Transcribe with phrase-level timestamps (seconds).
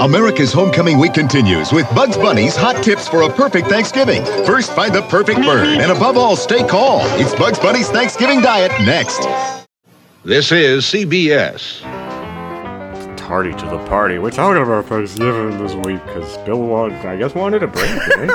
[0.00, 4.24] America's homecoming week continues with Bugs Bunny's hot tips for a perfect Thanksgiving.
[4.46, 7.02] First, find the perfect bird, and above all, stay calm.
[7.20, 9.28] It's Bugs Bunny's Thanksgiving diet next.
[10.24, 11.99] This is CBS.
[13.30, 14.18] Tardy to the party.
[14.18, 17.88] We're talking about Thanksgiving this week because Bill wanted, I guess, wanted a break.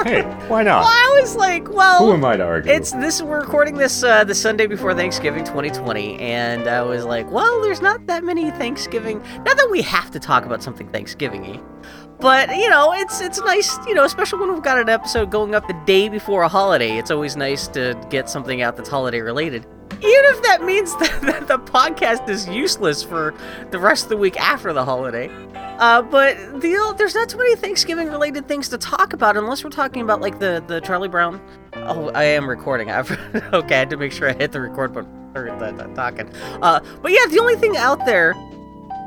[0.07, 0.84] hey, why not?
[0.84, 2.71] Well, I was like, well, Who am I to argue?
[2.71, 3.21] It's this.
[3.21, 7.82] We're recording this uh, the Sunday before Thanksgiving, 2020, and I was like, well, there's
[7.82, 9.21] not that many Thanksgiving.
[9.43, 11.60] Not that we have to talk about something Thanksgiving-y,
[12.21, 15.55] but you know, it's it's nice, you know, especially when we've got an episode going
[15.55, 16.97] up the day before a holiday.
[16.97, 19.68] It's always nice to get something out that's holiday related.
[19.92, 23.34] Even if that means that, the podcast is useless for
[23.71, 25.30] the rest of the week after the holiday.
[25.56, 29.70] Uh, but the, there's not too many Thanksgiving related things to talk about unless we're
[29.70, 31.42] talking about like the, the Charlie Brown.
[31.74, 32.92] Oh, I am recording.
[32.92, 33.11] I've,
[33.53, 35.11] okay, I had to make sure I hit the record button.
[35.34, 36.30] The talking.
[36.61, 38.33] Uh, but yeah, the only thing out there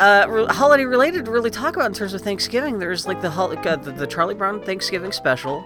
[0.01, 3.57] uh, holiday related to really talk about in terms of Thanksgiving, there's like the, hol-
[3.57, 5.65] uh, the, the Charlie Brown Thanksgiving special.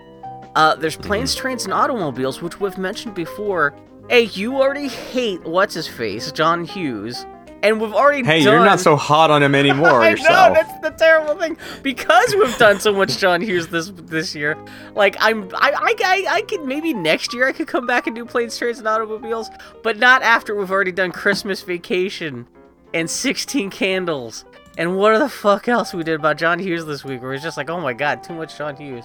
[0.55, 3.75] Uh, there's planes, trains, and automobiles, which we've mentioned before.
[4.08, 7.25] Hey, you already hate what's his face, John Hughes,
[7.62, 8.55] and we've already hey, done...
[8.55, 10.48] you're not so hot on him anymore I yourself.
[10.48, 14.56] know that's the terrible thing because we've done so much John Hughes this this year.
[14.95, 18.17] Like I'm, I, I, I, I could maybe next year I could come back and
[18.17, 19.50] do planes, trains, and automobiles,
[19.83, 22.47] but not after we've already done Christmas Vacation
[22.92, 24.45] and 16 Candles.
[24.77, 27.23] And what the fuck else we did about John Hughes this week?
[27.23, 29.05] Where it's just like, oh my god, too much John Hughes.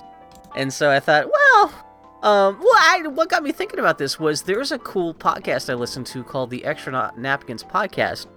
[0.56, 1.87] And so I thought, well,
[2.24, 5.76] um, well, I, what got me thinking about this was there's a cool podcast I
[5.76, 8.28] listened to called the Extra Na- Napkins Podcast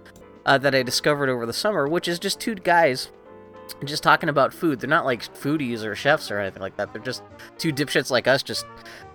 [0.45, 3.11] uh, that I discovered over the summer, which is just two guys
[3.85, 4.79] just talking about food.
[4.79, 6.93] They're not like foodies or chefs or anything like that.
[6.93, 7.23] They're just
[7.57, 8.43] two dipshits like us.
[8.43, 8.65] Just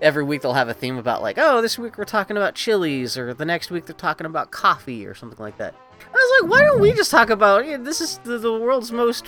[0.00, 3.16] every week they'll have a theme about like, oh, this week we're talking about chilies,
[3.16, 5.74] or the next week they're talking about coffee or something like that.
[6.00, 8.92] I was like, why don't we just talk about yeah, this is the, the world's
[8.92, 9.26] most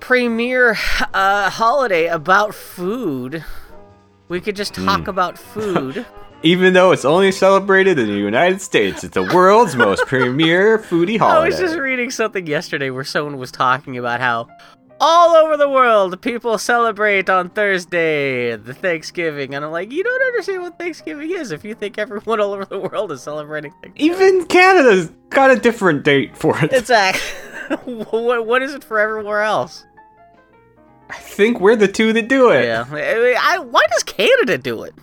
[0.00, 0.76] premier
[1.14, 3.44] uh, holiday about food.
[4.30, 4.86] We could just hmm.
[4.86, 6.06] talk about food.
[6.42, 11.18] Even though it's only celebrated in the United States, it's the world's most premier foodie
[11.18, 11.38] holiday.
[11.38, 14.48] I was just reading something yesterday where someone was talking about how
[15.00, 20.22] all over the world people celebrate on Thursday the Thanksgiving, and I'm like, you don't
[20.22, 24.12] understand what Thanksgiving is if you think everyone all over the world is celebrating Thanksgiving.
[24.12, 26.70] Even Canada's got a different date for it.
[27.84, 29.86] What, what is it for everywhere else?
[31.10, 32.64] I think we're the two that do it.
[32.64, 34.94] Yeah, I, I, why does Canada do it?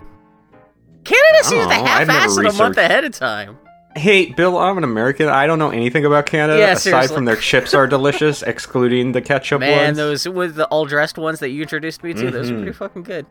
[1.04, 1.76] Canada seems oh, to.
[1.76, 3.58] I've half-ass it a month ahead of time.
[3.98, 5.28] Hey, Bill, I'm an American.
[5.28, 7.16] I don't know anything about Canada Yeah, aside seriously.
[7.16, 9.98] from their chips are delicious, excluding the ketchup Man, ones.
[9.98, 12.64] those with the all dressed ones that you introduced me to, those are mm-hmm.
[12.64, 13.26] pretty fucking good.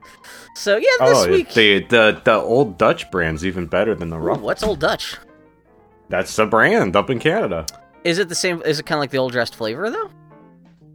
[0.54, 1.54] So yeah, this oh, week.
[1.54, 5.16] the, the the old Dutch brand's even better than the Ooh, what's Old Dutch?
[6.08, 7.64] That's the brand up in Canada.
[8.04, 8.60] Is it the same?
[8.62, 10.10] Is it kind of like the all dressed flavor though?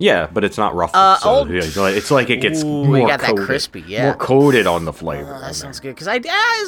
[0.01, 0.95] Yeah, but it's not Ruffles.
[0.95, 3.81] Uh, so old- it's like- it's like it gets Ooh, more got that coated, crispy,
[3.87, 4.05] yeah.
[4.05, 5.35] more coated on the flavor.
[5.35, 5.91] Oh, that sounds there.
[5.91, 5.95] good.
[5.95, 6.17] Because I,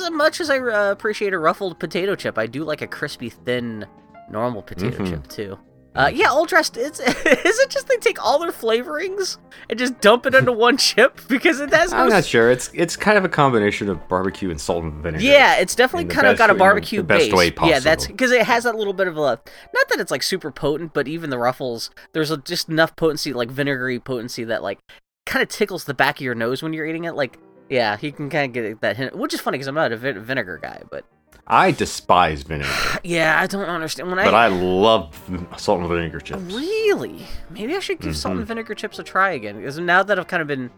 [0.03, 3.29] as much as I uh, appreciate a ruffled potato chip, I do like a crispy,
[3.29, 3.85] thin,
[4.29, 5.09] normal potato Mhm.
[5.09, 5.57] chip too.
[5.95, 6.75] Uh, yeah, all dressed.
[6.75, 9.37] It's is it just they take all their flavorings
[9.69, 11.97] and just dump it into one chip because it has no.
[11.97, 12.49] I'm not sure.
[12.49, 15.23] It's it's kind of a combination of barbecue and salt and vinegar.
[15.23, 17.33] Yeah, it's definitely kind of got a barbecue the best base.
[17.33, 20.23] way Yeah, that's because it has that little bit of a not that it's like
[20.23, 24.63] super potent, but even the ruffles, there's a, just enough potency, like vinegary potency, that
[24.63, 24.79] like
[25.25, 27.13] kind of tickles the back of your nose when you're eating it.
[27.13, 27.37] Like,
[27.69, 29.97] yeah, you can kind of get that hint, which is funny because I'm not a
[29.97, 31.05] vin- vinegar guy, but
[31.45, 32.69] I despise vinegar,
[33.03, 34.45] yeah, I don't understand when but I.
[34.45, 35.17] I love
[35.57, 36.41] salt and vinegar chips.
[36.53, 37.25] Really?
[37.49, 38.47] Maybe I should give salt and Mhm.
[38.47, 39.57] vinegar chips a try again.
[39.57, 40.69] Because now that I've kind of been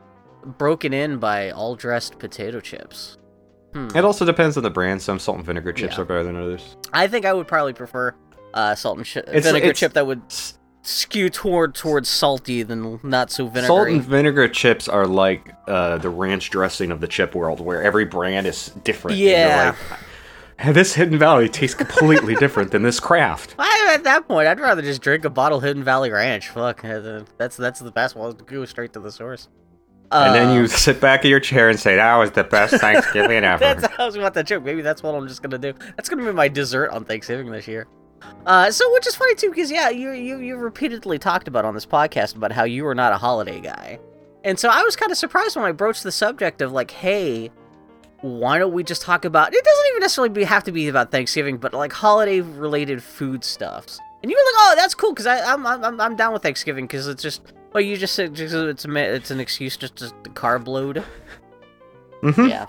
[0.57, 3.17] broken in by all dressed potato chips.
[3.73, 3.89] Hmm.
[3.95, 5.01] It also depends on the brand.
[5.01, 6.01] Some salt and vinegar chips Yeah.
[6.01, 6.77] are better than others.
[6.93, 8.13] I think I would probably prefer
[8.53, 10.21] uh, salt and ch- It's- vinegar it's- chip that would
[10.81, 13.67] skew toward towards salty than not so vinegary.
[13.67, 17.83] Salt and vinegar chips are like uh, the ranch dressing of the chip world, where
[17.83, 19.17] every brand is different.
[19.17, 19.73] Yeah.
[19.89, 20.05] like, "Hey,
[20.73, 23.55] this Hidden Valley tastes completely different than this Kraft.
[23.59, 26.49] I, at that point, I'd rather just drink a bottle of Hidden Valley Ranch.
[26.49, 28.35] Fuck, uh, that's that's the best one.
[28.45, 29.47] Go straight to the source.
[30.11, 32.75] and then Uh, you sit back in your chair and say, "That was the best
[32.81, 34.63] Thanksgiving ever." That's I was about that joke.
[34.63, 35.73] Maybe that's what I'm just gonna do.
[35.97, 37.87] That's gonna be my dessert on Thanksgiving this year.
[38.45, 41.73] Uh, so which is funny too, because yeah, you you you repeatedly talked about on
[41.73, 43.99] this podcast about how you were not a holiday guy,
[44.43, 47.51] and so I was kind of surprised when I broached the subject of like, hey,
[48.25, 49.53] why don't we just talk about?
[49.53, 53.43] It doesn't even necessarily be, have to be about Thanksgiving, but like holiday related food
[53.43, 53.99] stuffs.
[54.23, 57.07] And you were like, oh, that's cool, because I'm I'm I'm down with Thanksgiving because
[57.07, 57.41] it's just.
[57.71, 58.67] Well, you just said it's a,
[59.13, 61.03] it's an excuse just to carb load.
[62.23, 62.45] Mm-hmm.
[62.47, 62.65] Yeah.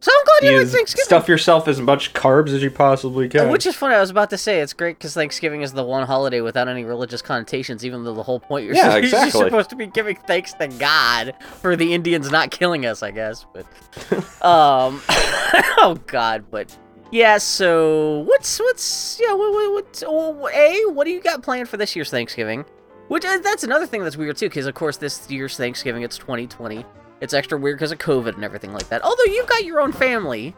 [0.00, 1.04] So I'm glad you like Thanksgiving.
[1.04, 3.50] stuff yourself as much carbs as you possibly can.
[3.50, 3.94] Which is funny.
[3.94, 6.84] I was about to say it's great because Thanksgiving is the one holiday without any
[6.84, 7.84] religious connotations.
[7.84, 11.34] Even though the whole point you're, Yeah, you're supposed to be giving thanks to God
[11.60, 13.44] for the Indians not killing us, I guess.
[13.52, 13.66] But
[14.42, 16.74] um, oh God, but
[17.10, 17.36] yeah.
[17.36, 21.76] So what's what's yeah what what, what oh, a what do you got planned for
[21.76, 22.64] this year's Thanksgiving?
[23.08, 26.16] Which uh, that's another thing that's weird too, because of course this year's Thanksgiving it's
[26.16, 26.86] 2020.
[27.20, 29.02] It's extra weird because of COVID and everything like that.
[29.04, 30.54] Although you've got your own family.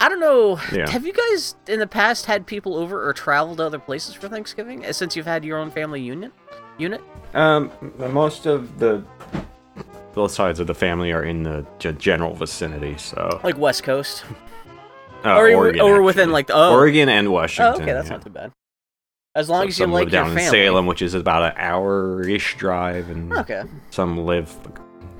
[0.00, 0.60] I don't know.
[0.72, 0.88] Yeah.
[0.90, 4.28] Have you guys in the past had people over or traveled to other places for
[4.28, 6.30] Thanksgiving uh, since you've had your own family union
[6.78, 7.00] unit?
[7.34, 9.02] Um, most of the
[10.14, 14.24] both sides of the family are in the g- general vicinity, so Like West Coast?
[15.24, 17.82] uh, or Oregon, or within like the oh, Oregon and oh Washington.
[17.82, 18.12] okay, that's yeah.
[18.14, 18.52] not too bad.
[19.34, 20.44] As long So as you like live your down family.
[20.44, 23.62] in Salem, which is about an hour-ish drive, and Okay.
[23.90, 24.56] some live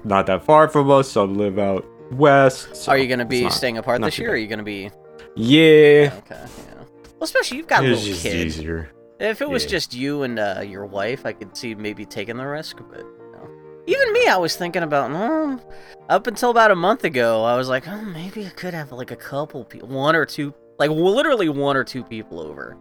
[0.05, 1.11] not that far from us.
[1.11, 2.75] Some live out west.
[2.77, 4.31] so Are you gonna be not- staying apart this year?
[4.31, 4.91] Or are you gonna be
[5.37, 6.31] Yeah, okay?
[6.31, 6.45] Yeah.
[6.75, 8.59] Well, especially you've got it's little kids.
[8.59, 8.91] easier.
[9.21, 9.71] If it was Yeah.
[9.71, 13.33] just you and uh, your wife, I could see maybe taking the risk, but you
[13.33, 13.49] know.
[13.87, 15.11] even me, I was thinking about.
[15.11, 15.61] Mm,
[16.09, 19.11] up until about a month ago, I was like, oh, maybe I could have like
[19.11, 22.77] a couple people, one or two, like literally one or two people over,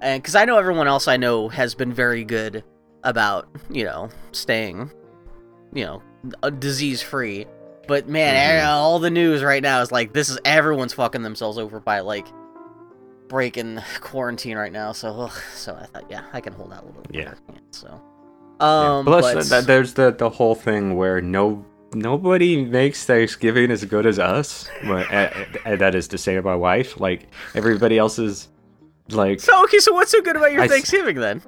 [0.00, 2.62] and because I know everyone else I know has been very good
[3.04, 4.90] about you know staying,
[5.74, 6.02] you know,
[6.58, 7.46] disease free.
[7.88, 8.68] But man, Mhm.
[8.68, 12.26] all the news right now is like this is everyone's fucking themselves over by like
[13.28, 14.92] breaking quarantine right now.
[14.92, 17.14] So, ugh, so I thought, yeah, I can hold out a little bit.
[17.24, 17.34] Yeah.
[17.70, 18.00] So,
[18.60, 18.96] Yeah.
[18.98, 21.64] um, Plus, but th- th- there's the the whole thing where no
[21.94, 24.68] nobody makes Thanksgiving as good as us.
[24.86, 27.00] But uh, that is to say, my wife.
[27.00, 28.48] Like everybody else is
[29.10, 29.78] like so okay.
[29.78, 31.42] So, what's so good about your I s- Thanksgiving then?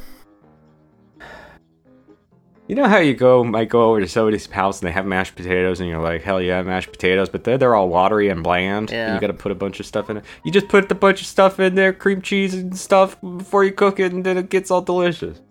[2.66, 5.36] You know how you go might go over to somebody's house and they have mashed
[5.36, 8.90] potatoes and you're like, hell yeah, mashed potatoes, but then they're all watery and bland.
[8.90, 10.24] and you gotta put a bunch of stuff in it.
[10.44, 13.72] You just put a bunch of stuff in there, cream cheese and stuff before you
[13.72, 15.42] cook it, and then it gets all delicious.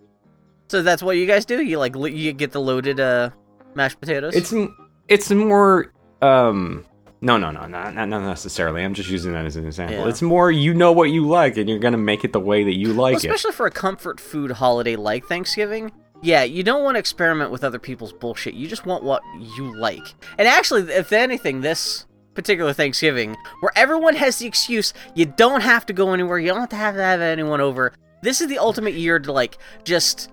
[0.68, 1.62] So that's what you guys do.
[1.62, 3.30] You like you get the loaded uh
[3.76, 4.34] mashed potatoes.
[4.34, 4.76] It's m-
[5.06, 6.84] it's more um
[7.20, 8.82] no no no not not not necessarily.
[8.82, 9.98] I'm just using that as an example.
[9.98, 10.08] Yeah.
[10.08, 12.74] It's more you know what you like and you're gonna make it the way that
[12.74, 13.18] you Well, like it.
[13.18, 15.92] especially for a comfort food holiday like Thanksgiving.
[16.24, 18.54] Yeah, you don't want to experiment with other people's bullshit.
[18.54, 19.22] You just want what
[19.56, 20.02] you like.
[20.38, 25.84] And actually, if anything, this particular Thanksgiving, where everyone has the excuse, you don't have
[25.86, 27.92] to go anywhere, you don't have to have, have anyone over.
[28.22, 30.30] This is the ultimate year to like just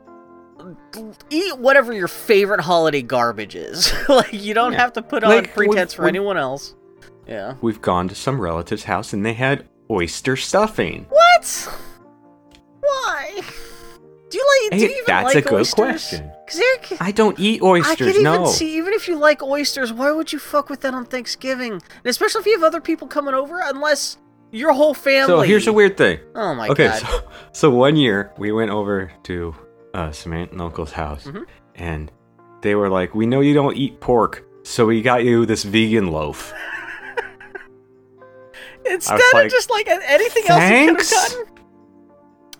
[1.29, 3.91] eat whatever your favorite holiday garbage is.
[4.09, 4.79] like you don't Yeah.
[4.79, 6.73] have to put on Like, pretense for anyone else.
[7.27, 7.55] Yeah.
[7.61, 11.05] We've gone to some relative's house and they had oyster stuffing.
[11.09, 11.69] What?
[12.79, 13.41] Why?
[14.31, 14.79] Do you like?
[14.79, 15.73] Do you even that's like a good oysters?
[15.75, 16.31] question.
[16.47, 17.91] 'Cause I don't eat oysters.
[17.91, 18.45] I could even no.
[18.47, 21.73] see, even if you like oysters, why would you fuck with that on Thanksgiving?
[21.73, 24.17] And especially if you have other people coming over, unless
[24.51, 25.27] your whole family.
[25.27, 26.19] So here's a weird thing.
[26.35, 27.03] Oh my okay, god.
[27.03, 27.23] Okay, so
[27.53, 29.55] so one year we went over to
[29.93, 31.45] uh, Samantha and Uncle's house, Mhm.
[31.75, 32.11] and
[32.61, 36.07] they were like, "We know you don't eat pork, so we got you this vegan
[36.11, 36.53] loaf."
[38.85, 41.50] Instead of like, just like anything else you could have gotten.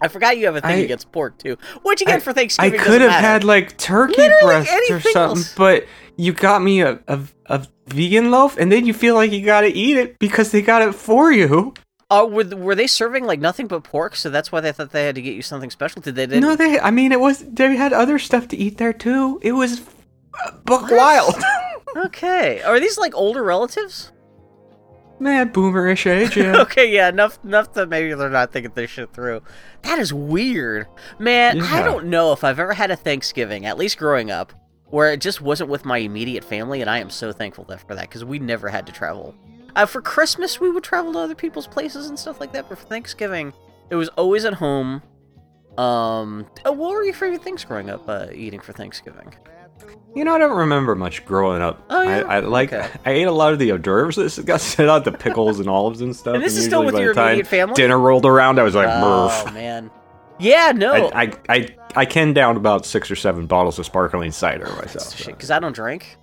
[0.02, 1.58] I forgot you have a thing I- against pork too.
[1.84, 2.80] What'd you get I- for Thanksgiving?
[2.80, 3.28] I could have matter.
[3.28, 5.54] had like turkey Literally breasts or something, else.
[5.56, 5.86] but
[6.18, 9.68] you got me a, a a vegan loaf, and then you feel like you gotta
[9.76, 11.74] eat it because they got it for you.
[12.10, 14.18] Uh, were, were they serving like nothing but pork?
[14.18, 16.02] So that's why they thought they had to get you something special.
[16.02, 16.26] Did they?
[16.26, 16.42] Didn't?
[16.42, 16.78] No, they.
[16.80, 19.40] I mean, it was they had other stuff to eat there too.
[19.42, 19.80] It was
[20.46, 20.92] uh, buck What?
[20.94, 21.36] wild.
[22.06, 22.62] Okay.
[22.62, 24.12] Are these like older relatives?
[25.22, 26.62] Man, boomerish age, yeah.
[26.62, 29.44] okay, yeah, enough enough that maybe they're not thinking this shit through.
[29.84, 30.88] That is weird.
[31.20, 34.52] Man, I don't know if I've ever had a Thanksgiving, at least growing up,
[34.86, 38.10] where it just wasn't with my immediate family, and I am so thankful for that
[38.10, 39.36] because we never had to travel.
[39.76, 42.80] Uh, for Christmas, we would travel to other people's places and stuff like that, but
[42.80, 43.54] for Thanksgiving,
[43.92, 45.04] it was always at home.
[45.78, 49.36] Um, uh, what were your favorite things growing up uh, eating for Thanksgiving?
[50.14, 51.84] You know, I don't remember much growing up.
[51.90, 52.24] Oh, yeah?
[52.28, 52.90] I, I like Okay.
[53.06, 55.70] I ate a lot of the hors d'oeuvres that got set out, the pickles and
[55.70, 56.36] olives and stuff.
[56.36, 57.76] And this is still with your time immediate family?
[57.76, 59.90] Dinner rolled around, I was like, oh man,
[60.40, 64.32] yeah, no, I, I I I can down about six or seven bottles of sparkling
[64.32, 65.18] cider myself.
[65.18, 65.32] so.
[65.32, 66.18] because I don't drink.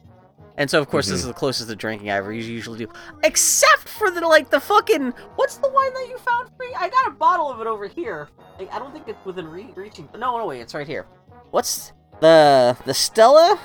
[0.59, 1.12] And so, of course, Mm-hmm.
[1.14, 2.90] this is the closest to drinking I ever usually do.
[3.23, 5.12] Except for the, like, the fucking.
[5.37, 6.75] What's the wine that you found for me?
[6.76, 8.28] I got a bottle of it over here.
[8.59, 10.09] Like, I don't think it's within re- reaching.
[10.18, 11.07] No, no, wait, it's right here.
[11.52, 12.76] What's the.
[12.87, 13.57] The Stella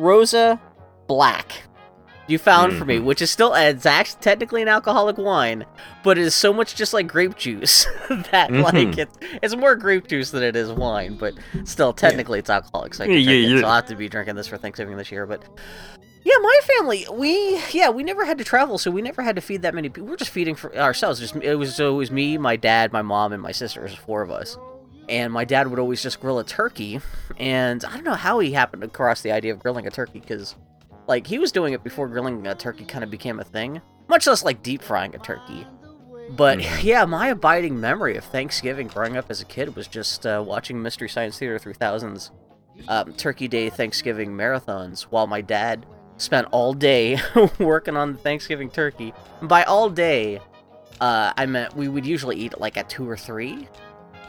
[0.00, 0.60] Rosa
[1.06, 1.52] Black.
[2.26, 3.04] You found for me, Mhm.
[3.04, 5.66] which is still it's actually technically an alcoholic wine,
[6.04, 7.86] but it is so much just like grape juice
[8.30, 8.98] that like Mhm.
[8.98, 12.94] it's it's more grape juice than it is wine, but still technically it's alcoholic.
[12.94, 13.66] So I Yeah, yeah, it, so.
[13.66, 15.26] I'll have to be drinking this for Thanksgiving this year.
[15.26, 15.42] But
[16.22, 19.42] Yeah, my family, we yeah, we never had to travel, so we never had to
[19.42, 20.08] feed that many people.
[20.08, 21.18] We're just feeding for ourselves.
[21.18, 23.80] Just it was always me, my dad, my mom, and my sister.
[23.80, 24.56] There's four of us,
[25.10, 27.00] and my dad would always just grill a turkey.
[27.36, 30.20] And I don't know how he happened to cross the idea of grilling a turkey
[30.20, 30.54] because,
[31.06, 33.82] like, he was doing it before grilling a turkey kind of became a thing.
[34.08, 35.66] Much less like deep frying a turkey.
[36.30, 40.42] But yeah, my abiding memory of Thanksgiving growing up as a kid was just uh,
[40.46, 42.30] watching Mystery Science Theater 3000's
[42.88, 45.86] um, Turkey Day Thanksgiving marathons while my dad
[46.16, 47.18] spent all day
[47.58, 49.12] working on the Thanksgiving turkey.
[49.40, 50.40] And by all day,
[51.00, 53.68] uh, I meant we would usually eat like at two or three.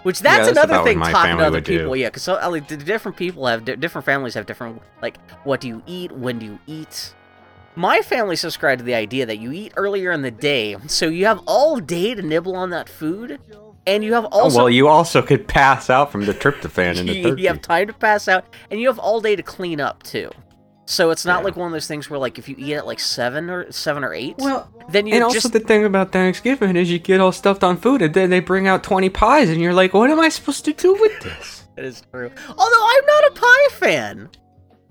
[0.04, 1.80] Which that's, that's another thing talking to other would do.
[1.80, 1.96] people.
[1.96, 5.68] Yeah, because so, like, different people have di- different families have different like what do
[5.68, 7.14] you eat, when do you eat.
[7.76, 11.26] My family subscribed to the idea that you eat earlier in the day, so you
[11.26, 13.40] have all day to nibble on that food,
[13.88, 17.06] and you have Oh, also well, you also could pass out from the tryptophan in
[17.06, 17.42] the turkey.
[17.44, 20.32] you have time to pass out, and you have all day to clean up too.
[20.92, 21.46] So it's not Yeah.
[21.46, 24.04] like one of those things where like if you eat at like seven or seven
[24.04, 27.32] or eight, Well, then you and also the thing about Thanksgiving is you get all
[27.32, 30.20] stuffed on food, and then they bring out twenty pies, and you're like, "What am
[30.20, 32.30] I supposed to do with this?" That is true.
[32.50, 34.30] Although I'm not a pie fan.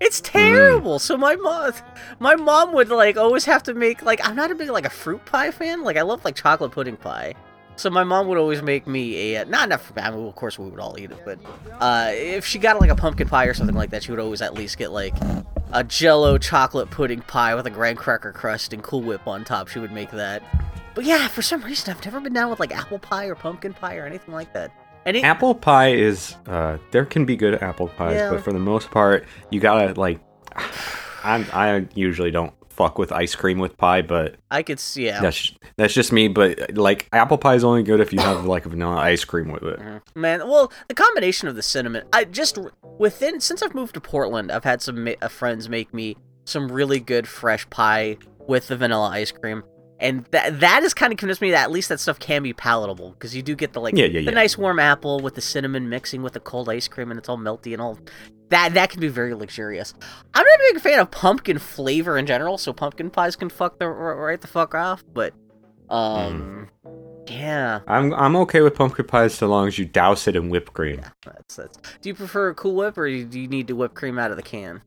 [0.00, 0.38] It's Hmm.
[0.38, 0.98] terrible.
[0.98, 1.72] So my mom,
[2.18, 4.90] my mom would like always have to make like I'm not a big like a
[4.90, 5.84] fruit pie fan.
[5.84, 7.34] Like I love like chocolate pudding pie.
[7.76, 9.90] So my mom would always make me a not enough.
[9.96, 11.38] I mean, of course we would all eat it, but
[11.80, 14.42] uh, if she got like a pumpkin pie or something like that, she would always
[14.42, 15.14] at least get like
[15.72, 19.68] a Jello chocolate pudding pie with a graham cracker crust and Cool Whip on top.
[19.68, 20.42] She would make that.
[20.94, 23.72] But yeah, for some reason I've never been down with like apple pie or pumpkin
[23.72, 24.72] pie or anything like that.
[25.06, 28.30] Any apple pie is uh, there can be good apple pies, Yeah.
[28.30, 30.20] but for the most part, you gotta like.
[31.24, 35.04] I'm, I usually don't fuck with ice cream with pie, but I could see.
[35.06, 35.20] Yeah.
[35.20, 36.28] that's that's just me.
[36.28, 39.62] But like apple pie is only good if you have like vanilla ice cream with
[39.62, 39.78] it.
[40.14, 42.58] Man, well, the combination of the cinnamon, I just
[42.98, 46.72] within since I've moved to Portland, I've had some ma- uh, friends make me some
[46.72, 48.16] really good fresh pie
[48.48, 49.62] with the vanilla ice cream,
[50.00, 52.52] and that that has kind of convinced me that at least that stuff can be
[52.52, 54.30] palatable because you do get the like Yeah, yeah, the yeah.
[54.30, 57.38] nice warm apple with the cinnamon mixing with the cold ice cream, and it's all
[57.38, 57.98] melty and all.
[58.48, 59.94] That that can be very luxurious.
[60.34, 63.78] I'm not a big fan of pumpkin flavor in general, so pumpkin pies can fuck
[63.78, 65.04] the right the fuck off.
[65.12, 65.34] But
[65.88, 66.68] um,
[67.28, 67.80] yeah.
[67.86, 71.00] I'm I'm okay with pumpkin pies so long as you douse it in whipped cream.
[71.24, 71.78] That's that's.
[72.00, 74.36] Do you prefer a Cool Whip or do you need to whip cream out of
[74.36, 74.82] the can?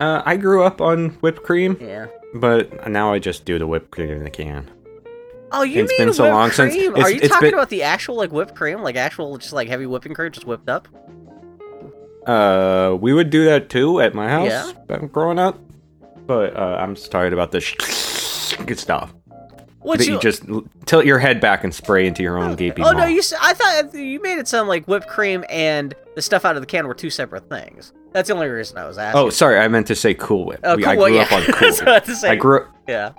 [0.00, 2.06] Uh, I grew up on whipped cream, Yeah.
[2.34, 4.70] But now I just do the whipped cream in the can.
[5.54, 6.92] Oh, you It's mean been so whipped long since- cream?
[6.92, 9.52] it's- Are you it's talking been- about the actual like whipped cream, like actual just
[9.52, 10.88] like heavy whipping cream, just whipped up?
[12.26, 14.72] Uh, we would do that too at my house Yeah?
[14.86, 15.58] back growing up,
[16.26, 17.74] but uh, I'm tired about this
[18.64, 19.12] good stuff.
[19.82, 20.44] What that you, just
[20.86, 23.04] tilt your head back and spray into your own oh, gaping Oh no, maw.
[23.06, 23.20] you.
[23.40, 26.66] I thought you made it sound like whipped cream and the stuff out of the
[26.66, 27.92] can were two separate things.
[28.12, 29.20] That's the only reason I was oh, asking.
[29.20, 30.60] Oh, sorry, I meant to say Cool Whip.
[30.62, 31.22] Oh, We- Cool I grew yeah.
[31.22, 32.06] up on Cool That's what I Whip.
[32.06, 32.28] was to say.
[32.30, 33.12] I grew yeah.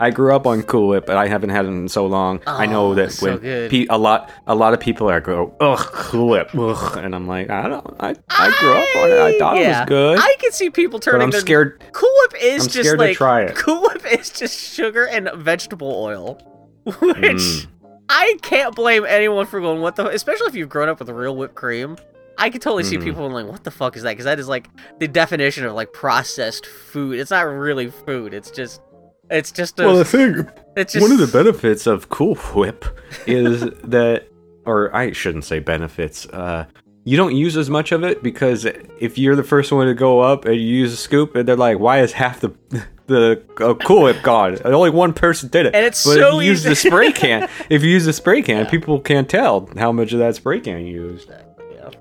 [0.00, 2.40] I grew up on Cool Whip, but I haven't had it in so long.
[2.46, 5.54] I know Oh, that so when pe- a lot a lot of people are go,
[5.60, 9.18] ugh, Cool Whip, ugh, and I'm like, I don't, I, I grew up on it.
[9.34, 11.20] I thought it was good, I can see people turning.
[11.20, 11.40] but I'm their...
[11.40, 11.82] scared.
[11.92, 13.54] Cool Whip is I'm just scared to like try it.
[13.54, 16.34] Cool Whip is just sugar and vegetable oil,
[16.84, 17.66] which Mm.
[18.08, 20.06] I can't blame anyone for going what the.
[20.08, 21.96] Especially if you've grown up with real whipped cream,
[22.36, 23.04] I can totally see Mhm.
[23.04, 24.10] people like, what the fuck is that?
[24.10, 27.18] Because that is like the definition of like processed food.
[27.18, 28.34] It's not really food.
[28.34, 28.82] It's just,
[29.30, 29.86] it's just a.
[29.86, 32.84] Well, the thing, it's just one of the benefits of Cool Whip
[33.26, 34.28] is that,
[34.64, 36.26] or I shouldn't say benefits.
[36.26, 36.66] Uh,
[37.04, 40.20] you don't use as much of it because if you're the first one to go
[40.20, 42.54] up and you use a scoop, and they're like, "Why is half the
[43.06, 45.74] the uh, Cool Whip gone?" And only one person did it.
[45.74, 48.42] And it's but so if you use the spray can, if you use the spray
[48.42, 51.30] can, people can't tell how much of that spray can you used.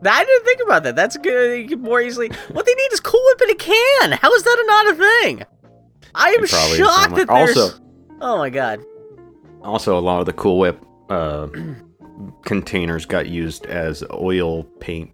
[0.06, 0.96] I didn't think about that.
[0.96, 1.62] That's good.
[1.62, 2.30] You can more easily.
[2.52, 4.12] What they need is Cool Whip in a can.
[4.14, 5.46] How is that not a thing?
[6.16, 7.58] I am shocked that there's.
[7.58, 7.80] Also-
[8.22, 8.82] oh my god.
[9.64, 11.48] Also, a lot of the Cool Whip uh,
[12.44, 15.12] containers got used as oil paint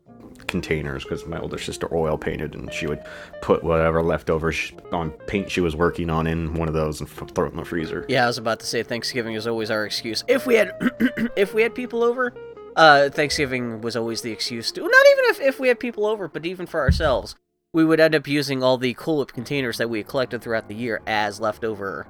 [0.47, 2.99] containers because my older sister oil painted and she would
[3.41, 7.07] put whatever leftover sh- on paint she was working on in one of those and
[7.09, 8.03] f- throw it in the freezer.
[8.09, 10.23] Yeah, I was about to say Thanksgiving is always our excuse.
[10.27, 10.71] If we had,
[11.35, 12.33] if we had people over,
[12.75, 14.71] uh, Thanksgiving was always the excuse.
[14.71, 17.35] To, not even if, if we had people over, but even for ourselves,
[17.73, 20.75] we would end up using all the Cool Whip containers that we collected throughout the
[20.75, 22.07] year as leftover.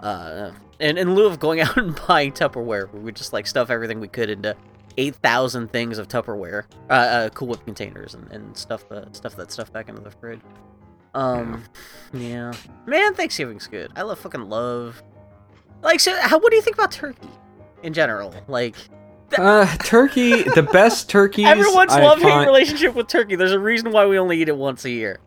[0.00, 3.70] Uh, and in lieu of going out and buying Tupperware, we would just like stuff
[3.70, 4.56] everything we could into
[4.96, 9.36] eight thousand things of Tupperware, uh, uh Cool Whip containers, and, and stuff the stuff
[9.36, 10.40] that stuff back into the fridge.
[11.14, 11.64] Um,
[12.12, 12.52] yeah,
[12.86, 13.90] man, Thanksgiving's good.
[13.96, 15.02] I love fucking love.
[15.82, 16.38] Like, so how?
[16.38, 17.28] What do you think about turkey
[17.82, 18.34] in general?
[18.48, 18.76] Like,
[19.38, 21.46] Uh, turkey, the best turkeys.
[21.46, 23.36] everyone's I love hate find- relationship with turkey.
[23.36, 25.20] There's a reason why we only eat it once a year.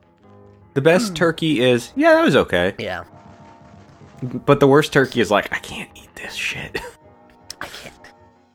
[0.74, 2.74] The best turkey is yeah, that was okay.
[2.80, 3.04] Yeah.
[4.22, 6.80] But the worst turkey is like I can't eat this shit.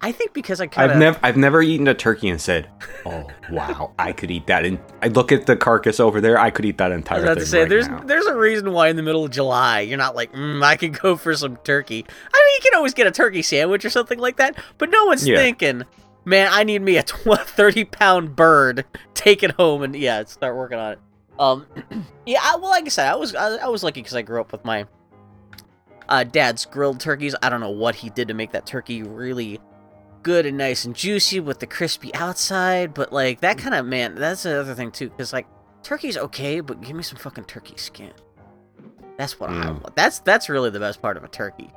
[0.00, 2.68] I think because I kind I've of never I've never eaten a turkey and said,
[3.04, 6.50] "Oh wow, I could eat that." And I look at the carcass over there, I
[6.50, 7.18] could eat that entire.
[7.18, 7.98] I was about thing to say right there's now.
[8.00, 10.96] there's a reason why in the middle of July you're not like mm, I could
[10.98, 12.04] go for some turkey.
[12.08, 15.04] I mean you can always get a turkey sandwich or something like that, but no
[15.06, 15.38] one's Yeah.
[15.38, 15.82] thinking,
[16.24, 20.54] man, I need me a tw- 30 pound bird, take it home and yeah, start
[20.56, 20.98] working on it.
[21.40, 21.66] Um,
[22.26, 24.40] yeah, I, well, like I said, I was I, I was lucky because I grew
[24.40, 24.86] up with my
[26.08, 27.34] uh, dad's grilled turkeys.
[27.42, 29.60] I don't know what he did to make that turkey really
[30.22, 34.14] good and nice and juicy with the crispy outside, but like that kind of man,
[34.14, 35.46] that's the other thing too, because like
[35.82, 38.12] turkey's okay, but give me some fucking turkey skin.
[39.16, 39.82] That's what I Mm.
[39.82, 39.96] want.
[39.96, 41.70] That's that's really the best part of a turkey.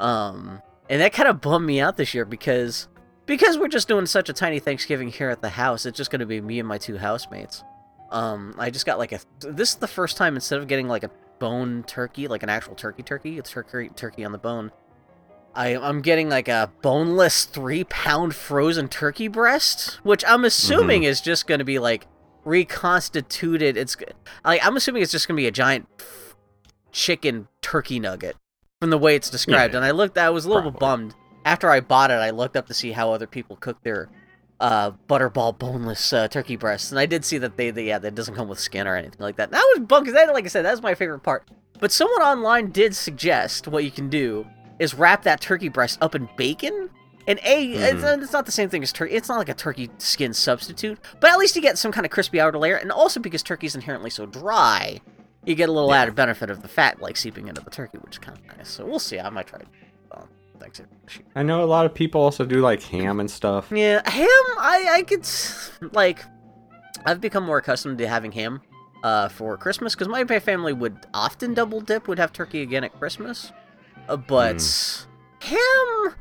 [0.00, 2.88] Um, and that kind of bummed me out this year because
[3.26, 5.84] because we're just doing such a tiny Thanksgiving here at the house.
[5.84, 7.64] It's just gonna be me and my two housemates.
[8.10, 9.18] Um, I just got like a.
[9.40, 12.74] This is the first time instead of getting like a bone turkey, like an actual
[12.76, 14.70] turkey turkey, it's turkey turkey on the bone.
[15.56, 21.20] I, I'm getting like a boneless three pound frozen turkey breast, which I'm assuming is
[21.20, 22.06] just going to be like
[22.44, 23.76] reconstituted.
[23.76, 23.96] It's
[24.44, 25.88] like I'm assuming it's just going to be a giant
[26.92, 28.36] chicken turkey nugget
[28.80, 29.72] from the way it's described.
[29.72, 32.14] Yeah, and I looked, I was a little bummed after I bought it.
[32.14, 34.10] I looked up to see how other people cook their
[34.60, 38.14] uh, butterball boneless uh, turkey breasts, and I did see that they, they yeah, that
[38.14, 39.50] doesn't come with skin or anything like that.
[39.50, 41.48] That was because that, like I said, that's my favorite part.
[41.78, 44.46] But someone online did suggest what you can do
[44.78, 46.90] is wrap that turkey breast up in bacon.
[47.28, 48.22] And a, it's, Mhm.
[48.22, 49.14] it's not the same thing as turkey.
[49.14, 52.12] It's not like a turkey skin substitute, but at least you get some kind of
[52.12, 52.76] crispy outer layer.
[52.76, 55.00] And also because turkey's inherently so dry,
[55.44, 56.02] you get a little Yeah.
[56.02, 58.68] added benefit of the fat like seeping into the turkey, which is kind of nice.
[58.68, 59.18] So we'll see.
[59.18, 59.66] I might try it.
[60.12, 60.28] Um,
[60.60, 60.80] thanks.
[61.34, 63.72] I know a lot of people also do like ham and stuff.
[63.72, 64.28] Yeah, ham.
[64.58, 65.26] I I could
[65.94, 66.20] like.
[67.04, 68.60] I've become more accustomed to having ham
[69.02, 72.84] uh, for Christmas because my my family would often double dip, would have turkey again
[72.84, 73.50] at Christmas.
[74.06, 75.06] But
[75.40, 76.14] ham,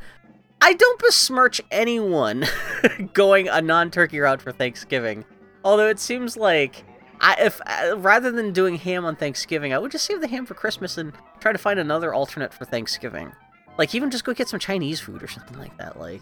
[0.62, 2.46] I don't besmirch anyone
[3.13, 5.25] going a non-turkey route for Thanksgiving.
[5.63, 6.83] Although it seems like
[7.22, 10.46] I if uh, rather than doing ham on Thanksgiving, I would just save the ham
[10.46, 13.31] for Christmas and try to find another alternate for Thanksgiving.
[13.77, 16.00] Like even just go get some Chinese food or something like that.
[16.00, 16.22] Like.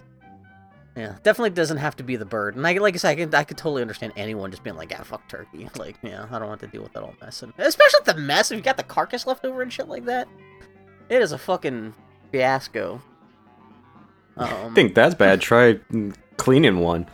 [0.95, 2.55] Yeah, definitely doesn't have to be the bird.
[2.55, 4.91] And I, like I said, I can, I could totally understand anyone just being like,
[4.91, 7.41] "Yeah, fuck turkey." Like, yeah, I don't want to deal with that all mess.
[7.41, 10.27] And especially the mess if you got the carcass left over and shit like that.
[11.09, 11.93] It is a fucking
[12.31, 13.01] fiasco.
[14.35, 15.41] Um, I think that's bad.
[15.41, 15.79] Try
[16.37, 17.05] cleaning one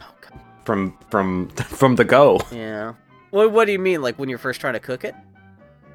[0.64, 2.40] from from from the go.
[2.50, 2.94] yeah.
[3.32, 4.02] What What do you mean?
[4.02, 5.14] Like when you're first trying to cook it?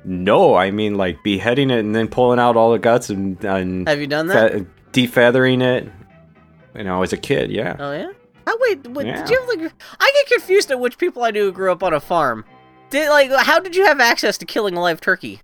[0.04, 3.88] No, I mean like beheading it and then pulling out all the guts and, and
[3.88, 4.52] Have you done that?
[4.52, 5.90] fe- defeathering it.
[6.76, 7.76] You know, as a kid, yeah.
[7.78, 8.12] Oh yeah.
[8.46, 9.16] Oh wait, Yeah.
[9.22, 9.72] did you have like?
[9.98, 12.44] I get confused at which people I knew grew up on a farm.
[12.90, 15.40] Did like how did you have access to killing a live turkey?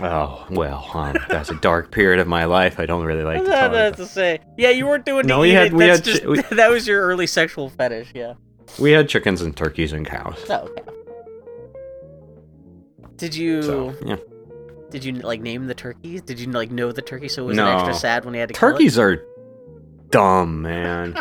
[0.00, 2.80] Oh well, um, that's a dark period of my life.
[2.80, 3.96] I don't really like to talk had about.
[3.98, 4.40] to say.
[4.58, 7.28] Yeah, you weren't doing No, we had- we had just we- that was your early
[7.28, 8.08] sexual fetish.
[8.12, 8.34] Yeah.
[8.80, 10.44] We had chickens and turkeys and cows.
[10.50, 10.82] Oh, okay.
[13.16, 14.16] Did you So yeah,
[14.90, 16.22] did you like name the turkeys?
[16.22, 17.70] Did you like know the turkey so it was No.
[17.72, 18.72] extra sad when he had to kill it?
[18.72, 19.24] turkeys are
[20.10, 21.14] dumb, man.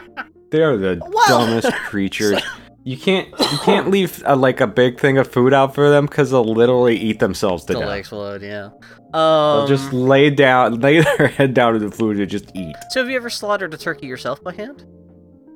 [0.50, 0.96] they are the
[1.28, 2.42] dumbest creatures.
[2.86, 6.06] You can't you can't leave uh like a big thing of food out for them
[6.06, 7.98] because they'll literally eat themselves to They'll death.
[8.00, 8.42] explode.
[8.42, 8.70] Yeah.
[9.14, 12.76] They'll Um, just lay down, lay their head down to the food and just eat.
[12.90, 14.86] so have you ever slaughtered a turkey yourself by hand?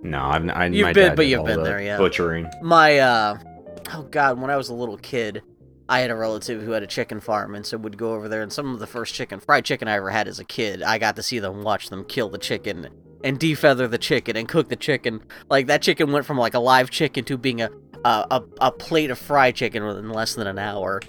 [0.04, 1.98] No, I've I, You've my been- dad but did you've all been the there, yeah.
[1.98, 2.50] Butchering.
[2.62, 3.38] My uh
[3.94, 5.42] oh god, when I was a little kid,
[5.90, 8.42] I had a relative who had a chicken farm and so would go over there
[8.42, 10.98] and some of the first chicken fried chicken I ever had as a kid, I
[10.98, 12.88] got to see them watch them kill the chicken
[13.24, 15.22] and defeather the chicken and cook the chicken.
[15.50, 17.70] Like that chicken went from like a live chicken to being a
[18.06, 21.02] a, a, plate of fried chicken within less than an hour.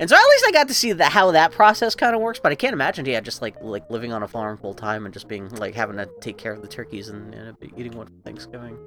[0.00, 2.40] And so at least I got to see that how that process kind of works,
[2.42, 5.12] but I can't imagine yeah, just like like living on a farm full time and
[5.12, 8.22] just being like having to take care of the turkeys and, and eating one for
[8.24, 8.78] Thanksgiving.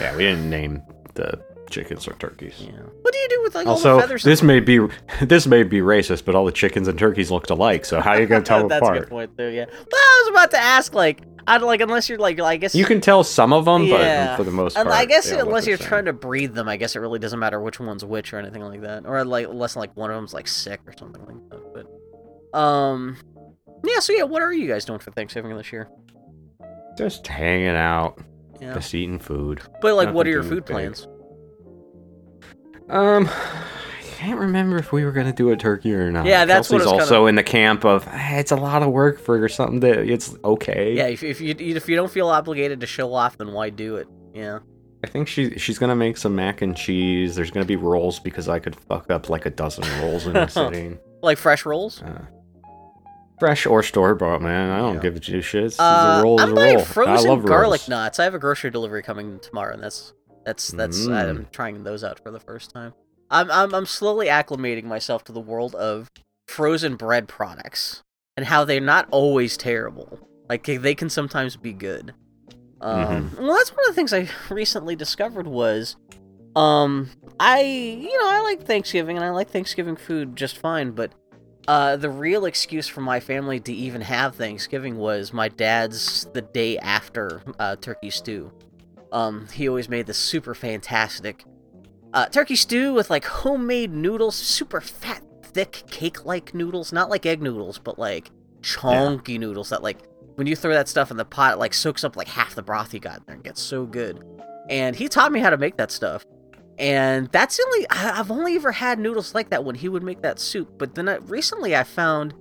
[0.00, 0.82] Yeah, we didn't name
[1.14, 2.54] the chickens or turkeys.
[2.58, 2.72] Yeah.
[3.02, 4.22] What do you do with like all Also, the feathers?
[4.22, 4.80] this may be
[5.22, 7.84] this may be racist, but all the chickens and turkeys looked alike.
[7.84, 9.48] So how are you gonna tell them That's a good point too.
[9.48, 9.66] Yeah.
[9.66, 12.84] But I was about to ask, like, I'd like unless you're like, I guess You
[12.84, 14.28] can tell some of them, Yeah.
[14.28, 16.76] but for the most part, I guess they unless you're trying to breed them, I
[16.76, 19.74] guess it really doesn't matter which one's which or anything like that, or like unless
[19.76, 21.86] like one of them's like sick or something like that.
[22.52, 23.16] But, um,
[23.84, 24.00] yeah.
[24.00, 25.88] So yeah, what are you guys doing for Thanksgiving this year?
[26.98, 28.18] just hanging out,
[28.60, 28.74] Yeah.
[28.74, 29.62] just eating food.
[29.80, 30.74] But like, what are your food big.
[30.74, 31.06] plans?
[32.88, 36.26] Um, I can't remember if we were gonna do a turkey or not.
[36.26, 38.90] Yeah, that's what Kelsey's was also in the camp of "Eh, it's a lot of
[38.90, 40.94] work for something that it's okay.
[40.96, 41.06] Yeah.
[41.06, 44.08] If if you if you don't feel obligated to show off, then why do it?
[44.34, 44.60] Yeah.
[45.04, 47.36] I think she she's gonna make some mac and cheese.
[47.36, 50.48] There's gonna be rolls because I could fuck up like a dozen rolls in a
[50.50, 50.98] sitting.
[51.22, 52.02] Like fresh rolls.
[52.02, 52.22] Uh,
[53.38, 54.70] fresh or store bought, man.
[54.70, 55.00] I don't Yeah.
[55.02, 55.76] give a two shits.
[55.78, 56.82] Uh, a roll I'm a buying roll.
[56.82, 57.88] I frozen garlic rolls.
[57.88, 58.18] nuts.
[58.18, 60.12] I have a grocery delivery coming tomorrow, and that's
[60.48, 61.28] that's that's Mm.
[61.28, 62.94] I'm trying those out for the first time.
[63.30, 66.10] I'm I'm I'm slowly acclimating myself to the world of
[66.46, 68.02] frozen bread products
[68.34, 70.18] and how they're not always terrible.
[70.48, 72.14] Like they can sometimes be good.
[72.80, 73.42] Um, Mm-hmm.
[73.42, 75.96] Well, that's one of the things I recently discovered was,
[76.56, 81.12] um, I you know I like Thanksgiving and I like Thanksgiving food just fine, but
[81.66, 86.40] uh, the real excuse for my family to even have Thanksgiving was my dad's the
[86.40, 88.50] day after uh, turkey stew.
[89.12, 91.44] Um, he always made this super fantastic
[92.12, 97.42] uh, turkey stew with like homemade noodles, super fat, thick cake-like noodles, not like egg
[97.42, 98.30] noodles, but like
[98.62, 99.98] chunky noodles that like
[100.36, 102.62] when you throw that stuff in the pot, it like soaks up like half the
[102.62, 104.22] broth you got in there and gets so good.
[104.70, 106.24] And he taught me how to make that stuff.
[106.78, 110.22] And that's the only I've only ever had noodles like that when he would make
[110.22, 110.78] that soup.
[110.78, 112.34] But then I, recently I found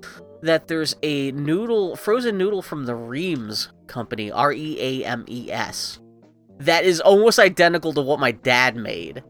[0.44, 5.52] that there's a noodle, frozen noodle from the Reames company, R E A M E
[5.52, 6.00] S,
[6.60, 9.24] that is almost identical to what my dad made.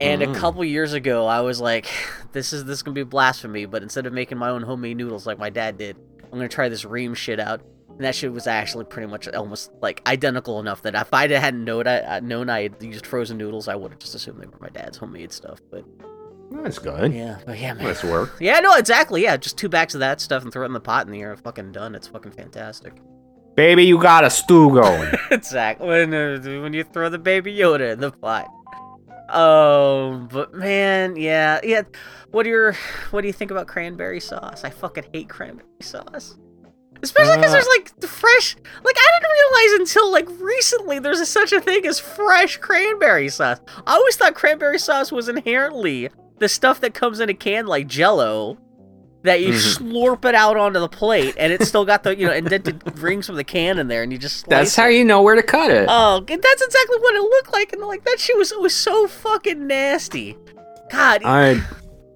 [0.00, 0.34] And a Mm.
[0.34, 1.86] couple years ago, I was like,
[2.32, 5.26] "This is this is gonna be blasphemy." But instead of making my own homemade noodles
[5.26, 7.60] like my dad did, I'm gonna try this Reames shit out.
[7.90, 11.64] And that shit was actually pretty much almost like identical enough that if I hadn't
[11.64, 14.56] known I known I had used frozen noodles, I would have just assumed they were
[14.58, 15.58] my dad's homemade stuff.
[15.70, 15.84] But
[16.50, 17.12] That's good.
[17.12, 17.84] yeah, but yeah, man.
[17.84, 18.36] Nice work.
[18.40, 19.22] Yeah, no, exactly.
[19.22, 21.36] Yeah, just two bags of that stuff and throw it in the pot, and you're
[21.36, 21.94] fucking done.
[21.94, 22.94] It's fucking fantastic.
[23.60, 25.12] Baby, you got a stew going.
[25.30, 25.86] exactly.
[25.86, 28.48] When uh, when you throw the baby Yoda in the pot.
[29.28, 31.82] Oh, but man, yeah, yeah.
[32.30, 32.72] What do your
[33.10, 34.64] what do you think about cranberry sauce?
[34.64, 36.38] I fucking hate cranberry sauce.
[37.02, 38.56] Especially because Uh, there's like the fresh.
[38.82, 43.28] Like I didn't realize until like recently there's a, such a thing as fresh cranberry
[43.28, 43.60] sauce.
[43.86, 47.88] I always thought cranberry sauce was inherently the stuff that comes in a can like
[47.88, 48.56] Jello,
[49.22, 49.78] that you Mhm.
[49.78, 53.26] slurp it out onto the plate, and it's still got the you know indented rings
[53.26, 54.80] from the can in there, and you just That's it.
[54.80, 55.86] how you know where to cut it.
[55.88, 59.06] Oh, that's exactly what it looked like, and like that shit was it was so
[59.06, 60.36] fucking nasty.
[60.90, 61.22] God.
[61.24, 61.60] I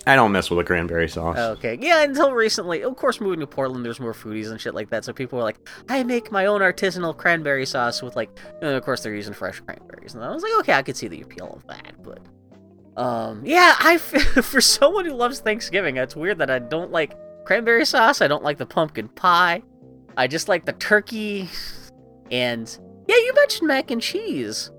[0.07, 1.39] I don't mess with the cranberry sauce.
[1.39, 2.03] Okay, yeah.
[2.03, 5.03] Until recently, of course, moving to Portland, there's more foodies and shit like that.
[5.03, 5.57] So people were like,
[5.89, 8.29] "I make my own artisanal cranberry sauce with like,"
[8.61, 11.09] and of course they're using fresh cranberries, and I was like, "Okay, I could see
[11.09, 12.19] the appeal of that." But,
[12.97, 17.85] um, yeah, I for someone who loves Thanksgiving, it's weird that I don't like cranberry
[17.85, 18.21] sauce.
[18.21, 19.63] I don't like the pumpkin pie.
[20.17, 21.49] I just like the turkey,
[22.31, 22.79] and
[23.09, 24.71] yeah, you mentioned mac and cheese.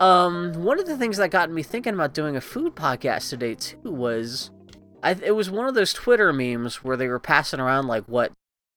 [0.00, 3.54] Um, one of the things that got me thinking about doing a food podcast today
[3.54, 4.50] too was,
[5.02, 8.32] I it was one of those Twitter memes where they were passing around like what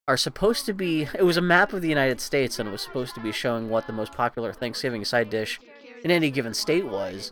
[0.07, 1.07] are supposed to be.
[1.17, 3.69] It was a map of the United States and it was supposed to be showing
[3.69, 5.59] what the most popular Thanksgiving side dish
[6.03, 7.31] in any given state was.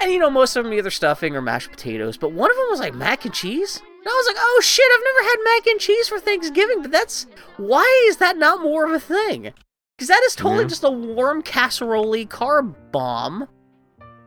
[0.00, 2.66] And you know, most of them either stuffing or mashed potatoes, but one of them
[2.70, 3.78] was like mac and cheese.
[3.80, 6.90] And I was like, oh shit, I've never had mac and cheese for Thanksgiving, but
[6.92, 7.26] that's
[7.56, 9.52] why is that not more of a thing?
[9.96, 10.68] Because that is totally Yeah.
[10.68, 13.48] just a warm casserole carb bomb.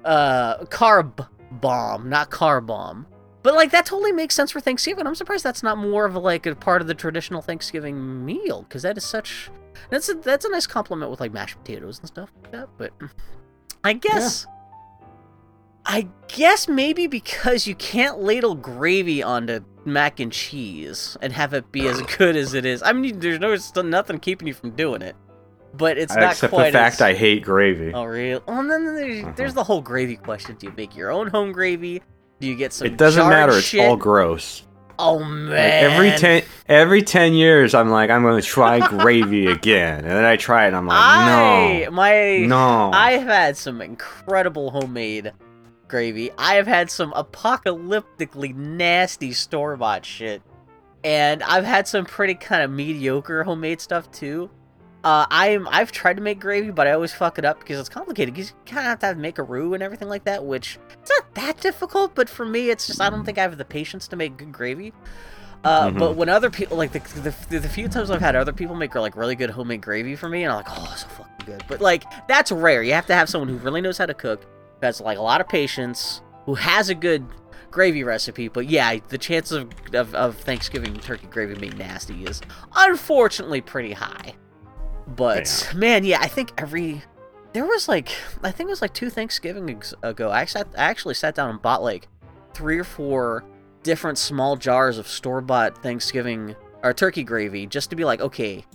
[0.03, 3.05] Uh, carb bomb, not car bomb.
[3.43, 5.05] But like that totally makes sense for Thanksgiving.
[5.05, 8.63] I'm surprised that's not more of a, like a part of the traditional Thanksgiving meal
[8.63, 9.49] because that is such
[9.89, 12.69] that's a that's a nice compliment with like mashed potatoes and stuff like that.
[12.77, 12.93] But
[13.83, 14.47] I guess
[15.89, 21.71] I guess maybe because you can't ladle gravy onto mac and cheese and have it
[21.71, 22.83] be as good as it is.
[22.83, 25.15] I mean, there's no still nothing keeping you from doing it,
[25.73, 27.01] but it's not Except quite the fact as...
[27.01, 27.93] I hate gravy.
[27.93, 28.41] Oh, really?
[28.47, 29.33] Oh, and then there's, Uh-huh.
[29.37, 30.57] there's the whole gravy question.
[30.59, 32.01] Do you make your own home gravy?
[32.41, 32.87] Do you get some?
[32.87, 33.53] it doesn't matter.
[33.57, 33.87] It's shit?
[33.87, 34.63] all gross.
[34.99, 35.91] Oh Like, man!
[35.91, 40.25] every ten every ten years, I'm like, I'm going to try gravy again, and then
[40.25, 42.91] I try it, and I'm like, I no, my no.
[42.93, 45.31] I have had some incredible homemade
[45.87, 46.31] gravy.
[46.37, 50.41] I have had some apocalyptically nasty store bought shit,
[51.03, 54.49] and I've had some pretty kind of mediocre homemade stuff too.
[55.03, 57.87] Uh, I'm I've tried to make gravy, but I always fuck it up because it's
[57.89, 58.33] complicated.
[58.33, 60.79] Because you kind of have to have, make a roux and everything like that, which
[61.01, 62.13] it's not that difficult.
[62.15, 64.51] But for me, it's just I don't think I have the patience to make good
[64.51, 64.93] gravy.
[65.63, 65.99] Uh, Mhm.
[65.99, 66.99] But when other people like the,
[67.49, 70.27] the the few times I've had other people make like really good homemade gravy for
[70.29, 71.63] me, and I'm like, oh, so fucking good.
[71.67, 72.83] But like that's rare.
[72.83, 74.45] You have to have someone who really knows how to cook,
[74.81, 77.25] has like a lot of patience, who has a good
[77.71, 78.47] gravy recipe.
[78.47, 82.41] But yeah, the chances of of, of Thanksgiving turkey gravy being nasty is
[82.75, 84.33] unfortunately pretty high.
[85.07, 87.03] But man, yeah, I think every
[87.53, 88.09] there was like
[88.43, 90.29] I think it was like two Thanksgiving ago.
[90.31, 92.07] I sat, I actually sat down and bought like
[92.53, 93.45] three or four
[93.83, 98.65] different small jars of store bought Thanksgiving or turkey gravy just to be like, okay,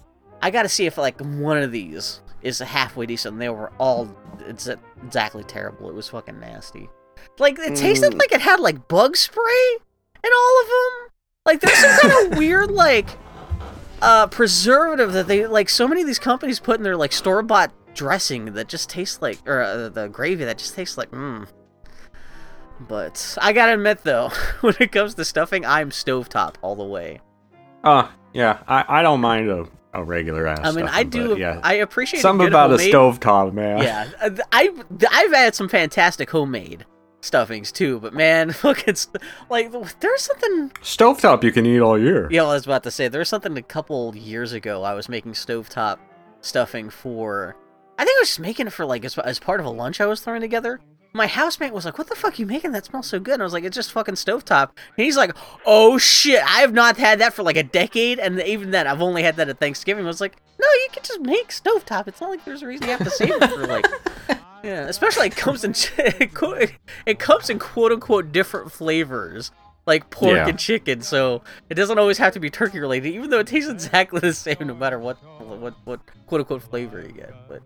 [0.41, 3.35] I got to see if like one of these is halfway decent.
[3.35, 4.09] And They were all
[4.47, 4.69] it's
[5.05, 5.89] exactly terrible.
[5.89, 6.89] It was fucking nasty.
[7.39, 8.19] Like it tasted Mm.
[8.19, 9.77] like it had like bug spray
[10.25, 11.11] in all of them.
[11.47, 13.09] Like there's some kind of weird like
[14.01, 17.43] uh preservative that they like so many of these companies put in their like store
[17.43, 21.47] bought dressing that just tastes like or uh, the gravy that just tastes like mmm.
[22.81, 27.21] But I gotta admit though, when it comes to stuffing, I'm stovetop all the way.
[27.85, 30.61] Uh, yeah, I, I don't mind a, a regular ass.
[30.63, 31.37] I mean, I do.
[31.39, 33.83] yeah, I appreciate something about homemade- a stovetop, man.
[33.83, 34.09] Yeah,
[34.53, 34.71] I
[35.11, 36.87] I've had some fantastic homemade
[37.21, 39.09] stuffings too, but man, look, it's
[39.51, 40.71] like there's something.
[40.83, 42.29] stovetop you can eat all year.
[42.31, 44.83] Yeah, I was about to say there's something a couple years ago.
[44.83, 45.99] I was making stovetop
[46.41, 47.57] stuffing for.
[47.99, 50.01] I think I was just making it for like as, as part of a lunch
[50.01, 50.81] I was throwing together.
[51.15, 52.73] My housemate was like, "What the fuck are you making?
[52.73, 55.37] That smells so good." And I was like, "It's just fucking stovetop." And he's like,
[55.67, 59.03] "Oh shit, I have not had that for like a decade, and even then, I've
[59.03, 62.09] only had that at Thanksgiving." I was like, "No, you can just make stovetop.
[62.09, 63.87] It's not like there's a reason you have to save it for like."
[64.65, 65.75] Yeah, especially it comes in
[67.07, 69.51] it comes in quote unquote different flavors
[69.87, 70.49] like pork Yeah.
[70.49, 73.71] and chicken, so it doesn't always have to be turkey related, even though it tastes
[73.71, 77.35] exactly the same no matter what what what quote unquote flavor you get.
[77.49, 77.63] But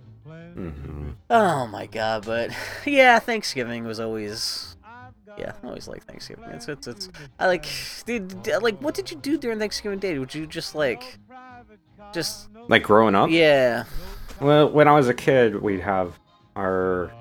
[0.55, 2.50] hmm oh my god, but
[2.87, 4.76] yeah, Thanksgiving was always
[5.38, 6.44] yeah, I always like Thanksgiving.
[6.52, 7.66] It's it's it's I like
[8.07, 10.18] did- like what did you do during Thanksgiving Day?
[10.18, 11.18] Would you just like
[12.14, 13.29] just Like growing up.
[13.31, 13.85] yeah
[14.40, 16.18] Well, when I was a kid, we'd have
[16.57, 17.12] our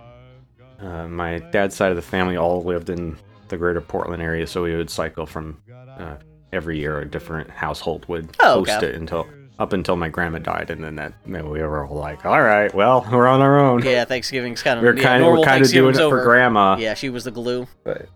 [0.80, 3.18] uh, my dad's side of the family all lived in
[3.56, 5.62] the greater Portland area, so we would cycle from
[5.98, 6.16] uh,
[6.52, 8.88] every year a different household would Oh, host okay.
[8.88, 9.26] it until
[9.58, 12.74] up until my grandma died, and then that then we were all like, all right,
[12.76, 13.82] well, we're on our own.
[13.84, 16.04] yeah Thanksgiving's kind of we're yeah, kind of we're kind of doing it Thanksgiving's for
[16.20, 16.24] over.
[16.24, 16.76] grandma.
[16.78, 17.66] Yeah, she was the glue.
[17.86, 18.10] But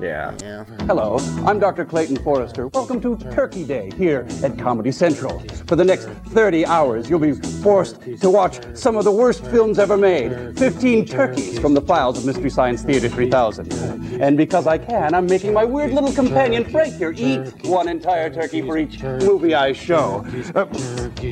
[0.00, 0.64] yeah.
[0.86, 1.84] Hello, I'm Dr.
[1.84, 2.68] Clayton Forrester.
[2.68, 5.38] Welcome to Turkey Day here at Comedy Central.
[5.66, 9.78] For the next 30 hours, you'll be forced to watch some of the worst films
[9.78, 13.72] ever made 15 turkeys from the files of Mystery Science Theater 3000.
[14.20, 18.30] And because I can, I'm making my weird little companion Frank here eat one entire
[18.30, 20.24] turkey for each movie I show.
[20.54, 20.66] Uh,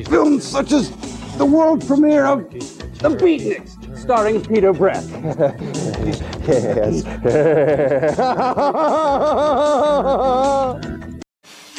[0.05, 0.89] films such as
[1.37, 5.01] the world premiere of The Beatniks, starring Peter Breck.
[6.45, 7.03] yes.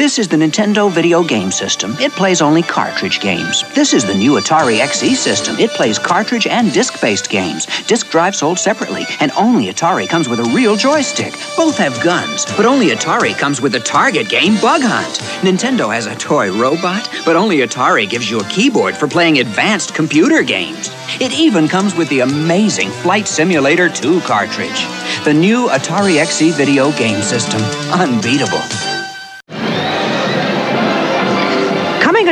[0.05, 1.97] This is the Nintendo Video Game System.
[1.99, 3.65] It plays only cartridge games.
[3.75, 5.59] This is the new Atari XE system.
[5.59, 7.65] It plays cartridge and disc based games.
[7.87, 11.33] Disc drive sold separately, and only Atari comes with a real joystick.
[11.57, 15.21] Both have guns, but only Atari comes with the target game Bug Hunt.
[15.41, 19.95] Nintendo has a toy robot, but only Atari gives you a keyboard for playing advanced
[19.95, 20.91] computer games.
[21.19, 24.85] It even comes with the amazing Flight Simulator 2 cartridge.
[25.25, 27.63] The new Atari XE Video Game System.
[27.91, 28.94] Unbeatable.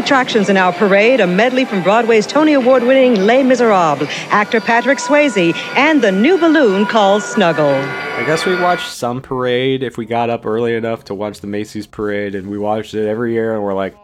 [0.03, 4.99] Attractions in our parade, a medley from Broadway's Tony Award winning Les Miserables, actor Patrick
[4.99, 7.69] Swayze, and the new balloon called Snuggle.
[7.71, 11.47] I guess we watched some parade if we got up early enough to watch the
[11.47, 13.95] Macy's parade, and we watched it every year, and we're like,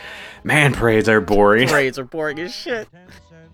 [0.44, 1.68] man, parades are boring.
[1.70, 2.88] Parades are boring as shit.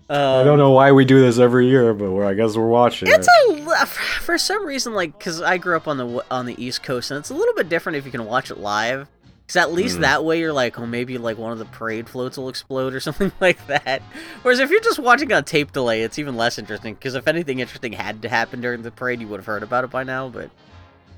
[0.07, 3.07] I don't know why we do this every year, but we're, I guess we're watching
[3.07, 3.59] It's it.
[3.59, 6.83] a uh, for some reason like because I grew up on the on the East
[6.83, 9.07] Coast and it's a little bit different if you can watch it live.
[9.45, 9.73] Because at Mm.
[9.73, 12.93] least that way you're like, oh, maybe like one of the parade floats will explode
[12.93, 14.01] or something like that.
[14.41, 16.95] Whereas if you're just watching on tape delay, it's even less interesting.
[16.95, 19.83] Because if anything interesting had to happen during the parade, you would have heard about
[19.83, 20.29] it by now.
[20.29, 20.49] But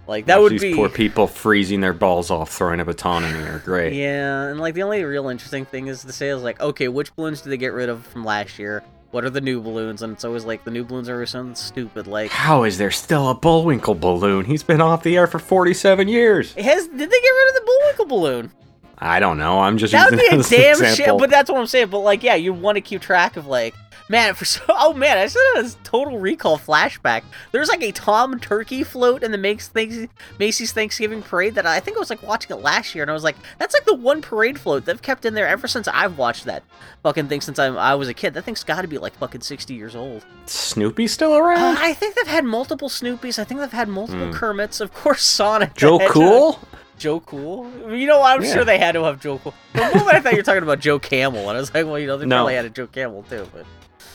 [0.07, 3.33] like that would These be poor people freezing their balls off, throwing a baton in
[3.33, 3.61] the air.
[3.63, 3.93] Great.
[3.93, 7.15] Yeah, and like the only real interesting thing is to say is like, okay, which
[7.15, 8.83] balloons did they get rid of from last year?
[9.11, 10.01] What are the new balloons?
[10.01, 12.07] And it's always like the new balloons are something stupid.
[12.07, 14.45] Like, How is there still a Bullwinkle balloon?
[14.45, 16.53] He's been off the air for 47 years.
[16.53, 18.51] has did they get rid of the Bullwinkle balloon?
[18.99, 19.59] I don't know.
[19.59, 21.17] I'm just That would be a damn shit.
[21.17, 21.89] But that's what I'm saying.
[21.89, 23.75] But like, yeah, you want to keep track of like,
[24.09, 24.61] man, for so.
[24.69, 27.23] Oh man, I said a total recall flashback.
[27.51, 30.07] There's like a Tom Turkey float in the Makes Things
[30.39, 33.13] Macy's Thanksgiving parade that I think I was like watching it last year, and I
[33.13, 36.17] was like, that's like the one parade float they've kept in there ever since I've
[36.17, 36.63] watched that
[37.03, 38.33] fucking thing since I, I was a kid.
[38.33, 40.25] That thing's got to be like fucking 60 years old.
[40.45, 41.77] Snoopy still Uh, around?
[41.77, 43.39] I think they've had multiple Snoopies.
[43.39, 44.79] I think they've had multiple Kermits.
[44.79, 45.73] Of course, Sonic.
[45.75, 46.59] Joe Cool?
[46.97, 47.69] Joe Cool.
[47.91, 48.53] You know, I'm Yeah.
[48.55, 49.53] sure they had to have Joe Cool.
[49.73, 51.85] For a moment, I thought you were talking about Joe Camel, and I was like,
[51.85, 52.37] well, you know, they No.
[52.37, 53.47] probably had a Joe Camel too.
[53.53, 53.65] But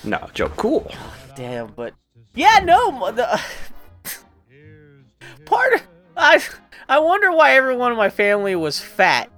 [0.04, 0.90] No, Joe Cool.
[1.36, 1.94] damn, but
[2.34, 3.12] yeah, no.
[3.12, 3.40] The,
[5.44, 5.82] part of,
[6.16, 6.42] I
[6.88, 9.30] I wonder why everyone in my family was fat.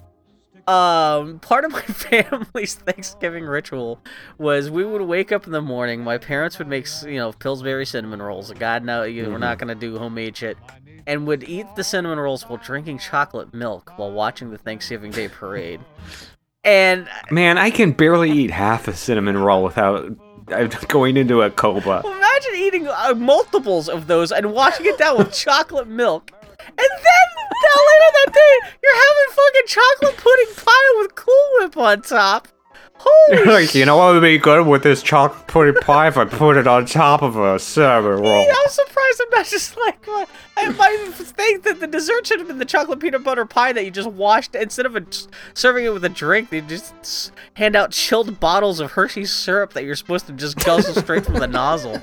[0.67, 4.01] Um, part of my family's Thanksgiving ritual
[4.39, 6.03] was we would wake up in the morning.
[6.03, 8.51] My parents would make, you know, Pillsbury cinnamon rolls.
[8.53, 10.57] God, no, you, we're not gonna do homemade shit.
[11.07, 15.29] And would eat the cinnamon rolls while drinking chocolate milk while watching the Thanksgiving Day
[15.29, 15.81] parade.
[16.67, 20.11] And Man, I can barely eat half a cinnamon roll without
[20.49, 22.03] I'm going into a coma.
[22.05, 26.31] Well, imagine eating uh, multiples of those and washing it down with chocolate milk.
[26.61, 27.27] And then
[27.75, 32.49] later that day, you're having fucking chocolate pudding pie with Cool Whip on top.
[33.47, 36.57] Like, you know what would be good with this chocolate pudding pie if I put
[36.57, 38.47] it on top of a cinnamon roll?
[38.49, 42.49] I'm surprised I'm not just like uh, I might think that the dessert should have
[42.49, 45.05] been the chocolate peanut butter pie that you just washed instead of a,
[45.55, 46.51] serving it with a drink.
[46.51, 50.95] They just hand out chilled bottles of Hershey's syrup that you're supposed to just guzzle
[51.03, 52.03] straight from the nozzle.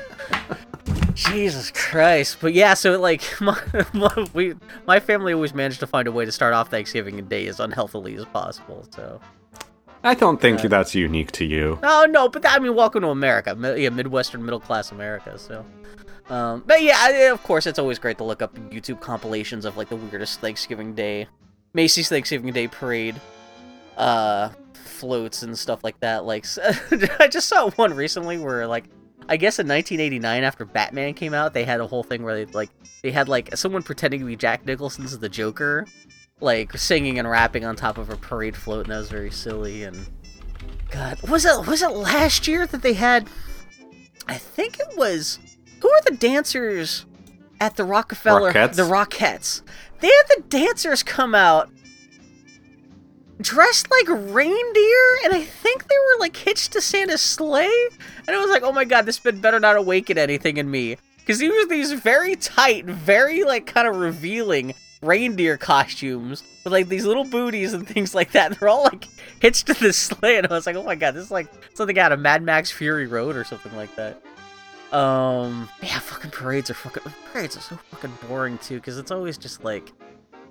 [1.13, 2.37] Jesus Christ!
[2.41, 3.59] But yeah, so like my,
[3.93, 4.55] my we
[4.87, 8.15] my family always managed to find a way to start off Thanksgiving Day as unhealthily
[8.15, 8.85] as possible.
[8.89, 9.19] So
[10.03, 11.79] I don't think that's unique to you.
[11.83, 15.37] Oh no, but that, I mean, welcome to America, yeah, Midwestern middle class America.
[15.37, 15.63] So,
[16.29, 19.77] um, but yeah, I- of course, it's always great to look up YouTube compilations of
[19.77, 21.27] like the weirdest Thanksgiving Day,
[21.73, 23.19] Macy's Thanksgiving Day parade,
[23.97, 26.25] uh, floats and stuff like that.
[26.25, 26.45] Like,
[27.19, 28.85] I just saw one recently where like.
[29.29, 32.51] I guess in 1989, after Batman came out, they had a whole thing where they
[32.53, 32.69] like
[33.03, 35.85] they had like someone pretending to be Jack Nicholson as the Joker,
[36.41, 39.83] like singing and rapping on top of a parade float, and that was very silly.
[39.83, 40.07] And
[40.89, 43.27] God, was it was it last year that they had?
[44.27, 45.39] I think it was.
[45.81, 47.05] Who are the dancers
[47.59, 48.53] at the Rockefeller?
[48.53, 48.75] Rockettes?
[48.75, 49.61] The Rockettes.
[49.99, 51.69] They had the dancers come out
[53.41, 57.87] dressed like reindeer, and I think they were like hitched to Santa's sleigh.
[58.27, 60.97] And I was like, oh my god, this bit better not awaken anything in me.
[61.17, 66.87] Because he was these very tight, very like kind of revealing reindeer costumes with like
[66.87, 68.51] these little booties and things like that.
[68.51, 69.07] And they're all like
[69.39, 71.97] hitched to this sleigh, and I was like, oh my god, this is like something
[71.99, 74.21] out of Mad Max Fury Road or something like that.
[74.95, 79.37] Um, yeah, fucking parades are fucking parades are so fucking boring too, because it's always
[79.37, 79.91] just like,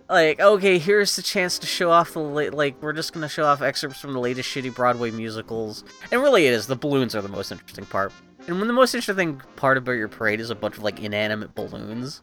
[0.08, 3.44] like okay, here's the chance to show off the la- like we're just gonna show
[3.44, 7.22] off excerpts from the latest shitty Broadway musicals, and really it is the balloons are
[7.22, 8.12] the most interesting part.
[8.46, 11.54] And when the most interesting part about your parade is a bunch of like inanimate
[11.54, 12.22] balloons,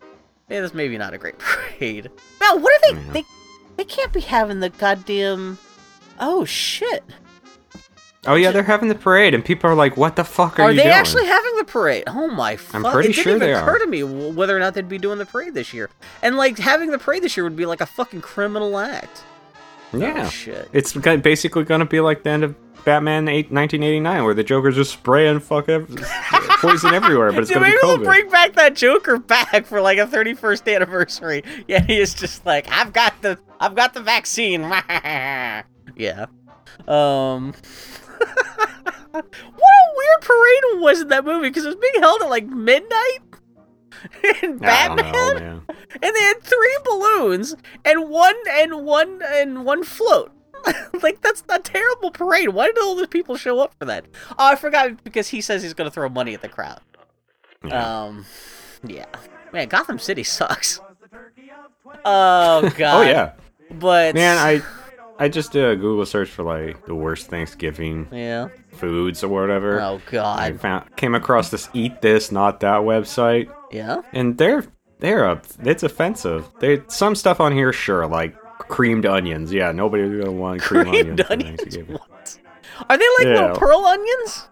[0.49, 2.10] yeah, that's maybe not a great parade.
[2.41, 3.01] Now, what are they?
[3.12, 3.23] They
[3.77, 5.57] they can't be having the goddamn.
[6.19, 7.03] Oh shit!
[8.25, 10.71] Oh yeah, they're having the parade, and people are like, "What the fuck are, Are
[10.71, 12.03] you Are they doing?" actually having the parade?
[12.07, 12.75] Oh my fuck!
[12.75, 13.79] I'm pretty it didn't sure even they occur are.
[13.79, 15.89] to me whether or not they'd be doing the parade this year.
[16.21, 19.23] And like having the parade this year would be like a fucking criminal act.
[19.93, 20.69] Yeah, Oh, shit.
[20.73, 24.91] it's basically gonna be like the end of Batman 8, 1989, where the Joker's just
[24.93, 25.88] spraying fuck ev-
[26.62, 28.04] poison everywhere, but it's gonna be maybe we'll COVID.
[28.06, 31.43] bring back that Joker back for like a 31st anniversary.
[31.67, 34.62] Yeah, he is just like, I've got the, I've got the vaccine.
[35.95, 36.26] yeah.
[36.88, 37.54] Um.
[39.12, 42.45] what a weird parade was in that movie because it was being held at like
[42.47, 43.19] midnight.
[44.43, 47.55] in Batman, know, and they had three balloons
[47.86, 50.31] and one and one and one float.
[51.03, 52.49] like that's a terrible parade.
[52.49, 54.05] Why did all those people show up for that?
[54.31, 56.81] Oh, I forgot because he says he's gonna throw money at the crowd.
[57.71, 58.25] Um,
[58.83, 59.05] yeah,
[59.51, 60.79] man, Gotham City sucks.
[62.05, 62.97] Oh god.
[62.97, 63.33] Oh yeah,
[63.71, 64.38] But man.
[64.38, 64.62] I
[65.19, 68.49] I just did a Google search for like the worst Thanksgiving yeah.
[68.73, 69.81] foods or whatever.
[69.81, 70.39] Oh god.
[70.39, 74.01] I found came across this Eat This Not That website, Yeah.
[74.13, 74.63] and they're
[74.99, 76.47] they're a, it's offensive.
[76.60, 79.53] They some stuff on here, sure, like creamed onions.
[79.53, 81.60] Yeah, nobody's gonna want creamed, Creamed onions.
[81.62, 81.89] onions.
[81.89, 82.39] What?
[82.89, 83.41] Are they like Yeah.
[83.41, 84.49] little pearl onions?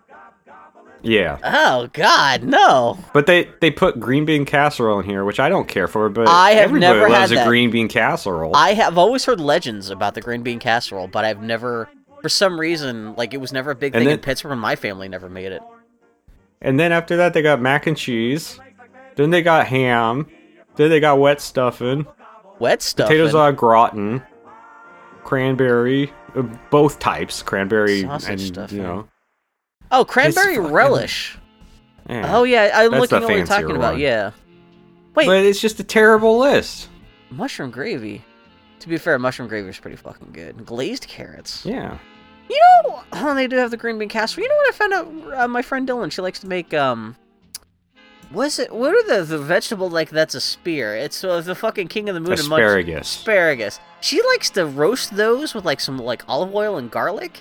[1.01, 2.97] Yeah, Oh god, no.
[3.13, 6.09] but they they put green bean casserole in here, which I don't care for.
[6.09, 7.47] But I have never loves had a that.
[7.47, 8.55] green bean casserole.
[8.55, 11.89] I have always heard legends about the green bean casserole, but I've never,
[12.23, 14.53] for some reason, like it was never a big And thing in then- Pittsburgh.
[14.53, 15.61] and My family never made it.
[16.59, 18.59] And then after that, they got mac and cheese.
[19.15, 20.27] Then they got ham.
[20.75, 22.05] Then they got wet stuffing.
[22.59, 23.07] Wet stuff.
[23.07, 24.21] Potatoes au gratin.
[25.23, 26.11] Cranberry.
[26.35, 27.41] uh, Both types.
[27.41, 28.77] Cranberry Sausage and, stuffing.
[28.77, 29.07] you know.
[29.91, 31.37] Oh, cranberry fucking- relish.
[32.09, 32.35] yeah.
[32.35, 33.97] Oh yeah, I'm looking at what you're talking about.
[33.97, 34.31] Yeah.
[35.15, 36.89] Wait, But it's just a terrible list.
[37.29, 38.23] mushroom gravy.
[38.79, 40.65] To be fair, mushroom gravy is pretty fucking good.
[40.65, 41.65] Glazed carrots.
[41.65, 41.97] Yeah.
[42.49, 44.43] You know, oh, they do have the green bean casserole.
[44.43, 45.39] You know what I found out?
[45.39, 47.15] Uh, my friend Dylan, she likes to make um.
[48.31, 48.73] What's it?
[48.73, 50.09] What are the the vegetable like?
[50.09, 50.95] That's a spear.
[50.95, 52.33] It's uh, the fucking king of the moon.
[52.33, 53.15] and munch- Asparagus.
[53.17, 53.79] Asparagus.
[54.01, 57.39] She likes to roast those with like some like olive oil and garlic.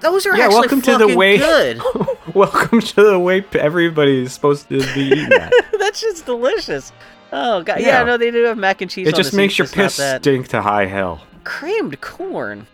[0.00, 1.38] Those are Yeah, actually welcome to the way.
[1.38, 1.80] good.
[2.34, 5.52] welcome to the way everybody's supposed to be eating that.
[5.78, 6.92] That's just delicious.
[7.32, 8.04] Oh god, yeah, Yeah.
[8.04, 9.08] no, they do have mac and cheese.
[9.08, 11.22] it just makes your piss stink to high hell.
[11.44, 12.66] Creamed corn.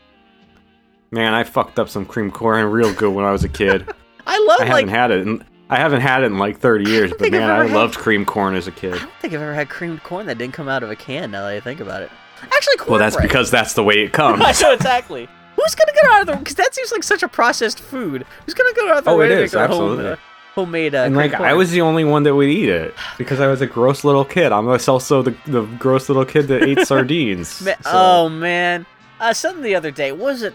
[1.10, 3.88] Man, I fucked up some cream corn real good when I was a kid.
[4.26, 4.64] I love it.
[4.68, 5.26] I like haven't had it.
[5.26, 8.24] In, I haven't had it in like 30 years, but man, I had- loved cream
[8.24, 8.94] corn as a kid.
[8.94, 11.30] I don't think I've ever had creamed corn that didn't come out of a can.
[11.30, 12.10] Now that I think about it,
[12.42, 12.90] actually, cornbread.
[12.90, 14.42] Well, that's because that's the way it comes.
[14.42, 15.28] I know exactly.
[15.56, 16.36] Who's gonna get out of the?
[16.36, 18.24] Because that seems like such a processed food.
[18.44, 19.70] Who's gonna go out of the Oh, way it to is, go home?
[19.70, 20.06] absolutely.
[20.12, 20.16] uh,
[20.54, 20.94] homemade.
[20.94, 21.48] Uh, and like corn.
[21.48, 24.24] I was the only one that would eat it because I was a gross little
[24.24, 24.50] kid.
[24.52, 27.62] I'm also the the gross little kid that ate sardines.
[27.62, 28.86] Ma- so- Oh man,
[29.20, 30.54] uh, something the other day was it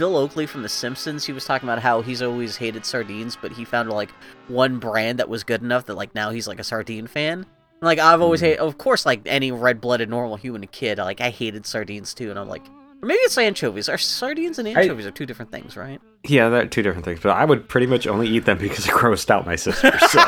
[0.00, 1.26] Bill Oakley from The Simpsons?
[1.26, 4.10] He was talking about how he's always hated sardines, but he found like
[4.48, 7.40] one brand that was good enough that like now he's like a sardine fan.
[7.40, 7.46] And,
[7.82, 8.46] Like I've always Hmm.
[8.46, 12.38] hated, of course, like any red-blooded normal human kid, like I hated sardines too, and
[12.38, 12.62] I'm like,
[13.02, 13.90] or maybe it's anchovies.
[13.90, 16.00] Are sardines and anchovies are two different things, right?
[16.24, 18.92] Yeah, they're two different things, but I would pretty much only eat them because it
[18.92, 19.98] grossed out my sister.
[20.08, 20.18] So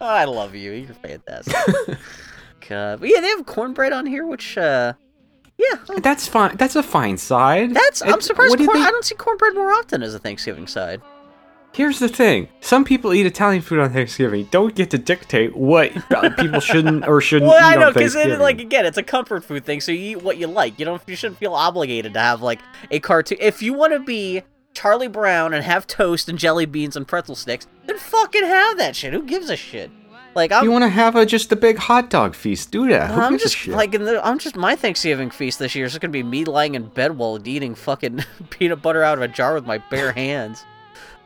[0.00, 0.72] I love you.
[0.72, 1.54] You're fantastic.
[2.68, 3.00] God.
[3.00, 4.94] But yeah, they have cornbread on here, which uh,
[5.60, 6.56] yeah, that's fine.
[6.56, 7.74] That's a fine side.
[7.74, 8.02] that's.
[8.02, 8.50] I'm surprised.
[8.50, 11.02] what do you Corn, think- I don't see cornbread more often as a Thanksgiving side.
[11.72, 14.48] Here's the thing: some people eat Italian food on Thanksgiving.
[14.50, 15.92] Don't get to dictate what
[16.36, 19.80] people shouldn't or shouldn't Well, I know because like again, it's a comfort food thing.
[19.80, 20.78] So you eat what you like.
[20.78, 21.00] You don't.
[21.06, 23.38] You shouldn't feel obligated to have like a cartoon.
[23.40, 24.42] If you want to be
[24.74, 28.96] Charlie Brown and have toast and jelly beans and pretzel sticks, then fucking have that
[28.96, 29.12] shit.
[29.12, 29.90] Who gives a shit?
[30.34, 30.64] Like I'm.
[30.64, 32.70] you want to have a just a big hot dog feast?
[32.70, 33.10] Do that.
[33.10, 36.12] Who I'm just like in the, I'm just my Thanksgiving feast this year is gonna
[36.12, 39.66] be me lying in bed while eating fucking peanut butter out of a jar with
[39.66, 40.64] my bare hands.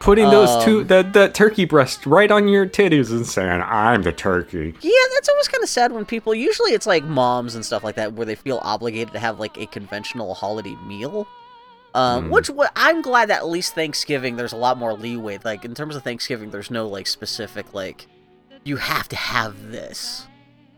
[0.00, 4.02] putting those two um, the the turkey breast right on your titties and saying, "I'm
[4.02, 6.34] the turkey." Yeah, that's always kind of sad when people.
[6.34, 9.56] Usually, it's like moms and stuff like that where they feel obligated to have like
[9.58, 11.26] a conventional holiday meal.
[11.94, 12.30] Um, Mm.
[12.30, 15.38] which what I'm glad that at least Thanksgiving there's a lot more leeway.
[15.44, 18.08] Like in terms of Thanksgiving, there's no like specific like
[18.64, 20.26] you have to have this.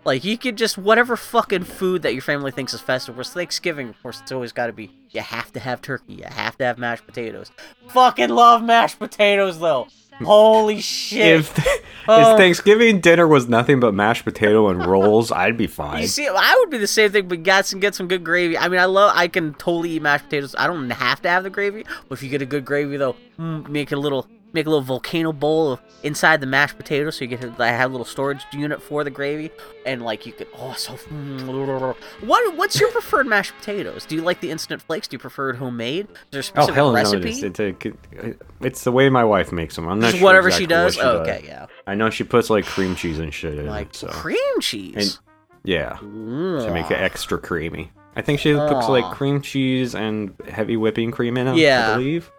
[0.05, 3.17] Like you could just whatever fucking food that your family thinks is festive.
[3.17, 6.25] Whereas Thanksgiving, of course, it's always got to be you have to have turkey, you
[6.25, 7.51] have to have mashed potatoes.
[7.89, 9.89] Fucking love mashed potatoes though.
[10.23, 11.41] Holy shit!
[11.41, 12.33] If Oh.
[12.33, 16.03] if Thanksgiving dinner was nothing but mashed potato and rolls, I'd be fine.
[16.03, 18.57] You see, I would be the same thing, but get some get some good gravy.
[18.57, 20.55] I mean, I love, I can totally eat mashed potatoes.
[20.57, 23.17] I don't have to have the gravy, but if you get a good gravy though,
[23.41, 27.25] mm, make a little, make a little volcano bowl of, inside the mashed potatoes, so
[27.25, 29.51] you get to I have a little storage unit for the gravy,
[29.87, 30.95] and like you could, oh, so.
[30.95, 34.05] mm, What what's your preferred mashed potatoes?
[34.07, 35.07] Do you like the instant flakes?
[35.09, 36.09] Do you prefer it homemade?
[36.11, 36.95] Is there a Oh specific hell no!
[36.95, 37.29] recipe?
[37.31, 39.89] It's, it's, a, it's the way my wife makes them.
[39.89, 40.97] I'm not Just sure whatever exactly she does.
[40.97, 41.67] what oh, okay, yeah.
[41.87, 43.97] I know she puts like cream cheese and shit in Like it.
[43.97, 45.21] So cream cheese.
[45.65, 47.91] yeah, to make it extra creamy.
[48.19, 51.57] I think she puts like cream cheese and heavy whipping cream in them.
[51.57, 51.91] Yeah.
[51.93, 52.31] I believe.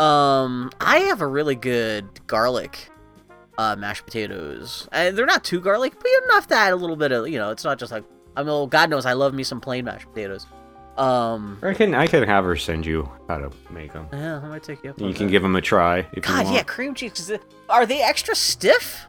[0.00, 2.90] Um, I have a really good garlic
[3.58, 4.88] uh, mashed potatoes.
[4.92, 7.50] And they're not too garlic, but enough to add a little bit of, you know,
[7.50, 8.04] it's not just like,
[8.36, 10.46] I mean, well, God knows I love me some plain mashed potatoes.
[10.98, 14.08] Um, I can I can have her send you how to make them.
[14.14, 15.30] yeah, I might take you up You can that.
[15.30, 16.56] give them a try if you God, want.
[16.56, 17.18] yeah, cream cheese.
[17.20, 19.06] is it- Are they extra stiff?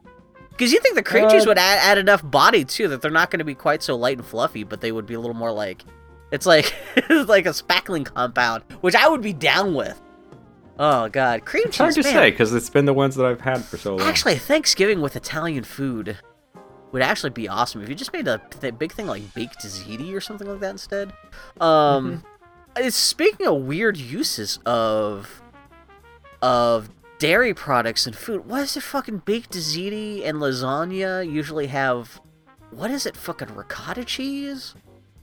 [0.49, 3.09] Because you think the cream cheese Uh, would add, add enough body too that they're
[3.11, 5.35] not going to be quite so light and fluffy, but they would be a little
[5.35, 5.83] more like
[6.31, 10.01] it's like it's like a spackling compound, which I would be down with.
[10.79, 12.05] Oh God, cream It's hard cheese.
[12.05, 12.19] to man.
[12.21, 14.07] say because it's been the ones that I've had for so long.
[14.07, 16.17] Actually, Thanksgiving with Italian food
[16.91, 20.13] would actually be awesome if you just made a th- big thing like baked ziti
[20.13, 21.11] or something like that instead.
[21.59, 22.23] Um,
[22.75, 25.41] it's- speaking of weird uses of
[26.41, 28.83] of dairy products and food, what is it?
[28.83, 32.21] Fucking baked ziti and lasagna usually have
[32.69, 33.15] what is it?
[33.17, 34.75] Fucking ricotta cheese.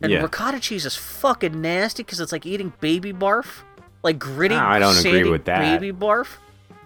[0.03, 0.23] And Yeah.
[0.23, 3.63] ricotta cheese is fucking nasty because it's like eating baby barf,
[4.05, 4.55] like gritty.
[4.55, 5.81] Ah, I don't agree with that.
[5.81, 6.29] Baby barf.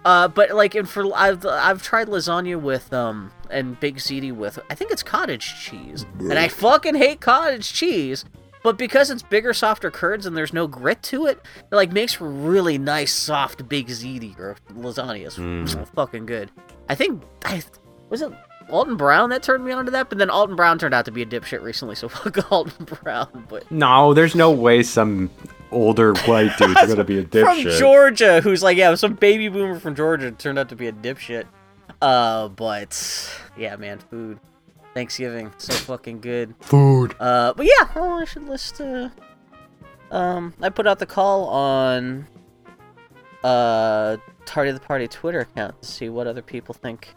[0.05, 4.57] Uh, but like, and for I've I've tried lasagna with um and big ziti with
[4.69, 8.25] I think it's cottage cheese, and I fucking hate cottage cheese.
[8.61, 11.39] But because it's bigger, softer curds and there's no grit to it,
[11.71, 15.25] it like makes for really nice, soft, big ziti or lasagna.
[15.25, 15.87] It's Mm.
[15.95, 16.51] fucking good.
[16.89, 17.61] I think I
[18.09, 18.31] was it
[18.69, 21.21] Alton Brown that turned me onto that, but then Alton Brown turned out to be
[21.21, 23.45] a dipshit recently, so fuck Alton Brown.
[23.49, 25.29] But No, there's no way some
[25.71, 27.63] older white dude's are gonna be a dipshit.
[27.63, 27.79] from.
[27.79, 31.45] Georgia, who's like, yeah, some baby boomer from Georgia turned out to be a dipshit.
[32.01, 34.39] Uh, but yeah, man, food.
[34.95, 36.55] Thanksgiving, so fucking good.
[36.61, 37.15] Food.
[37.19, 38.81] Uh, but yeah, oh, I should list.
[38.81, 39.09] Uh,
[40.11, 42.27] um, I put out the call on
[43.43, 47.13] uh Tardy the Party Twitter account to see what other people think,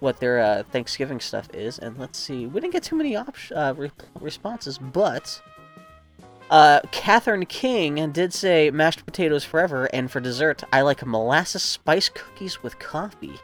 [0.00, 2.46] what their uh, Thanksgiving stuff is, and let's see.
[2.46, 5.40] We didn't get too many op- uh, re- responses, but
[6.52, 12.08] uh, Catherine King did say mashed potatoes forever, and for dessert, I like molasses spice
[12.08, 13.34] cookies with coffee.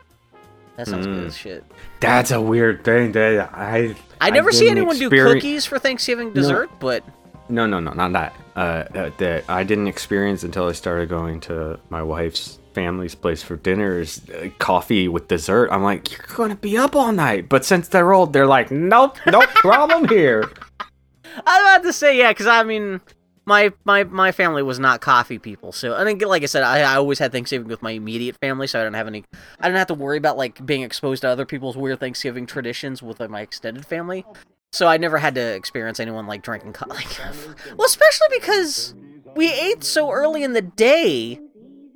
[0.76, 1.26] That sounds good Mm.
[1.26, 1.64] as shit.
[1.98, 3.96] That's a weird thing that I.
[4.20, 7.02] I never see didn't anyone do cookies for Thanksgiving dessert, but
[7.48, 8.34] No, no, no, not that.
[8.54, 8.58] Uh,
[8.94, 13.56] uh, that I didn't experience until I started going to my wife's family's place for
[13.56, 14.20] dinners.
[14.28, 15.70] Uh, coffee with dessert.
[15.72, 17.48] I'm like, you're gonna be up all night.
[17.48, 20.48] But since they're old, they're like, nope, no problem here.
[21.46, 23.00] I'm about to say yeah, because I mean,
[23.46, 25.72] my my my family was not coffee people.
[25.72, 28.66] So I think, like I said, I, I always had Thanksgiving with my immediate family,
[28.66, 29.24] so I don't have any.
[29.58, 33.02] I don't have to worry about like being exposed to other people's weird Thanksgiving traditions
[33.02, 34.24] with like, my extended family.
[34.72, 36.92] So I never had to experience anyone like drinking coffee.
[36.94, 38.94] Like, well, especially because
[39.34, 41.40] we ate so early in the day.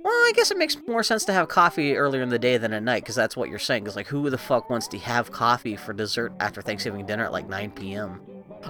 [0.02, 2.72] Well, I guess it makes more sense to have coffee earlier in the day than
[2.72, 3.84] at night, because that's what you're saying.
[3.84, 7.32] Because like, who the fuck wants to have coffee for dessert after Thanksgiving dinner at
[7.32, 8.20] like 9 p.m.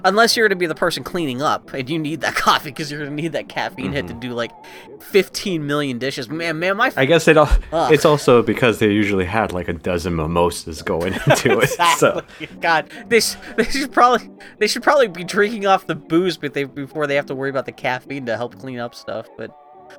[0.05, 2.91] Unless you're going to be the person cleaning up, and you need that coffee because
[2.91, 4.19] you're gonna need that caffeine hit to mm-hmm.
[4.19, 4.51] do like
[5.01, 6.29] 15 million dishes.
[6.29, 7.37] Man, man, my I guess it.
[7.37, 7.91] al- Ugh.
[7.91, 11.69] It's also because they usually had like a dozen mimosas going into it.
[11.97, 12.21] So
[12.59, 13.19] God, they,
[13.55, 17.15] they should probably they should probably be drinking off the booze, but they before they
[17.15, 19.27] have to worry about the caffeine to help clean up stuff.
[19.37, 19.55] But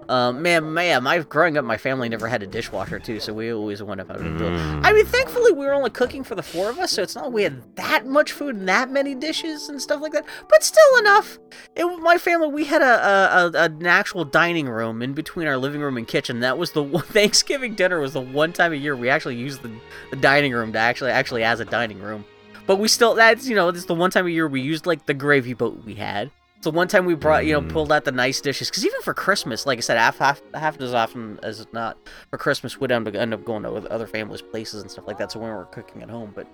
[0.09, 3.53] um, man, man, my growing up, my family never had a dishwasher too, so we
[3.53, 4.09] always went up.
[4.09, 4.59] to do it.
[4.83, 7.33] I mean, thankfully, we were only cooking for the four of us, so it's not
[7.33, 10.25] we had that much food and that many dishes and stuff like that.
[10.49, 11.39] But still enough.
[11.77, 15.57] It, my family, we had a, a, a an actual dining room in between our
[15.57, 16.41] living room and kitchen.
[16.41, 19.63] That was the one, Thanksgiving dinner was the one time a year we actually used
[19.63, 19.73] the,
[20.11, 22.25] the dining room to actually actually as a dining room.
[22.67, 25.07] But we still that's you know is the one time a year we used like
[25.07, 26.31] the gravy boat we had.
[26.65, 27.69] So one time we brought you know mm-hmm.
[27.69, 30.81] pulled out the nice dishes because even for Christmas, like I said, half half half
[30.81, 31.99] as often as not
[32.31, 35.19] for Christmas we'd end up, end up going to other families' places and stuff like
[35.19, 35.31] that.
[35.31, 36.47] So when we were cooking at home, but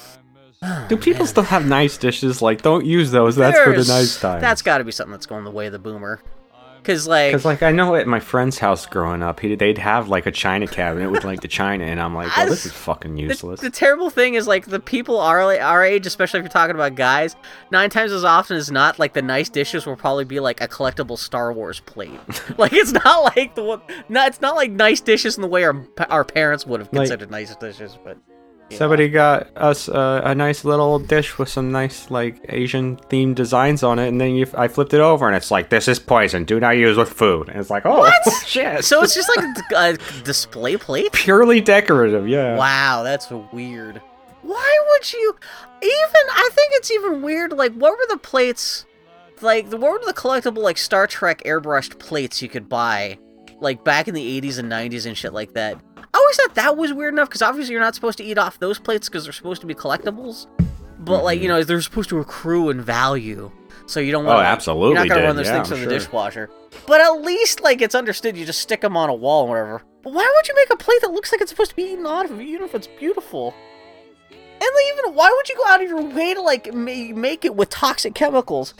[0.62, 2.40] ah, do people still have nice dishes?
[2.40, 3.36] Like, don't use those.
[3.36, 4.40] That's for the nice times.
[4.40, 6.22] That's got to be something that's going the way of the boomer.
[6.82, 10.08] Because like, Because like I know at my friend's house growing up, he, they'd have
[10.08, 13.16] like a china cabinet with like the china, and I'm like, well, this is fucking
[13.16, 13.60] useless.
[13.60, 16.96] the terrible thing is like the people our our age, especially if you're talking about
[16.96, 17.36] guys,
[17.70, 20.66] nine times as often as not, like the nice dishes will probably be like a
[20.66, 22.18] collectible Star Wars plate.
[22.58, 25.62] like it's not like the one, no, it's not like nice dishes in the way
[25.64, 27.96] our our parents would have Like- considered nice dishes.
[28.02, 28.18] But
[28.76, 33.82] Somebody got us uh, a nice little dish with some nice like Asian themed designs
[33.82, 36.44] on it, and then you, I flipped it over, and it's like, this is poison.
[36.44, 37.48] Do not use with food.
[37.48, 38.10] And it's like, oh
[38.46, 38.84] shit.
[38.84, 39.46] so it's just like
[39.76, 41.12] a display plate.
[41.12, 42.28] purely decorative.
[42.28, 42.56] Yeah.
[42.56, 44.00] Wow, that's weird.
[44.42, 45.36] Why would you
[45.82, 48.84] even I think it's even weird like what were the plates
[49.40, 53.18] like what were the collectible like Star Trek airbrushed plates you could buy
[53.60, 55.80] like back in the 80s and 90s and shit like that.
[56.14, 58.58] I always thought that was weird enough because obviously you're not supposed to eat off
[58.58, 60.46] those plates because they're supposed to be collectibles.
[60.98, 63.50] But like you know they're supposed to accrue in value,
[63.86, 64.36] so you don't want.
[64.36, 64.46] Mm-hmm.
[64.46, 65.26] Oh, absolutely You're not gonna did.
[65.26, 66.50] run those Yeah, things I'm through the dishwasher.
[66.86, 68.36] But at least like it's understood.
[68.36, 69.82] You just stick them on a wall or whatever.
[70.02, 72.06] But why would you make a plate that looks like it's supposed to be eaten
[72.06, 73.54] out of, even if it's beautiful?
[74.30, 77.44] And like, even why would you go out of your way to like ma- make
[77.44, 78.74] it with toxic chemicals?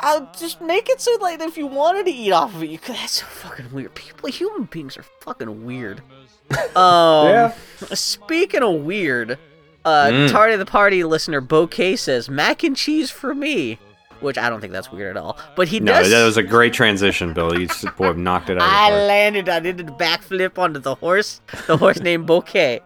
[0.00, 2.78] I'll just make it so like if you wanted to eat off of it, you
[2.78, 2.96] could.
[2.96, 3.94] That's so fucking weird.
[3.94, 6.02] People, human beings are fucking weird.
[6.50, 7.52] Um, Yeah.
[7.92, 9.38] Speaking of weird,
[9.84, 10.30] uh, Mm.
[10.30, 13.78] Tardy the Party listener Bouquet says mac and cheese for me,
[14.20, 15.36] which I don't think that's weird at all.
[15.56, 16.10] But he No, does.
[16.10, 17.58] that was a great transition, Bill.
[17.58, 18.62] You just boy, knocked it out.
[18.62, 19.08] I of the park.
[19.08, 19.48] landed.
[19.48, 21.40] I did a backflip onto the horse.
[21.66, 22.80] The horse named Bouquet.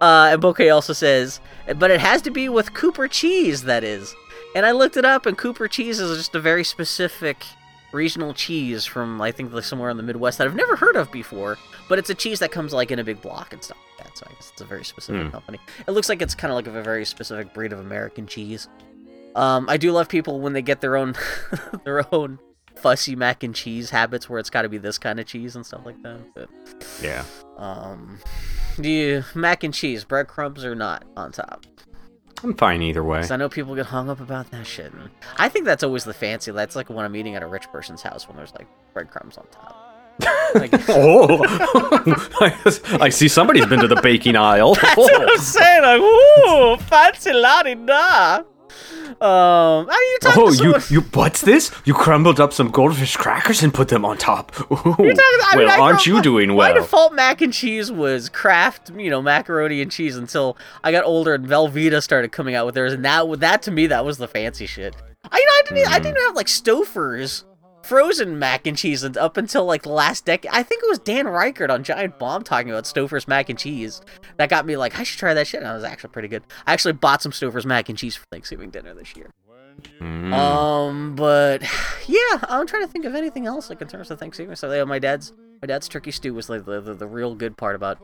[0.00, 1.40] Uh, and Bouquet also says,
[1.76, 3.64] but it has to be with Cooper cheese.
[3.64, 4.14] That is.
[4.54, 7.44] And I looked it up, and Cooper cheese is just a very specific
[7.92, 11.10] regional cheese from I think like somewhere in the Midwest that I've never heard of
[11.10, 11.56] before.
[11.88, 14.18] But it's a cheese that comes like in a big block and stuff like that.
[14.18, 15.30] So I guess it's a very specific Hmm.
[15.30, 15.58] company.
[15.86, 18.68] It looks like it's kind of like a very specific breed of American cheese.
[19.34, 21.14] Um, I do love people when they get their own
[21.84, 22.38] their own
[22.76, 25.64] fussy mac and cheese habits where it's got to be this kind of cheese and
[25.64, 26.18] stuff like that.
[26.34, 26.48] But
[27.02, 27.24] Yeah.
[27.56, 28.18] um,
[28.80, 31.64] do you mac and cheese breadcrumbs or not on top?
[32.42, 33.26] I'm fine either way.
[33.30, 34.92] I know people get hung up about that shit.
[35.38, 36.50] I think that's always the fancy.
[36.52, 39.46] That's like when I'm eating at a rich person's house when there's like breadcrumbs on
[39.50, 39.85] top.
[40.54, 41.40] Like, Oh,
[43.00, 44.74] I see somebody's been to the baking aisle.
[44.82, 45.82] That's what I'm saying.
[45.82, 48.42] Like, ooh, fancy lottie da.
[49.20, 51.70] Um, are you talking Oh, you you what's this?
[51.86, 54.52] You crumbled up some goldfish crackers and put them on top.
[54.70, 56.68] Ooh, talking- I mean, well, I aren't you doing well?
[56.68, 61.04] My default mac and cheese was Kraft, you know, macaroni and cheese until I got
[61.04, 64.18] older and Velveeta started coming out with theirs, and that that to me that was
[64.18, 64.94] the fancy shit.
[65.30, 66.02] I you know I didn't I Mm.
[66.02, 67.44] didn't have like Stouffer's
[67.86, 70.50] frozen mac and cheese and up until like the last decade.
[70.52, 74.00] I think it was Dan Ryckert on Giant Bomb talking about Stouffer's mac and cheese
[74.36, 75.62] that got me like I should try that shit.
[75.62, 76.42] And it was actually pretty good.
[76.66, 79.30] I actually bought some Stouffer's mac and cheese for Thanksgiving dinner this year.
[80.00, 80.32] Mm.
[80.32, 81.62] Um, but
[82.06, 84.56] yeah, I'm trying to think of anything else like in terms of Thanksgiving.
[84.56, 85.32] So yeah, my dad's
[85.62, 87.98] my dad's turkey stew was like the, the, the real good part about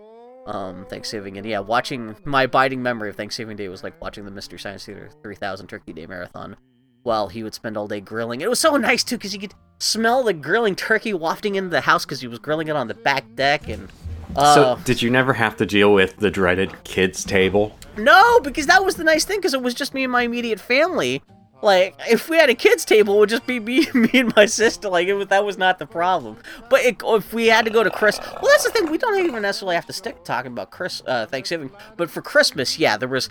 [0.46, 4.30] um Thanksgiving, and yeah, watching my abiding memory of Thanksgiving Day was like watching the
[4.30, 6.56] Mystery Science Theater 3000 Turkey Day marathon,
[7.02, 8.40] while he would spend all day grilling.
[8.40, 11.80] It was so nice too because you could smell the grilling turkey wafting into the
[11.80, 13.88] house because he was grilling it on the back deck and.
[14.34, 17.76] Uh, so, did you never have to deal with the dreaded kids table?
[17.98, 20.58] No, because that was the nice thing, because it was just me and my immediate
[20.58, 21.22] family.
[21.62, 24.46] Like, if we had a kids table, it would just be me, me and my
[24.46, 24.88] sister.
[24.88, 26.36] Like, it that was not the problem.
[26.68, 28.90] But it, if we had to go to Chris, well, that's the thing.
[28.90, 31.70] We don't even necessarily have to stick talking about Chris uh, Thanksgiving.
[31.96, 33.28] But for Christmas, yeah, there was.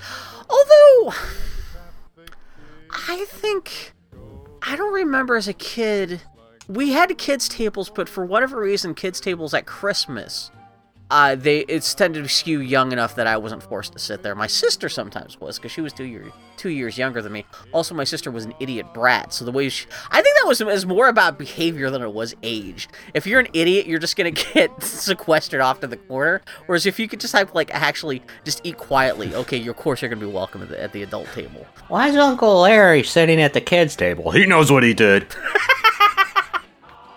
[0.50, 1.14] Although,
[2.94, 3.94] I think
[4.62, 6.22] I don't remember as a kid.
[6.68, 10.52] We had kids tables, but for whatever reason, kids tables at Christmas
[11.12, 14.34] uh, they it's tended to skew young enough that I wasn't forced to sit there.
[14.34, 17.46] My sister sometimes was because she was two years two years younger than me.
[17.74, 20.62] Also, my sister was an idiot brat, so the way she, I think that was
[20.62, 22.88] is more about behavior than it was age.
[23.14, 26.42] If you're an idiot, you're just gonna get sequestered off to the corner.
[26.66, 30.10] Whereas if you could just have like actually just eat quietly, okay, of course you're
[30.10, 31.68] gonna be welcome at the, at the adult table.
[31.90, 34.32] Why is Uncle Larry sitting at the kids' table?
[34.32, 35.28] He knows what he did.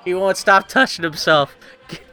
[0.05, 1.57] He won't stop touching himself.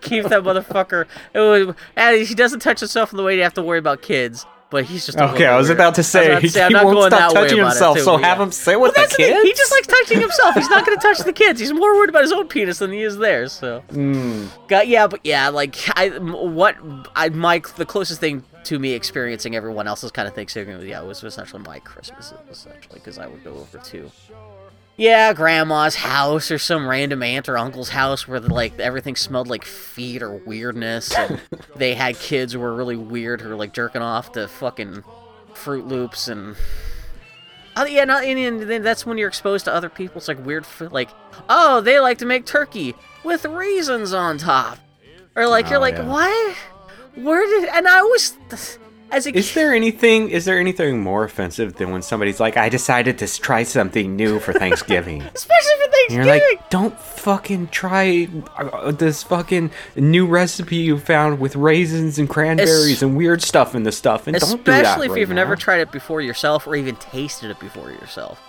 [0.02, 1.06] Keep that motherfucker.
[1.34, 4.02] It was, and he doesn't touch himself in the way you have to worry about
[4.02, 4.46] kids.
[4.70, 5.80] But he's just Okay, I was weird.
[5.80, 8.04] about to say, about to say, I'm he not won't stop that touching himself, too,
[8.04, 8.44] so but have yeah.
[8.46, 9.42] him sit Well, with the that's thing.
[9.44, 10.56] He just likes touching himself.
[10.56, 11.60] He's not going to touch the kids.
[11.60, 13.52] He's more worried about his own penis than he is theirs.
[13.52, 13.82] So.
[13.90, 14.46] Hmm.
[14.70, 16.78] Got, yeah, but yeah, like I, what
[17.18, 21.06] I my the closest thing to me experiencing everyone else's kind of Thanksgiving, yeah, it
[21.06, 24.10] was essentially my Christmas, essentially, because I would go over to
[25.02, 29.66] yeah, grandma's house or some random aunt or uncle's house where like everything smelled like
[29.66, 31.42] feet or weirdness, and
[31.76, 35.04] they had kids who were really weird who were like jerking off to fucking
[35.56, 36.56] Fruit Loops and.
[37.76, 41.10] Oh yeah, no, and, then that's when you're exposed to other people's like weird, like,
[41.50, 42.94] oh, they like to make turkey
[43.24, 44.78] with raisins on top,
[45.36, 46.08] or like you're Oh, like, yeah.
[46.08, 46.56] what?
[47.16, 47.70] Where did?
[47.70, 48.38] And I was,
[49.12, 50.30] as a Is there anything?
[50.30, 54.40] Is there anything more offensive than when somebody's like, "I decided to try something new
[54.40, 55.22] for Thanksgiving"?
[55.36, 56.26] especially for And Thanksgiving.
[56.26, 62.30] you're like, "Don't fucking try uh, this fucking new recipe you found with raisins and
[62.30, 65.30] cranberries and weird stuff in the stuff." And don't do that Especially if right you've
[65.30, 65.36] now.
[65.36, 68.40] never tried it before yourself or even tasted it before yourself.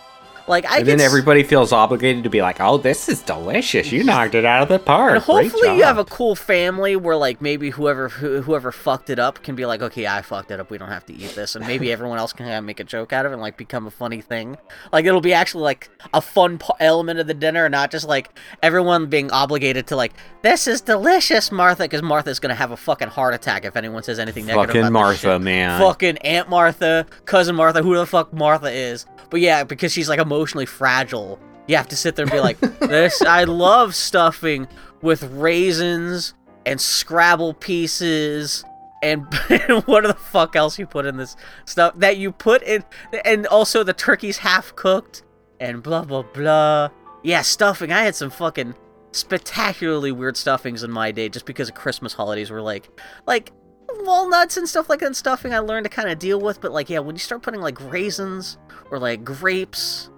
[0.49, 3.93] Like I And then everybody feels obligated to be like, "Oh, this is delicious!
[3.93, 7.17] You knocked it out of the park." and hopefully you have a cool family where
[7.17, 10.61] like maybe whoever who, whoever fucked it up can be like, okay, I fucked it
[10.61, 10.71] up.
[10.71, 12.85] We don't have to eat this, and maybe everyone else can kind of make a
[12.85, 14.57] joke out of it and like become a funny thing.
[14.93, 18.07] Like it'll be actually like a fun p- element of the dinner, and not just
[18.07, 18.31] like
[18.63, 20.13] everyone being obligated to like,
[20.43, 24.19] this is delicious, Martha, because Martha's gonna have a fucking heart attack if anyone says
[24.19, 25.81] anything negative Fucking about this Martha, man.
[25.81, 29.07] Fucking Aunt Martha, cousin Martha, who the fuck Martha is.
[29.31, 32.59] But yeah, because she's like emotionally fragile, you have to sit there and be like,
[32.81, 34.67] "This, I love stuffing
[35.01, 36.35] with raisins
[36.67, 38.65] and Scrabble pieces."
[39.05, 39.27] And
[39.87, 42.85] what the fuck else you put in this stuff that you put in,
[43.25, 45.25] and also the turkey's half cooked,
[45.59, 46.89] and blah blah blah.
[47.25, 47.91] Yeah, stuffing.
[47.91, 48.77] I had some fucking
[49.11, 52.91] spectacularly weird stuffings in my day, just because of Christmas holidays were like,
[53.27, 53.51] like
[54.05, 56.71] walnuts and stuff like that and stuffing I learned to kind of deal with, but
[56.71, 58.57] like yeah, when you start putting like raisins
[58.93, 60.11] or like grapes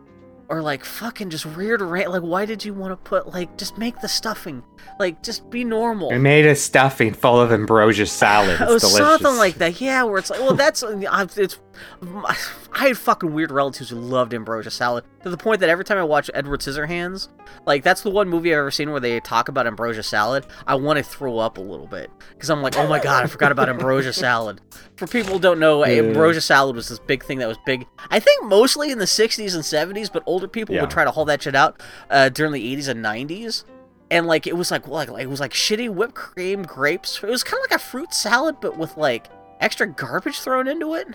[0.48, 3.78] or like fucking just weird ra- like why did you want to put like just
[3.78, 4.62] make the stuffing
[5.00, 6.12] like just be normal.
[6.12, 8.60] I made a stuffing full of ambrosia salad.
[8.60, 8.98] It's It was delicious.
[9.22, 10.02] something like that, yeah.
[10.04, 11.58] Where it's like, well, that's uh, it's.
[12.02, 15.98] I had fucking weird relatives who loved ambrosia salad to the point that every time
[15.98, 17.28] I watch Edward Scissorhands,
[17.66, 20.46] like that's the one movie I've ever seen where they talk about ambrosia salad.
[20.66, 23.26] I want to throw up a little bit because I'm like, oh my god, I
[23.26, 24.60] forgot about ambrosia salad.
[24.96, 27.86] For people who don't know, ambrosia salad was this big thing that was big.
[28.10, 29.62] I think mostly in the 60s and
[29.96, 30.82] 70s, but older people Yeah.
[30.82, 33.64] would try to haul that shit out uh, during the 80s and 90s
[34.10, 37.22] and like it was like like, like it was like shitty whipped cream grapes.
[37.22, 39.28] It was kind of like a fruit salad, but with like
[39.60, 41.08] extra garbage thrown into it.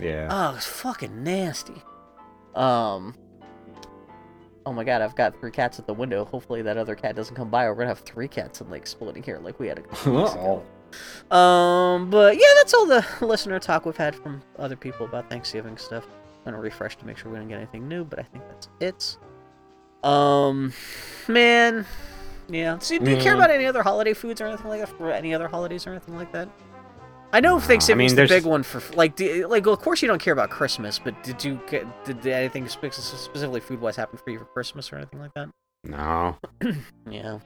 [0.00, 0.28] Yeah.
[0.30, 1.82] Oh, it's fucking nasty.
[2.54, 3.14] Um.
[4.66, 6.24] Oh my god, I've got three cats at the window.
[6.26, 7.64] Hopefully that other cat doesn't come by.
[7.64, 10.16] Or we're gonna have three cats and like splitting here, like we had a couple
[10.20, 10.62] weeks ago.
[11.36, 15.76] Um, but yeah, that's all the listener talk we've had from other people about Thanksgiving
[15.78, 16.06] stuff.
[16.44, 18.68] I'm gonna refresh to make sure we don't get anything new, but I think that's
[18.80, 19.16] it.
[20.06, 20.72] Um,
[21.28, 21.84] man,
[22.48, 22.78] yeah.
[22.78, 23.38] So, do you care Mm.
[23.38, 24.88] about any other holiday foods or anything like that?
[24.96, 26.48] For any other holidays or anything like that?
[27.32, 29.66] I know Thanksgiving's mean, the big one for like, do, like.
[29.66, 33.60] Well, of course you don't care about Christmas, but did you get did anything specifically
[33.60, 35.48] food wise happen for you for Christmas or anything like that?
[35.84, 36.36] No.
[37.10, 37.38] Yeah.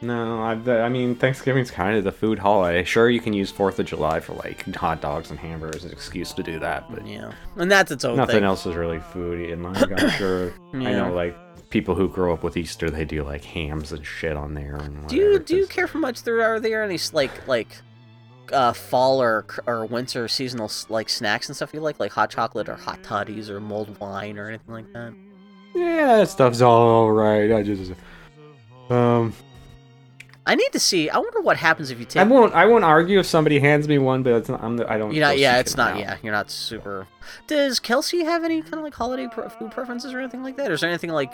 [0.00, 2.82] No, I, I mean Thanksgiving's kind of the food holiday.
[2.82, 5.92] Sure, you can use Fourth of July for like hot dogs and hamburgers as an
[5.92, 8.44] excuse to do that, but Yeah, and that's its own nothing thing.
[8.44, 9.52] else is really foodie.
[9.52, 11.36] And like, I'm sure I know like
[11.70, 14.74] people who grow up with Easter, they do like hams and shit on there.
[14.74, 16.24] And Do you do you care for much?
[16.24, 17.68] There are there any like like
[18.52, 22.68] uh, fall or or winter seasonal like snacks and stuff you like, like hot chocolate
[22.68, 25.14] or hot toddies or mulled wine or anything like that?
[25.74, 27.50] Yeah, that stuff's all right.
[27.52, 27.92] I just
[28.90, 29.32] um,
[30.44, 31.08] I need to see.
[31.08, 32.20] I wonder what happens if you take.
[32.20, 32.52] I won't.
[32.52, 34.76] I won't argue if somebody hands me one, but it's not, I'm.
[34.76, 35.14] The, I don't.
[35.14, 35.92] You're not, yeah, it's not.
[35.92, 35.98] out.
[36.00, 37.06] Yeah, you're not super.
[37.46, 40.70] Does Kelsey have any kind of like holiday pre- food preferences or anything like that?
[40.70, 41.32] Or is there anything like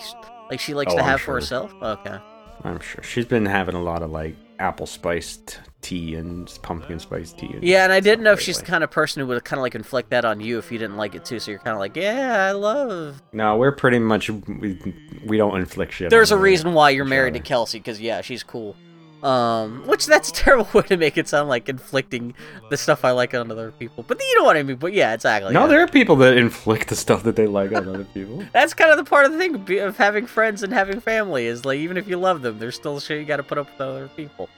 [0.51, 1.27] like she likes Oh, to I'm have sure.
[1.27, 1.73] for herself?
[1.83, 2.19] Okay.
[2.65, 7.33] I'm sure she's been having a lot of like apple spiced tea and pumpkin spice
[7.33, 7.51] tea.
[7.53, 9.59] And Yeah, and I didn't know if she's the kind of person who would kind
[9.59, 11.39] of like inflict that on you if you didn't like it too.
[11.39, 13.23] So you're kind of like, yeah, I love.
[13.33, 14.79] No, we're pretty much we,
[15.25, 16.11] we don't inflict shit.
[16.11, 17.41] There's a on reason why you're married to.
[17.41, 18.77] Kelsey, because yeah, she's cool.
[19.23, 22.35] Um, which that's a terrible way to make it sound like inflicting
[22.71, 24.05] the stuff I like on other people.
[24.07, 24.77] But you know what I mean.
[24.77, 25.53] But yeah, exactly.
[25.53, 25.67] No, yeah.
[25.67, 28.45] there are people that inflict the stuff that they like on other people.
[28.53, 31.65] That's kind of the part of the thing of having friends and having family is
[31.65, 33.81] like even if you love them, there's still shit you got to put up with
[33.81, 34.49] other people.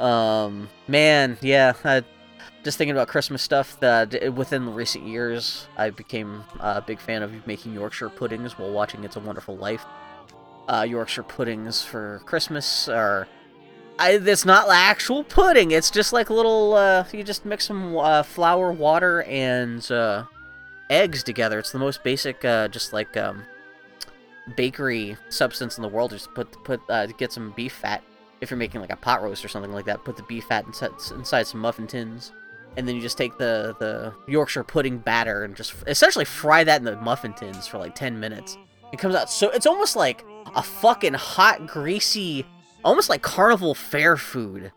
[0.00, 1.72] Um, man, yeah.
[1.84, 2.02] I,
[2.66, 3.78] just thinking about Christmas stuff.
[3.80, 9.04] That within recent years, I became a big fan of making Yorkshire puddings while watching
[9.04, 9.84] It's a Wonderful Life.
[10.68, 13.28] Uh, Yorkshire puddings for Christmas are.
[13.98, 15.70] I, it's not actual pudding.
[15.70, 16.74] It's just like little.
[16.74, 20.24] Uh, you just mix some uh, flour, water, and uh,
[20.90, 21.60] eggs together.
[21.60, 23.44] It's the most basic, uh, just like um,
[24.56, 26.10] bakery substance in the world.
[26.10, 28.02] Just put put uh, get some beef fat.
[28.40, 30.66] If you're making like a pot roast or something like that, put the beef fat
[30.66, 32.32] inside, inside some muffin tins,
[32.76, 36.80] and then you just take the the Yorkshire pudding batter and just essentially fry that
[36.80, 38.58] in the muffin tins for like ten minutes.
[38.92, 40.24] It comes out so it's almost like
[40.54, 42.46] a fucking hot, greasy,
[42.84, 44.72] almost like carnival fair food.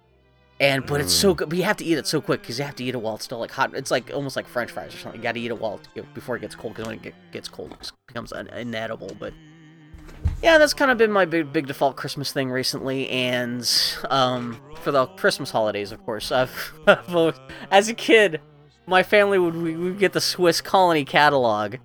[0.61, 1.37] And but it's so mm.
[1.37, 1.49] good.
[1.49, 3.15] But you have to eat it so quick because you have to eat it while
[3.15, 3.73] it's still like hot.
[3.73, 5.19] It's like almost like French fries or something.
[5.19, 7.13] You got to eat it while it, before it gets cold because when it get,
[7.31, 9.15] gets cold, it becomes un- inedible.
[9.17, 9.33] But
[10.43, 13.09] yeah, that's kind of been my big big default Christmas thing recently.
[13.09, 13.69] And
[14.09, 17.39] um, for the Christmas holidays, of course, I've, I've always-
[17.71, 18.39] as a kid,
[18.87, 21.75] my family would we would get the Swiss Colony catalog.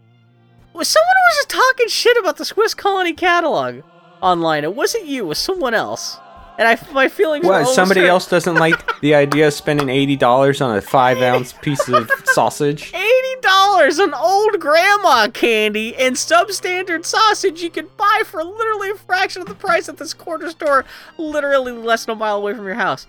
[0.73, 3.83] Was someone was just talking shit about the Swiss Colony catalog
[4.21, 4.65] online?
[4.65, 5.25] It wasn't you.
[5.25, 6.19] It was someone else.
[6.59, 7.45] And I my feelings.
[7.47, 7.67] What?
[7.67, 8.09] Somebody hurt.
[8.11, 12.09] else doesn't like the idea of spending eighty dollars on a five ounce piece of
[12.25, 12.93] sausage?
[12.95, 18.95] eighty dollars on old grandma candy and substandard sausage you can buy for literally a
[18.95, 20.85] fraction of the price at this corner store,
[21.19, 23.07] literally less than a mile away from your house.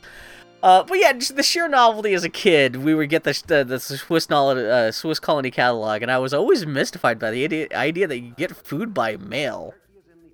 [0.61, 3.63] Uh, but yeah, just the sheer novelty as a kid, we would get the the,
[3.63, 8.07] the Swiss uh, Swiss Colony catalog, and I was always mystified by the idea, idea
[8.07, 9.73] that you get food by mail.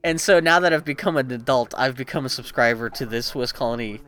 [0.03, 3.51] And so now that I've become an adult, I've become a subscriber to this Swiss
[3.51, 4.01] Colony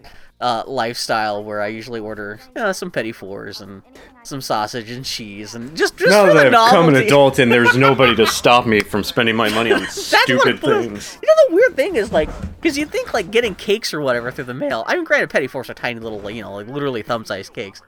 [0.44, 3.82] uh, lifestyle where I usually order you know, some petit fours and
[4.24, 7.08] some sausage and cheese and just just now for that the I've become an novelty.
[7.08, 10.60] adult and there's nobody to stop me from spending my money on That's what stupid
[10.60, 11.18] things.
[11.22, 12.30] You know the weird thing is like
[12.62, 14.84] because you think like getting cakes or whatever through the mail.
[14.86, 17.82] I mean, granted, petit fours are tiny little, you know, like literally thumb-sized cakes,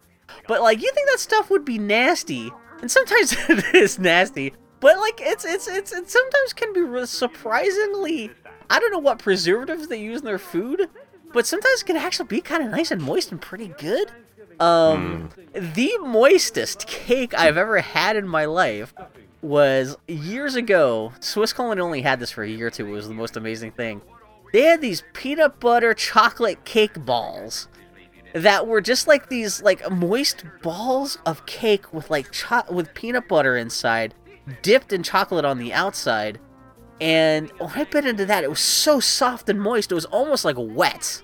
[0.48, 2.52] but like you think that stuff would be nasty,
[2.82, 4.54] and sometimes it is nasty.
[4.80, 8.32] But like it's it's it's it sometimes can be surprisingly.
[8.70, 10.90] I don't know what preservatives they use in their food,
[11.36, 14.10] but sometimes it can actually be kind of nice and moist and pretty good.
[14.58, 18.94] Um, the moistest cake I've ever had in my life
[19.42, 21.12] was years ago.
[21.20, 22.88] Swiss Colony only had this for a year or two.
[22.88, 24.02] It was the most amazing thing.
[24.54, 27.68] They had these peanut butter chocolate cake balls
[28.32, 33.28] that were just like these like moist balls of cake with like cho- with peanut
[33.28, 34.14] butter inside,
[34.62, 36.40] dipped in chocolate on the outside.
[37.02, 39.92] And when I bit into that, it was so soft and moist.
[39.92, 41.24] It was almost like wet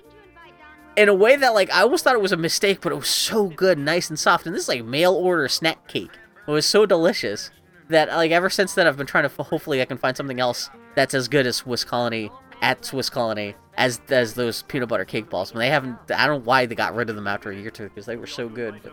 [0.96, 3.08] in a way that like I almost thought it was a mistake, but it was
[3.08, 4.46] so good, nice and soft.
[4.46, 6.10] And this is like mail order snack cake.
[6.46, 7.50] It was so delicious
[7.88, 10.70] that like ever since then I've been trying to hopefully I can find something else
[10.94, 15.30] that's as good as Swiss Colony at Swiss Colony as as those peanut butter cake
[15.30, 15.52] balls.
[15.52, 15.98] But they haven't.
[16.14, 18.06] I don't know why they got rid of them after a year or two because
[18.06, 18.80] they were so good.
[18.82, 18.92] But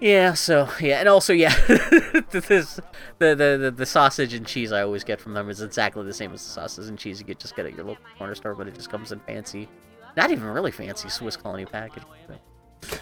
[0.00, 1.54] yeah, so yeah, and also yeah,
[2.30, 2.80] this
[3.18, 6.12] the, the the the sausage and cheese I always get from them is exactly the
[6.14, 8.54] same as the sausage and cheese you get just get at your local corner store,
[8.54, 9.68] but it just comes in fancy,
[10.16, 12.02] not even really fancy Swiss Colony package.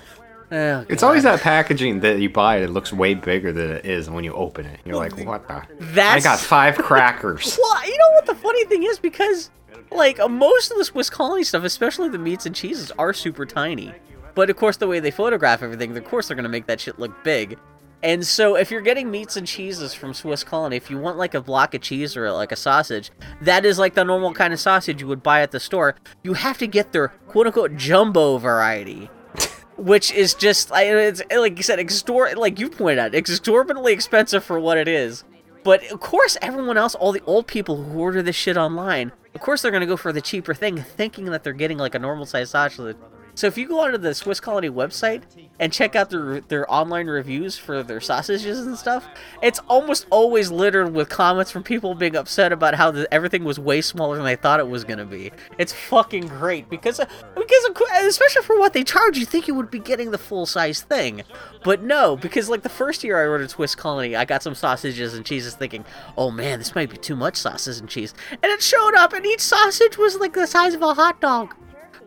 [0.51, 4.09] Oh, It's always that packaging that you buy it looks way bigger than it is
[4.09, 4.80] when you open it.
[4.82, 5.62] You're like, what the?
[6.03, 7.59] I got five crackers.
[7.61, 9.51] Well, you know what the funny thing is because
[9.90, 13.44] like uh, most of the Swiss Colony stuff, especially the meats and cheeses, are super
[13.44, 13.92] tiny.
[14.39, 16.97] But of course, the way they photograph everything, of course they're gonna make that shit
[16.97, 17.59] look big.
[18.05, 21.34] And so, if you're getting meats and cheeses from Swiss Colony, if you want like
[21.34, 23.11] a block of cheese or like a sausage,
[23.41, 25.97] that is like the normal kind of sausage you would buy at the store.
[26.22, 29.11] You have to get their quote unquote jumbo variety
[29.76, 34.61] which is just it's like you said, extor like you pointed out, exorbitantly expensive for
[34.61, 35.24] what it is.
[35.64, 39.41] But of course, everyone else, all the old people who order this shit online, of
[39.41, 42.24] course they're gonna go for the cheaper thing, thinking that they're getting like a normal
[42.24, 42.95] sized sausage,
[43.39, 45.22] So if you go onto the Swiss Colony website
[45.61, 49.07] and check out their their online reviews for their sausages and stuff,
[49.41, 53.61] it's almost always littered with comments from people being upset about how the, everything was
[53.61, 55.30] way smaller than they thought it was gonna be.
[55.57, 57.01] It's fucking great because
[57.36, 57.64] because
[58.03, 61.22] especially for what they charge, you think you would be getting the full size thing,
[61.62, 65.14] but no, because like the first year I ordered Swiss Colony, I got some sausages
[65.14, 65.84] and cheeses, thinking,
[66.16, 69.24] oh man, this might be too much sausage and cheese, and it showed up, and
[69.24, 71.55] each sausage was like the size of a hot dog.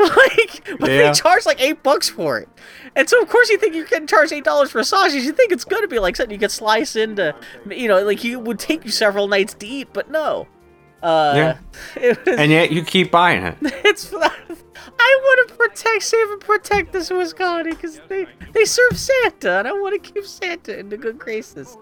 [0.18, 1.08] like, but Yeah.
[1.08, 2.50] they charge like eight bucks for it,
[2.96, 5.24] and so of course you think you're getting charged eight dollars for a sausage.
[5.24, 7.36] You think it's gonna be like something you could slice into,
[7.70, 10.48] you know, like you would take you several nights to eat, but no.
[11.04, 11.34] Uh,
[11.98, 12.14] Yeah.
[12.26, 13.56] was, And yet you keep buying it.
[13.62, 14.14] it's.
[14.14, 19.68] I want to protect, save, and protect this Wisconsin because they they serve Santa, and
[19.68, 21.76] I want to keep Santa in the good graces.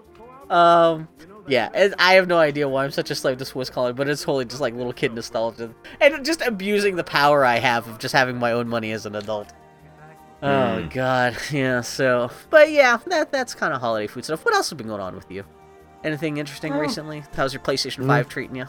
[0.48, 1.06] Um,
[1.50, 4.08] yeah, and I have no idea why I'm such a slave to Swiss colony, but
[4.08, 7.98] it's totally just like little kid nostalgia and just abusing the power I have of
[7.98, 9.52] just having my own money as an adult.
[10.42, 11.80] Oh God, yeah.
[11.82, 14.44] So, but yeah, that that's kind of holiday food stuff.
[14.44, 15.44] What else has been going on with you?
[16.02, 17.22] Anything interesting recently?
[17.34, 18.66] How's your PlayStation Five treating you?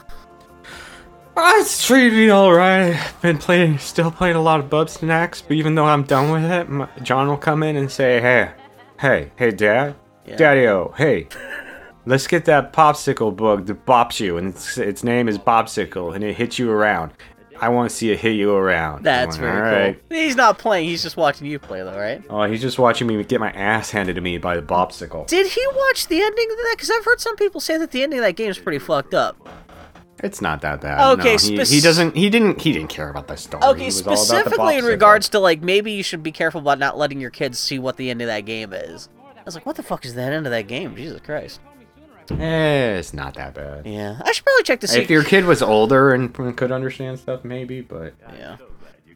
[1.38, 2.93] Ah, it's treating me all right.
[2.93, 6.43] I've been playing, still playing a lot of Bugsnax, but even though I'm done with
[6.51, 8.51] it, my, John will come in and say, "Hey,
[8.99, 10.36] hey, hey, Dad, Yeah.
[10.36, 11.29] Daddy-o, hey,
[12.06, 16.24] let's get that popsicle bug that bops you, and its, its name is Bopsicle, and
[16.24, 17.12] it hits you around.
[17.60, 19.80] I want to see it hit you around." That's very "All cool.
[19.80, 22.24] right." He's not playing; he's just watching you play, though, right?
[22.30, 25.28] Oh, he's just watching me get my ass handed to me by the Bopsicle.
[25.28, 26.74] Did he watch the ending of that?
[26.76, 29.14] Because I've heard some people say that the ending of that game is pretty fucked
[29.14, 29.38] up.
[30.24, 31.14] It's not that bad.
[31.20, 31.32] Okay, no.
[31.32, 32.16] he, spec- he doesn't.
[32.16, 32.62] He didn't.
[32.62, 33.64] He didn't care about the story.
[33.64, 36.32] He Okay, was all about the specifically in regards to like maybe you should be
[36.32, 39.10] careful about not letting your kids see what the end of that game is.
[39.38, 40.95] I was like, what the fuck is that end of that game?
[40.95, 41.60] Jesus Christ.
[42.39, 43.86] Eh, it's not that bad.
[43.86, 45.01] Yeah, I should probably check to see.
[45.01, 48.57] If your kid was older and could understand stuff, maybe, but Yeah,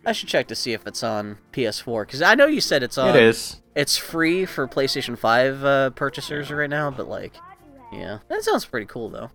[0.05, 2.97] I should check to see if it's on PS4 because I know you said it's
[2.97, 3.09] on.
[3.09, 3.61] it is.
[3.75, 7.33] It's free for PlayStation 5 uh, purchasers right now, but like,
[7.91, 9.31] yeah, that sounds pretty cool though.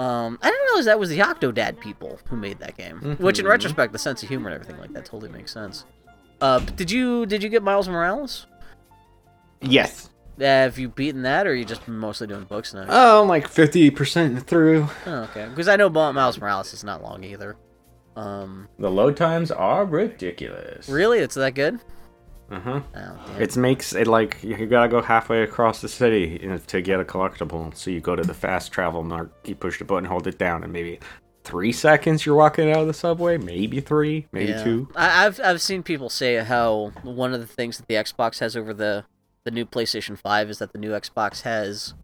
[0.00, 3.16] Um, I didn't realize that was the Octodad people who made that game.
[3.18, 5.84] Which, in retrospect, the sense of humor and everything like that totally makes sense.
[6.40, 8.46] Uh, but did you did you get Miles Morales?
[9.60, 10.08] Yes.
[10.40, 12.86] Uh, have you beaten that, or are you just mostly doing books now?
[12.88, 14.86] Oh, I'm like fifty percent through.
[15.06, 17.56] Oh, okay, because I know Mo- Miles Morales is not long either.
[18.16, 20.88] Um, The load times are ridiculous.
[20.88, 21.80] really, it's that good?
[22.50, 22.80] Uh huh.
[22.96, 23.36] Oh.
[23.38, 27.74] It makes it like you gotta go halfway across the city to get a collectible.
[27.76, 30.64] So you go to the fast travel mark, you push the button, hold it down,
[30.64, 30.98] and maybe
[31.44, 33.36] three seconds you're walking out of the subway.
[33.38, 34.64] Maybe three, maybe Yeah.
[34.64, 34.88] two.
[34.96, 38.56] I, I've I've seen people say how one of the things that the Xbox has
[38.56, 39.04] over the
[39.48, 41.94] the new PlayStation Five is that the new Xbox has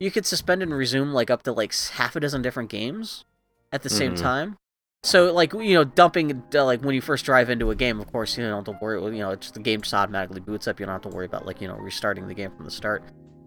[0.00, 3.24] you could suspend and resume like up to like half a dozen different games
[3.72, 4.20] at the same Mhm.
[4.22, 4.56] time.
[5.02, 8.10] So like you know dumping uh, like when you first drive into a game, of
[8.10, 9.00] course you don't have to worry.
[9.16, 10.80] You know, it's just the game just automatically boots up.
[10.80, 13.02] You don't have to worry about like you know restarting the game from the start.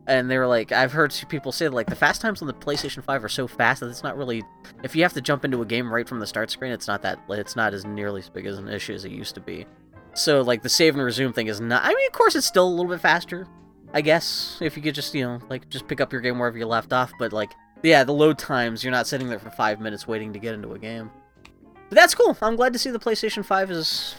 [0.09, 3.03] And they were like, I've heard people say like the fast times on the PlayStation
[3.03, 4.41] Five are so fast that it's not really.
[4.83, 7.01] If you have to jump into a game right from the start screen, it's not
[7.01, 7.19] that.
[7.29, 9.65] It's not as nearly as big as an issue as it used to be.
[10.17, 11.83] So like the save and resume thing is not.
[11.83, 13.47] I mean, of course, it's still a little bit faster.
[13.93, 16.57] I guess if you could just you know like just pick up your game wherever
[16.57, 17.53] you left off, but like
[17.83, 20.73] yeah, the load times you're not sitting there for five minutes waiting to get into
[20.73, 21.11] a game.
[21.89, 22.37] But that's cool.
[22.41, 24.15] I'm glad to see the PlayStation Five is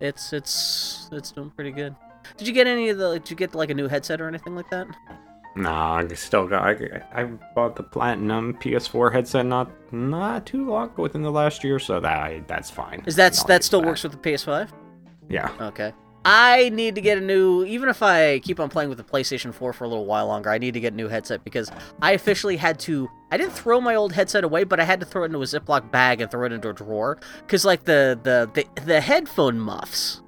[0.00, 1.96] it's it's it's doing pretty good.
[2.36, 3.14] Did you get any of the?
[3.14, 4.86] Did you get like a new headset or anything like that?
[5.56, 6.62] Nah, I still got.
[6.62, 7.24] I, I
[7.54, 12.46] bought the platinum PS4 headset not not too long within the last year, so that
[12.46, 13.02] that's fine.
[13.06, 14.68] Is that that still works with the PS5?
[15.28, 15.50] Yeah.
[15.60, 15.92] Okay.
[16.24, 19.54] I need to get a new, even if I keep on playing with the PlayStation
[19.54, 21.70] 4 for a little while longer, I need to get a new headset because
[22.02, 23.08] I officially had to.
[23.30, 25.44] I didn't throw my old headset away, but I had to throw it into a
[25.44, 29.58] Ziploc bag and throw it into a drawer because, like, the, the the the headphone
[29.60, 30.22] muffs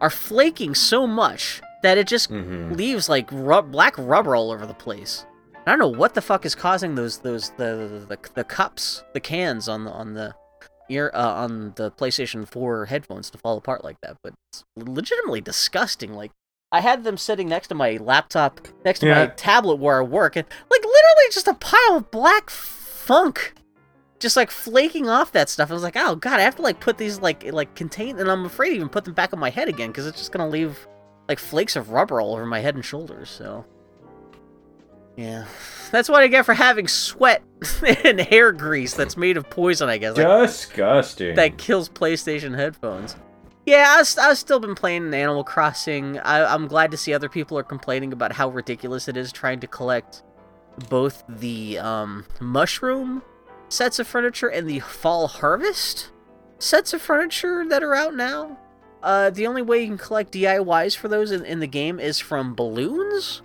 [0.00, 2.76] are flaking so much that it just Mhm.
[2.76, 5.24] leaves like rub- black rubber all over the place.
[5.66, 9.20] I don't know what the fuck is causing those those the the, the cups, the
[9.20, 10.34] cans on the on the
[10.88, 15.40] ear uh, on the PlayStation 4 headphones to fall apart like that, but it's legitimately
[15.40, 16.12] disgusting.
[16.14, 16.32] Like
[16.70, 20.36] I had them sitting next to my laptop, next to my tablet where I work,
[20.36, 23.54] and like literally just a pile of black funk.
[24.18, 25.70] Just like flaking off that stuff.
[25.70, 28.30] I was like, oh god, I have to like put these like like contain, and
[28.30, 30.48] I'm afraid to even put them back on my head again because it's just gonna
[30.48, 30.88] leave
[31.28, 33.30] like flakes of rubber all over my head and shoulders.
[33.30, 33.64] So,
[35.18, 35.46] yeah,
[35.90, 37.42] that's what I get for having sweat
[38.04, 39.88] and hair grease that's made of poison.
[39.88, 41.34] I guess like, Disgusting.
[41.34, 43.16] that kills PlayStation headphones.
[43.66, 46.18] Yeah, I've, I've still been playing Animal Crossing.
[46.20, 49.60] I, I'm glad to see other people are complaining about how ridiculous it is trying
[49.60, 50.22] to collect
[50.88, 53.20] both the um, mushroom
[53.68, 56.10] sets of furniture and the fall harvest
[56.60, 58.56] sets of furniture that are out now.
[59.02, 62.18] uh, the only way you can collect DIYs for those in, in the game is
[62.18, 63.42] from balloons,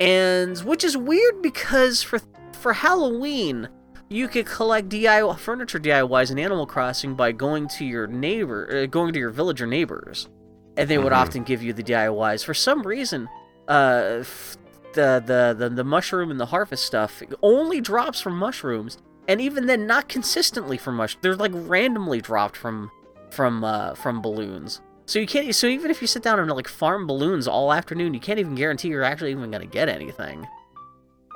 [0.00, 2.20] and which is weird because for
[2.52, 3.68] for Halloween
[4.08, 8.86] you could collect DIY furniture DIYs in Animal Crossing by going to your neighbor, uh,
[8.86, 10.28] going to your villager neighbors,
[10.76, 11.16] and they would Mhm.
[11.16, 12.44] often give you the DIYs.
[12.44, 13.28] For some reason,
[13.68, 14.56] uh, f-
[14.94, 19.66] the, the the the mushroom and the harvest stuff only drops from mushrooms, and even
[19.66, 21.18] then, not consistently from mush.
[21.20, 22.90] They're like randomly dropped from
[23.30, 24.80] from uh, from balloons.
[25.06, 25.54] So you can't.
[25.54, 28.54] So even if you sit down and like farm balloons all afternoon, you can't even
[28.54, 30.46] guarantee you're actually even gonna get anything.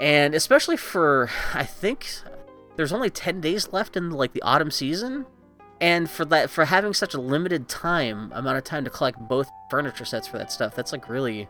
[0.01, 2.07] And especially for, I think
[2.77, 5.27] there's only 10 days left in like the autumn season
[5.81, 9.51] and for that for having such a limited time amount of time to collect both
[9.71, 11.49] furniture sets for that stuff that's like really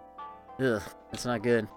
[0.60, 1.68] ugh it's not good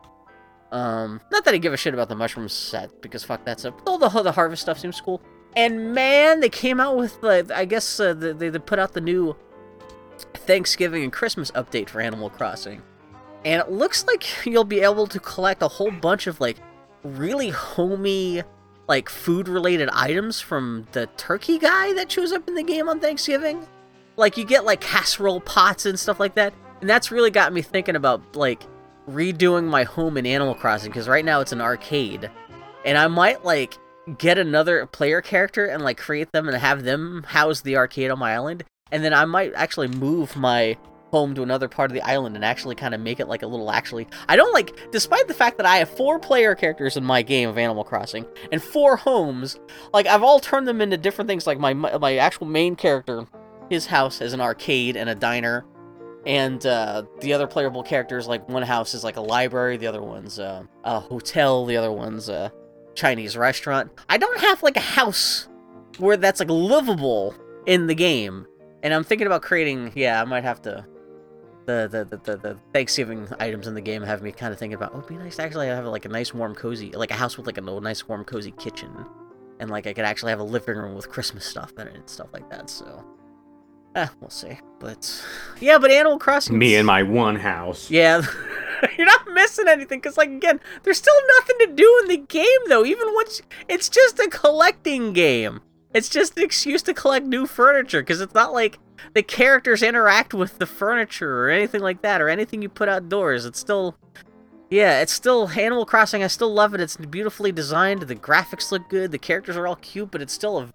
[0.72, 3.74] um not that i give a shit about the mushroom set because fuck that stuff
[3.86, 5.22] all the, the harvest stuff seems cool
[5.56, 9.02] and man they came out with like i guess uh, they, they put out the
[9.02, 9.36] new
[10.46, 12.82] thanksgiving and christmas update for animal crossing
[13.46, 16.58] and it looks like you'll be able to collect a whole bunch of like
[17.04, 18.44] really homey
[18.88, 23.00] like food related items from the turkey guy that shows up in the game on
[23.00, 23.66] Thanksgiving.
[24.18, 26.54] Like you get like casserole pots and stuff like that.
[26.82, 28.64] And that's really got me thinking about like
[29.10, 32.30] redoing my home in Animal Crossing because right now it's an arcade.
[32.86, 33.78] And I might like
[34.18, 38.20] get another player character and like create them and have them house the arcade on
[38.20, 38.66] my island.
[38.94, 40.78] And then I might actually move my
[41.12, 43.48] home to another part of the island and actually kind of make it like a
[43.48, 47.04] little actually I don't like despite the fact that I have four player characters in
[47.04, 49.60] my game of Animal Crossing and four homes
[49.94, 53.28] like I've all turned them into different things like my my, actual main character
[53.70, 55.66] his house is an arcade and a diner
[56.26, 60.02] and uh, the other playable characters like one house is like a library the other
[60.02, 62.52] one's uh, a hotel the other one's a
[62.96, 63.92] Chinese restaurant.
[64.10, 65.48] I don't have like a house
[65.98, 67.36] where that's like livable
[67.66, 68.46] in the game
[68.84, 70.86] and I'm thinking about creating yeah I might have to
[71.66, 74.76] the the, the, the, the Thanksgiving items in the game have me kind of thinking
[74.76, 77.16] about, oh, it'd be nice to actually have like a nice warm cozy, like a
[77.16, 78.92] house with like a nice warm cozy kitchen,
[79.60, 82.10] and like I could actually have a living room with Christmas stuff in it and
[82.10, 82.70] stuff like that.
[82.70, 83.04] So,
[83.96, 84.58] eh, we'll see.
[84.80, 85.24] But
[85.60, 86.58] yeah, but Animal Crossing.
[86.58, 87.90] Me and my one house.
[87.90, 88.22] Yeah,
[88.98, 92.60] you're not missing anything because, like, again, there's still nothing to do in the game
[92.68, 92.86] though.
[92.86, 95.62] Even once it's just a collecting game.
[95.94, 98.80] It's just an excuse to collect new furniture because it's not like
[99.14, 103.46] the characters interact with the furniture or anything like that or anything you put outdoors.
[103.46, 103.96] It's still,
[104.70, 106.24] yeah, it's still Animal Crossing.
[106.24, 106.82] I still love it.
[106.82, 108.04] It's beautifully designed.
[108.04, 109.12] The graphics look good.
[109.12, 110.70] The characters are all cute, but it's still a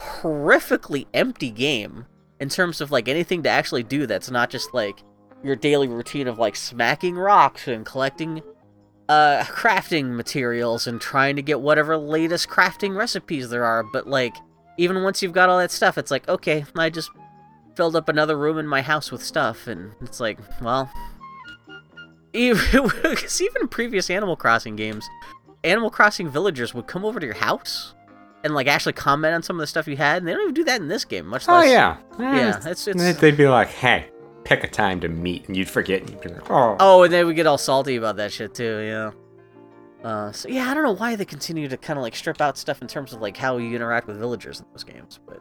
[0.00, 2.06] horrifically empty game
[2.40, 4.98] in terms of like anything to actually do that's not just like
[5.42, 8.42] your daily routine of like smacking rocks and collecting
[9.08, 14.34] uh crafting materials and trying to get whatever latest crafting recipes there are but like
[14.78, 17.10] even once you've got all that stuff it's like okay i just
[17.76, 20.90] filled up another room in my house with stuff and it's like well
[22.32, 25.08] even, 'cause even previous animal crossing games
[25.64, 27.94] animal crossing villagers would come over to your house
[28.44, 30.54] and like actually comment on some of the stuff you had and they don't even
[30.54, 31.54] do that in this game much less.
[31.56, 31.96] Oh less yeah.
[32.18, 34.08] yeah it's, it's They'd be like, "Hey,
[34.46, 37.12] pick a time to meet," and you'd forget, and you'd be like, "Oh." Oh, and
[37.12, 39.10] then we get all salty about that shit too, yeah.
[40.08, 42.56] Uh, so yeah, I don't know why they continue to kind of like strip out
[42.56, 45.40] stuff in terms of like how you interact with villagers in those games, but.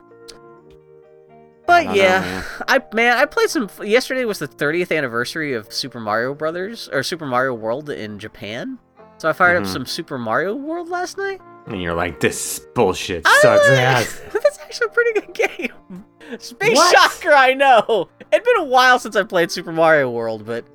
[1.67, 2.43] But know, yeah, man.
[2.67, 3.69] I man, I played some.
[3.83, 8.77] Yesterday was the 30th anniversary of Super Mario Brothers or Super Mario World in Japan,
[9.17, 9.65] so I fired Mhm.
[9.65, 11.41] up some Super Mario World last night.
[11.65, 16.05] And you're like, "This bullshit sucks ass." That's actually a pretty good game.
[16.39, 16.95] Space What?
[16.95, 18.09] Shocker, I know.
[18.32, 20.65] It'd been a while since I played Super Mario World, but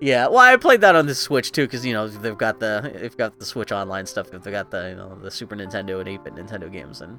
[0.00, 0.26] yeah.
[0.28, 3.16] Well, I played that on the Switch too, because you know they've got the they've
[3.16, 4.30] got the Switch Online stuff.
[4.30, 7.18] They've got the you know the Super Nintendo and 8-bit Nintendo games, and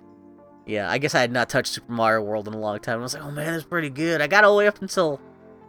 [0.65, 2.99] yeah, I guess I had not touched Super Mario World in a long time.
[2.99, 4.21] I was like, oh man, it's pretty good.
[4.21, 5.19] I got all the way up until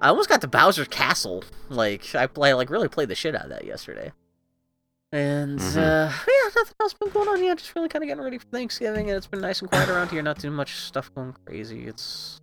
[0.01, 1.45] I almost got to Bowser's Castle.
[1.69, 4.13] Like I play like really played the shit out of that yesterday.
[5.11, 5.77] And Mhm.
[5.77, 6.13] uh,
[6.57, 7.55] nothing else been going on here.
[7.55, 10.11] Just really kind of getting ready for Thanksgiving, and it's been nice and quiet around
[10.11, 10.23] here.
[10.23, 11.87] Not too much stuff going crazy.
[11.87, 12.41] It's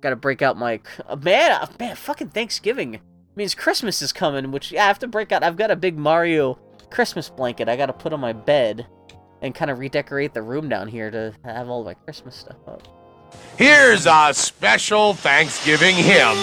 [0.00, 1.96] got to break out my uh, man, uh, man.
[1.96, 3.00] Fucking Thanksgiving
[3.36, 5.42] means Christmas is coming, which yeah, I have to break out.
[5.42, 6.58] I've got a big Mario
[6.90, 7.68] Christmas blanket.
[7.68, 8.86] I got to put on my bed
[9.42, 13.03] and kind of redecorate the room down here to have all my Christmas stuff up.
[13.56, 16.36] Here's a special Thanksgiving hymn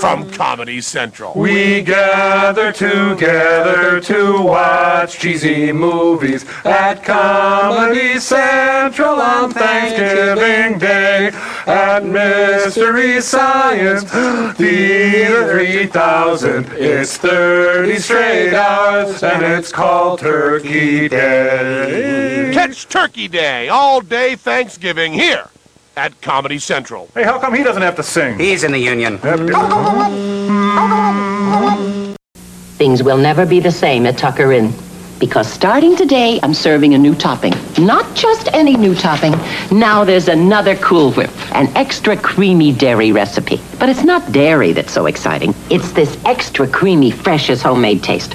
[0.00, 1.32] from Comedy Central.
[1.36, 11.30] We gather together to watch cheesy movies at Comedy Central on Thanksgiving Day.
[11.66, 14.02] At Mystery Science
[14.56, 22.50] Theater 3000, it's 30 straight hours and it's called Turkey Day.
[22.52, 25.48] Catch Turkey Day all day Thanksgiving here
[25.96, 27.08] at Comedy Central.
[27.14, 28.38] Hey, how come he doesn't have to sing?
[28.38, 29.16] He's in the union.
[32.76, 34.72] Things will never be the same at Tucker Inn.
[35.18, 37.54] Because starting today, I'm serving a new topping.
[37.78, 39.32] Not just any new topping.
[39.70, 43.58] Now there's another Cool Whip, an extra creamy dairy recipe.
[43.78, 45.54] But it's not dairy that's so exciting.
[45.70, 48.32] It's this extra creamy, fresh as homemade taste.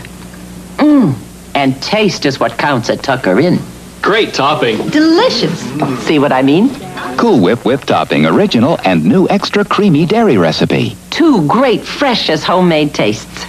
[0.77, 1.15] Mmm.
[1.53, 3.59] And taste is what counts at Tucker Inn.
[4.01, 4.89] Great topping.
[4.89, 5.59] Delicious.
[6.07, 6.69] See what I mean?
[7.17, 10.95] Cool Whip whip topping, original and new extra creamy dairy recipe.
[11.09, 13.45] Two great, fresh as homemade tastes.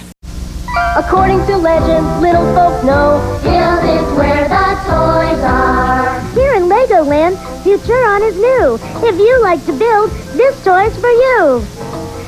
[0.95, 6.21] According to legend, little folk know Hills is where the toys are.
[6.33, 8.75] Here in Legoland, Futuron is new.
[9.07, 11.59] If you like to build, this toy's for you.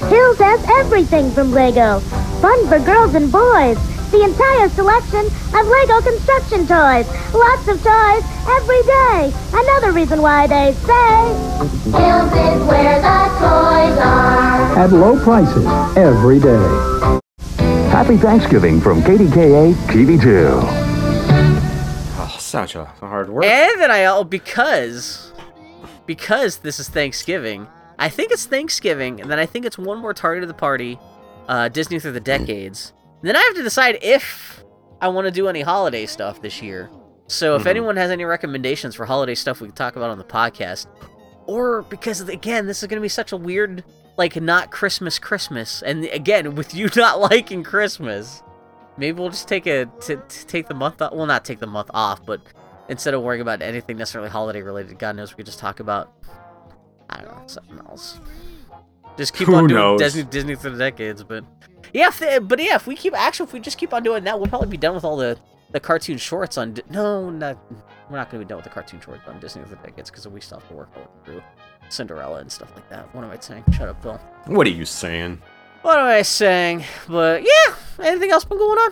[0.10, 2.00] Hills has everything from Lego.
[2.42, 3.78] Fun for girls and boys.
[4.16, 7.06] The entire selection of Lego construction toys.
[7.34, 9.34] Lots of toys every day.
[9.52, 11.28] Another reason why they say
[11.92, 14.80] Hills is where the toys are.
[14.80, 15.66] At low prices
[15.98, 17.20] every day.
[17.92, 20.62] Happy Thanksgiving from KDKA TV2.
[22.18, 23.44] Oh, such a hard work.
[23.44, 25.34] And then I oh because
[26.06, 27.68] because this is Thanksgiving.
[28.00, 30.98] I think it's Thanksgiving, and then I think it's one more target of the party,
[31.50, 32.94] uh, Disney through the decades.
[33.22, 34.64] Then I have to decide if
[35.02, 36.90] I want to do any holiday stuff this year.
[37.28, 37.68] So if Mhm.
[37.68, 40.88] anyone has any recommendations for holiday stuff we can talk about on the podcast,
[41.48, 43.84] or because again this is going to be such a weird
[44.18, 48.44] like not Christmas Christmas, and again with you not liking Christmas,
[48.98, 51.14] maybe we'll just take a t- t- take the month off.
[51.14, 52.42] Well, not take the month off, but
[52.90, 56.12] instead of worrying about anything necessarily holiday related, God knows we could just talk about
[57.10, 58.20] I don't know something else.
[59.18, 60.00] Just keep Who on doing knows?
[60.00, 61.44] Disney Disney through the decades, but
[61.94, 64.24] yeah, if they- but yeah, if we keep actually if we just keep on doing
[64.26, 65.38] that, we'll probably be done with all the
[65.72, 66.74] the cartoon shorts on.
[66.74, 67.58] Di- no, not
[68.10, 70.10] we're not going to be done with the cartoon shorts on Disney through the decades
[70.12, 71.42] because we still have to work all through
[71.90, 73.14] Cinderella and stuff like that.
[73.16, 73.64] What am I saying?
[73.74, 74.20] Shut up, Bill.
[74.46, 75.42] What are you saying?
[75.82, 76.84] What am I saying?
[77.08, 78.92] But yeah, anything else been going on?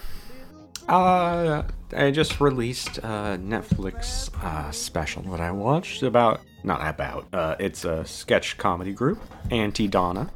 [0.90, 1.64] Uh,
[1.96, 7.86] I just released a Netflix uh, special that I watched about, not about, uh, it's
[7.86, 9.22] a sketch comedy group,
[9.52, 10.30] Aunty Donna.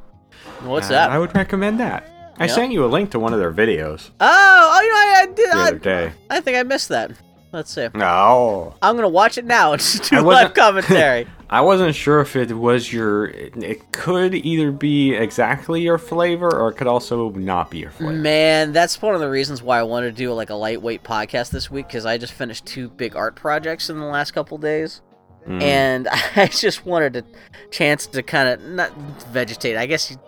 [0.62, 1.10] What's Uh, that?
[1.12, 2.08] I would recommend that.
[2.40, 2.54] I Yeah?
[2.54, 5.26] sent you a link to one of their videos Oh, oh, you know, I, I
[5.26, 5.52] did.
[5.52, 6.12] the I, other day.
[6.30, 7.12] I think I missed that.
[7.54, 7.88] Let's see.
[7.96, 8.76] No.
[8.82, 11.28] I'm gonna watch it now and just do live commentary.
[11.50, 13.28] I wasn't sure if it was your.
[13.28, 18.12] It could either be exactly your flavor or it could also not be your flavor.
[18.12, 21.52] Man, that's one of the reasons why I wanted to do like a lightweight podcast
[21.52, 25.02] this week because I just finished two big art projects in the last couple days,
[25.48, 25.62] Mm.
[25.62, 27.24] and I just wanted a
[27.72, 28.92] chance to kind of not
[29.30, 29.78] vegetate.
[29.78, 30.12] I guess.
[30.12, 30.20] you-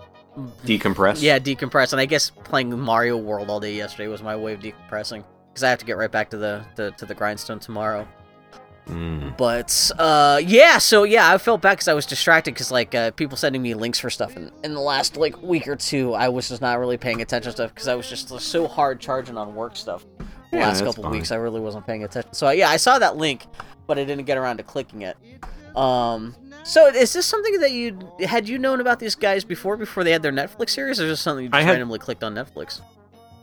[0.66, 1.22] Decompress?
[1.22, 1.92] Yeah, decompress.
[1.94, 5.64] And I guess playing Mario World all day yesterday was my way of decompressing because
[5.64, 8.08] I have to get right back to the, the to the grindstone tomorrow.
[8.88, 9.38] Mm.
[9.38, 13.12] But uh, yeah, so yeah, I felt bad because I was distracted because like uh,
[13.12, 16.30] people sending me links for stuff, and in the last like week or two, I
[16.30, 19.38] was just not really paying attention to stuff because I was just so hard charging
[19.38, 20.06] on work stuff.
[20.52, 22.34] The Yeah, last couple weeks, I really wasn't paying attention.
[22.34, 23.46] So yeah, I saw that link,
[23.86, 25.16] but I didn't get around to clicking it.
[25.76, 26.36] Um,
[26.70, 30.12] so is this something that you had you known about these guys before before they
[30.12, 32.82] had their Netflix series, or just something you just had- randomly clicked on Netflix?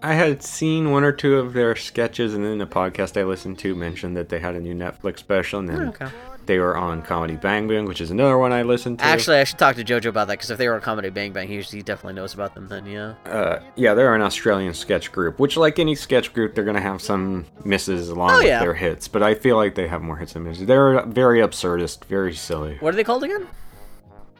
[0.02, 3.58] I had seen one or two of their sketches, and then the podcast I listened
[3.60, 6.06] to mentioned that they had a new Netflix special, and then Oh, okay.
[6.46, 9.04] They were on Comedy Bang Bang, which is another one I listened to.
[9.04, 11.32] Actually, I should talk to JoJo about that because if they were on Comedy Bang
[11.32, 12.68] Bang, he, he definitely knows about them.
[12.68, 13.14] Then yeah.
[13.26, 17.02] uh, yeah, they're an Australian sketch group, which, like any sketch group, they're gonna have
[17.02, 18.60] some misses along Oh, with yeah.
[18.60, 19.08] their hits.
[19.08, 20.66] But I feel like they have more hits than misses.
[20.66, 22.76] They're very absurdist, very silly.
[22.80, 23.48] What are they called again?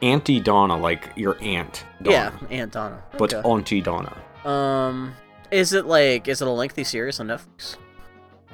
[0.01, 1.83] Aunty Donna, like your aunt.
[2.03, 3.03] Donna, Yeah, Aunt Donna.
[3.17, 4.15] but Aunty Donna.
[4.45, 5.13] Um,
[5.51, 7.77] is it like is it a lengthy series on Netflix?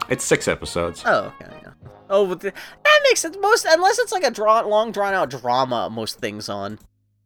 [0.09, 1.03] It's six episodes.
[1.05, 1.51] Oh, okay.
[2.13, 3.35] Oh, but the, that makes sense.
[3.41, 6.79] Most unless it's like a draw, long drawn out drama, most things on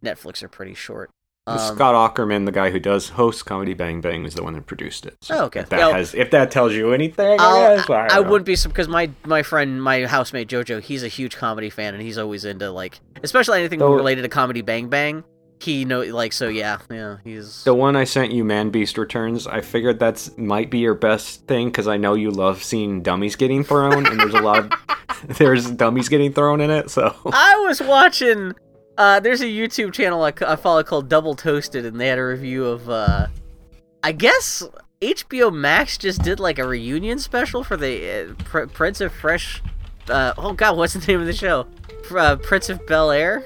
[0.04, 1.10] Netflix are pretty short.
[1.46, 4.66] Um, Scott Aukerman, the guy who does host Comedy Bang Bang, is the one that
[4.66, 5.16] produced it.
[5.22, 5.62] So Oh, okay.
[5.62, 5.92] If that, Yeah.
[5.98, 9.10] has, if that tells you anything, I'll- I, guess, I, I, wouldn't be because my
[9.26, 13.00] my friend, my housemate Jojo, he's a huge comedy fan, and he's always into like,
[13.24, 15.24] especially anything So- related to Comedy Bang Bang.
[15.60, 19.48] He know like so yeah yeah he's The one I sent you, Man Beast Returns,
[19.48, 23.36] I figured that's might be your best thing because I know you love seeing dummies
[23.36, 24.72] getting thrown, and there's a lot of
[25.38, 26.90] there's dummies getting thrown in it.
[26.92, 28.54] So I was watching.
[28.98, 32.26] Uh, there's a YouTube channel I, I follow called Double Toasted, and they had a
[32.26, 32.90] review of.
[32.90, 33.28] Uh,
[34.04, 34.64] I guess
[35.02, 39.62] HBO Max just did like a reunion special for the uh, Pr- Prince of Fresh.
[40.10, 41.68] Uh, oh God, what's the name of the show?
[42.16, 43.46] Uh, Prince of Bel Air.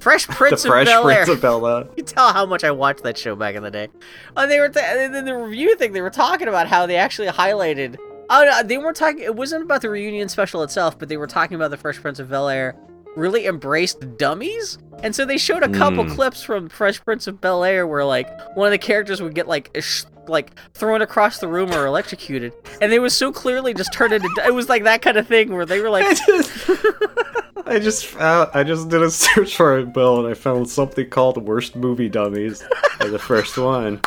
[0.00, 1.24] Fresh Prince the of Fresh Bel Air.
[1.24, 1.88] Prince of Bel Air.
[1.96, 3.88] You tell how much I watched that show back in the day.
[4.36, 5.92] Oh, they were and then the review thing.
[5.92, 7.96] They were talking about how they actually highlighted.
[8.30, 9.20] Oh, no, they weren't talking.
[9.20, 12.18] It wasn't about the reunion special itself, but they were talking about the Fresh Prince
[12.18, 12.76] of Bel Air
[13.18, 14.78] really embraced dummies.
[15.02, 16.14] And so they showed a couple Mm.
[16.14, 19.46] clips from Fresh Prince of Bel Air where like one of the characters would get
[19.46, 23.92] like ish- like thrown across the room or electrocuted, and they was so clearly just
[23.94, 24.28] turned into.
[24.44, 26.04] It was like that kind of thing where they were like,
[27.66, 31.08] I just found, I just did a search for it, Bill, and I found something
[31.08, 32.62] called "Worst Movie Dummies"
[33.00, 34.00] the first one.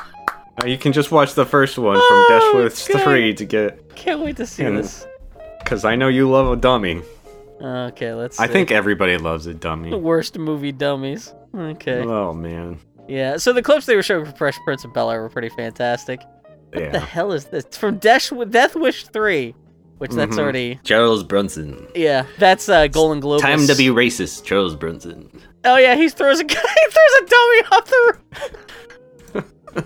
[0.61, 3.95] Uh, you can just watch the first one from Oh, Death Wish Three to get,
[3.95, 5.07] can't wait to see And- this.
[5.59, 7.01] because I know you love a dummy.
[7.61, 8.39] Okay, let's.
[8.39, 8.53] I see.
[8.53, 9.89] think everybody loves a dummy.
[9.89, 11.33] the worst movie dummies.
[11.55, 11.99] Okay.
[12.01, 15.21] Oh man, Yeah, so the clips they were showing for Fresh Prince of Bel Air
[15.21, 16.21] were pretty fantastic.
[16.73, 17.65] What the hell is this?
[17.65, 19.53] It's from Death, Death Wish 3,
[19.97, 20.39] which that's Mhm.
[20.39, 20.79] already.
[20.85, 21.85] Charles Bronson.
[21.93, 23.41] Yeah, that's uh, Golden Globe.
[23.41, 25.29] Time to be racist, Charles Bronson.
[25.65, 28.90] Oh, yeah, he throws a, he throws a dummy off the roof.
[29.75, 29.79] I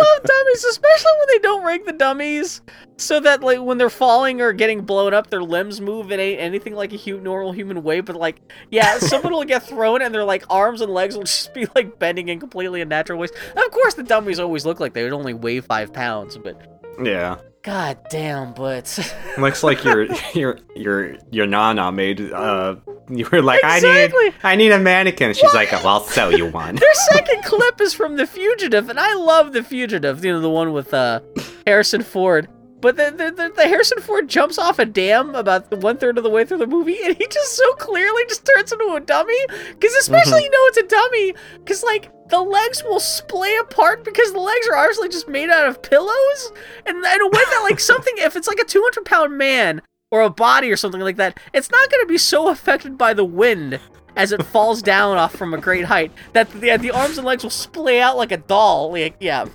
[0.00, 2.60] love dummies, especially when they don't rig the dummies
[2.96, 6.38] so that like when they're falling or getting blown up, their limbs move in a,
[6.38, 8.00] anything like a hu- normal human way.
[8.00, 8.40] But like,
[8.70, 11.98] yeah, someone will get thrown and their like arms and legs will just be like
[11.98, 13.30] bending in completely unnatural ways.
[13.56, 16.60] Of course, the dummies always look like they would only weigh five pounds, but
[17.02, 17.36] Yeah.
[17.66, 22.76] God damn, but Looks like your your your your nana made uh
[23.10, 25.34] you were like I need I need a mannequin.
[25.34, 26.76] She's like, well, I'll sell you one.
[26.76, 30.24] Their second clip is from The Fugitive, and I love The Fugitive.
[30.24, 31.20] You know, the one with uh,
[31.66, 32.48] Harrison Ford.
[32.86, 36.30] But the, the, the, Harrison Ford jumps off a dam about one third of the
[36.30, 39.34] way through the movie, and he just so clearly just turns into a dummy.
[39.72, 40.44] Because especially Mhm.
[40.44, 44.68] you know it's a dummy, because like the legs will splay apart because the legs
[44.68, 46.52] are obviously just made out of pillows,
[46.86, 49.82] and in a way that like something if it's like a two hundred pound man
[50.12, 53.12] or a body or something like that, it's not going to be so affected by
[53.12, 53.80] the wind
[54.14, 57.42] as it falls down off from a great height that the, the arms and legs
[57.42, 58.92] will splay out like a doll.
[58.92, 59.46] Like, yeah.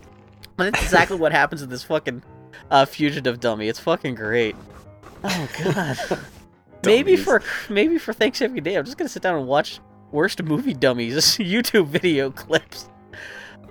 [0.58, 2.22] But that's exactly what happens to this fucking
[2.72, 3.68] uh, fugitive dummy.
[3.68, 4.56] It's fucking great.
[5.24, 5.98] Oh god.
[6.86, 9.80] maybe for maybe for Thanksgiving Day, I'm just gonna sit down and watch
[10.12, 12.90] worst movie dummies YouTube video clips.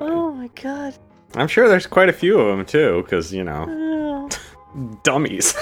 [0.01, 0.97] Oh my god.
[1.35, 4.29] I'm sure there's quite a few of them too, because you know, Oh,
[5.03, 5.55] dummies.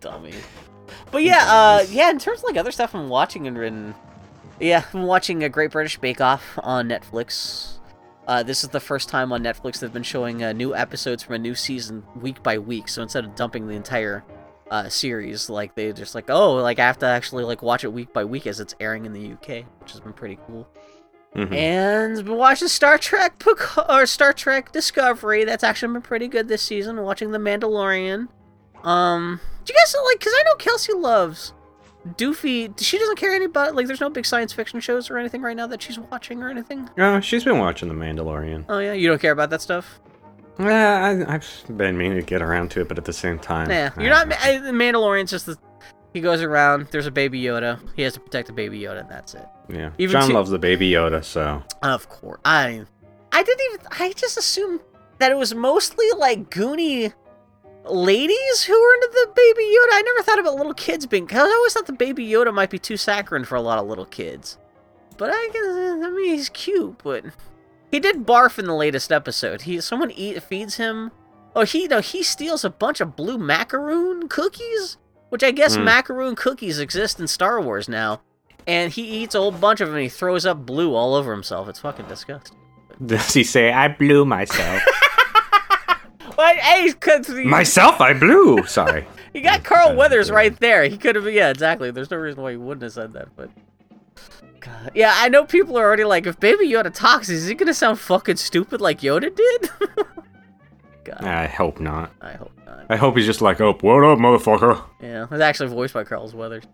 [0.00, 0.32] dummy.
[1.10, 2.10] But yeah, uh, yeah.
[2.10, 3.94] In terms of like other stuff I'm watching and written,
[4.60, 7.73] yeah, I'm watching a Great British Bake Off on Netflix.
[8.26, 11.34] Uh, this is the first time on Netflix they've been showing uh, new episodes from
[11.34, 12.88] a new season week by week.
[12.88, 14.24] So instead of dumping the entire
[14.70, 17.92] uh, series, like they just like, oh, like I have to actually like watch it
[17.92, 20.66] week by week as it's airing in the UK, which has been pretty cool.
[21.36, 21.52] Mhm.
[21.52, 25.44] And been watching Star Trek Pic- or Star Trek Discovery.
[25.44, 27.02] That's actually been pretty good this season.
[27.02, 28.28] Watching The Mandalorian.
[28.84, 30.20] Um, do you guys like?
[30.20, 31.52] Cause I know Kelsey loves
[32.06, 32.78] Doofy.
[32.80, 33.86] She doesn't care any about like.
[33.86, 36.88] There's no big science fiction shows or anything right now that she's watching or anything.
[36.98, 38.66] Oh, she's been watching The Mandalorian.
[38.68, 40.00] Oh yeah, you don't care about that stuff.
[40.58, 43.68] Yeah, I, I've been meaning to get around to it, but at the same time,
[43.70, 44.32] Yeah, you're not.
[44.40, 45.58] I, the Mandalorian's just the.
[46.12, 46.86] He goes around.
[46.92, 47.80] There's a baby Yoda.
[47.96, 49.46] He has to protect the baby Yoda, and that's it.
[49.68, 52.40] Yeah, Even John to- loves the baby Yoda, so Of course.
[52.44, 52.84] I
[53.32, 54.80] I didn't even I just assumed
[55.18, 57.12] that it was mostly like goony
[57.84, 59.92] ladies who were into the baby Yoda.
[59.92, 62.70] I never thought about little kids being cause I always thought the baby Yoda might
[62.70, 64.58] be too saccharine for a lot of little kids.
[65.16, 65.64] But I guess
[66.06, 67.24] I mean he's cute, but
[67.90, 69.62] he did barf in the latest episode.
[69.62, 71.10] He someone eat feeds him
[71.56, 74.96] Oh he no he steals a bunch of blue macaroon cookies?
[75.28, 75.84] Which I guess Hmm.
[75.84, 78.20] macaroon cookies exist in Star Wars now.
[78.66, 81.30] And he eats a whole bunch of them and he throws up blue all over
[81.32, 81.68] himself.
[81.68, 82.56] It's fucking disgusting.
[83.06, 84.82] does he say, "I blew myself"?
[86.36, 88.64] But hey, 'cause he, myself, I blew.
[88.66, 89.06] Sorry.
[89.34, 90.84] you got Carl Weathers right there.
[90.84, 91.90] He could have, yeah, exactly.
[91.90, 93.50] There's no reason why he wouldn't have said that, but.
[94.60, 94.92] God.
[94.94, 97.98] Yeah, I know people are already like, if Baby Yoda talks, is he gonna sound
[97.98, 99.70] fucking stupid like Yoda did?
[101.20, 102.10] I hope not.
[102.20, 102.86] I hope not.
[102.88, 106.30] I hope he's just like, "Oh, what up, motherfucker?" Yeah, it's actually voiced by Carl
[106.30, 106.64] Weathers.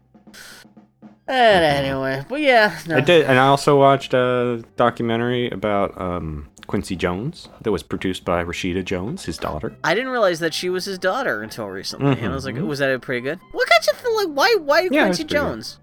[1.27, 2.97] And anyway, but yeah, no.
[2.97, 8.25] I did, and I also watched a documentary about um, Quincy Jones that was produced
[8.25, 9.75] by Rashida Jones, his daughter.
[9.83, 12.69] I didn't realize that she was his daughter until recently, and I was like, Mhm.
[12.69, 13.41] was that pretty good?
[13.51, 15.41] What got you feel like why why Yeah, it was Quincy pretty good.
[15.51, 15.79] Jones?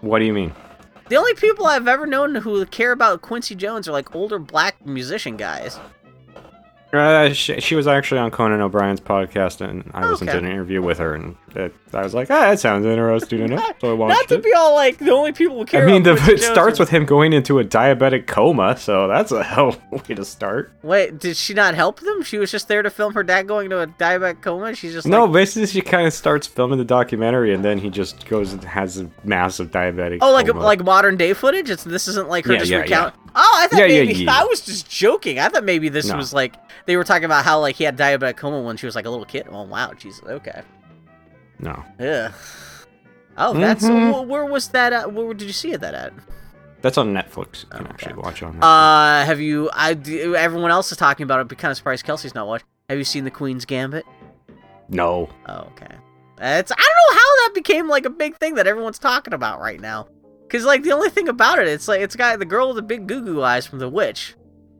[0.00, 0.52] What do you mean?
[1.08, 4.84] The only people I've ever known who care about Quincy Jones are like older black
[4.84, 5.78] musician guys.
[6.92, 10.38] Uh, she, she was actually on Conan O'Brien's podcast, and I was in Okay.
[10.38, 13.90] an interview with her, and it, I was like, "Ah, that sounds interesting enough." So
[13.90, 14.44] I watched Not to it.
[14.44, 15.82] be all like the only people who care.
[15.82, 19.42] I mean, the, it starts with him going into a diabetic coma, so that's a
[19.44, 20.72] hell of a way to start.
[20.82, 22.22] Wait, did she not help them?
[22.22, 24.74] She was just there to film her dad going into a diabetic coma.
[24.74, 27.90] She's just no, Like, basically, she kind of starts filming the documentary, and then he
[27.90, 30.18] just goes and has a massive diabetic.
[30.20, 30.60] oh, like coma.
[30.60, 31.70] like modern day footage.
[31.70, 33.14] It's this isn't like her Yeah, just yeah, recount.
[33.34, 34.40] Oh, I thought Yeah, yeah, maybe yeah.
[34.40, 35.38] I was just joking.
[35.38, 36.16] I thought maybe this No.
[36.16, 36.54] was like
[36.86, 39.10] they were talking about how like he had diabetic coma when she was like a
[39.10, 39.46] little kid.
[39.50, 40.22] Oh wow, Jesus.
[40.26, 40.62] Okay.
[41.58, 41.82] No.
[41.98, 42.32] Yeah.
[43.36, 44.26] Oh, that's Mhm.
[44.26, 44.92] where was that?
[44.92, 45.12] At?
[45.12, 46.12] Where did you see it that at?
[46.82, 47.62] That's on Netflix.
[47.64, 48.54] You can actually watch on.
[48.54, 49.22] Netflix.
[49.22, 49.70] Uh, have you?
[49.72, 49.92] I
[50.36, 51.40] everyone else is talking about it.
[51.42, 52.64] I'd be kind of surprised Kelsey's not watched.
[52.88, 54.04] Have you seen the Queen's Gambit?
[54.88, 55.28] no.
[55.48, 55.94] Oh, okay.
[56.40, 59.60] It's I don't know how that became like a big thing that everyone's talking about
[59.60, 60.06] right now.
[60.48, 62.82] Cause like the only thing about it, it's like it's got the girl with the
[62.82, 64.34] big goo goo eyes from The Witch,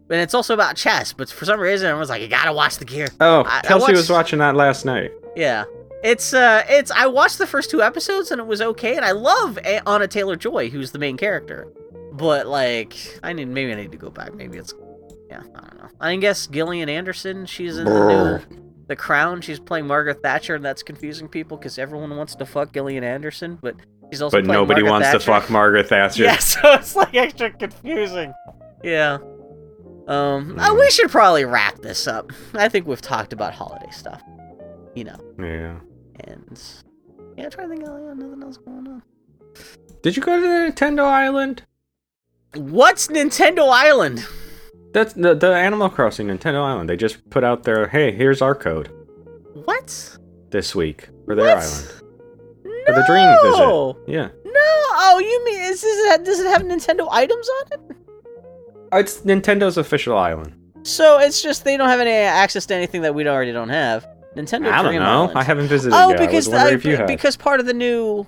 [0.08, 1.12] and it's also about chess.
[1.12, 3.08] But for some reason, everyone's like, you gotta watch the gear.
[3.20, 5.10] Oh, I- I Kelsey was watching that last night.
[5.36, 5.64] Yeah.
[6.02, 9.12] It's uh it's I watched the first two episodes and it was okay and I
[9.12, 11.66] love A- Anya Taylor Joy who's the main character.
[12.12, 14.34] But like I need maybe I need to go back.
[14.34, 14.74] Maybe it's
[15.28, 15.88] yeah, I don't know.
[16.00, 19.40] I guess Gillian Anderson, she's in the new The Crown.
[19.40, 23.58] She's playing Margaret Thatcher and that's confusing people cuz everyone wants to fuck Gillian Anderson,
[23.60, 23.74] but
[24.12, 26.24] she's also But nobody Margaret wants to fuck Margaret Thatcher.
[26.24, 28.32] Yeah, so it's like extra confusing.
[28.84, 29.18] Yeah.
[30.06, 32.32] Um, uh, we should probably wrap this up.
[32.54, 34.22] I think we've talked about holiday stuff.
[34.94, 35.18] You know.
[35.38, 35.78] Yeah.
[36.24, 36.60] And
[37.36, 39.02] yeah, try to think of yeah, nothing else going on.
[40.02, 41.62] Did you go to the Nintendo Island?
[42.54, 44.26] What's Nintendo Island?
[44.92, 46.88] That's the, the Animal Crossing Nintendo Island.
[46.88, 48.90] They just put out their hey, here's our code
[49.64, 50.16] What?
[50.50, 51.58] this week for their What?
[51.64, 52.02] island.
[52.86, 53.96] For the Dream visit.
[54.10, 54.28] Yeah.
[54.44, 54.52] No.
[55.00, 57.96] Oh, you mean is this does it have Nintendo items on it?
[58.92, 60.54] It's Nintendo's official island.
[60.84, 64.06] So it's just they don't have any access to anything that we already don't have.
[64.36, 65.22] Nintendo I don't Dream know.
[65.24, 65.38] Island.
[65.38, 66.18] I haven't visited Oh, yet.
[66.18, 67.06] because I was wondering if you had.
[67.06, 68.26] because part of the new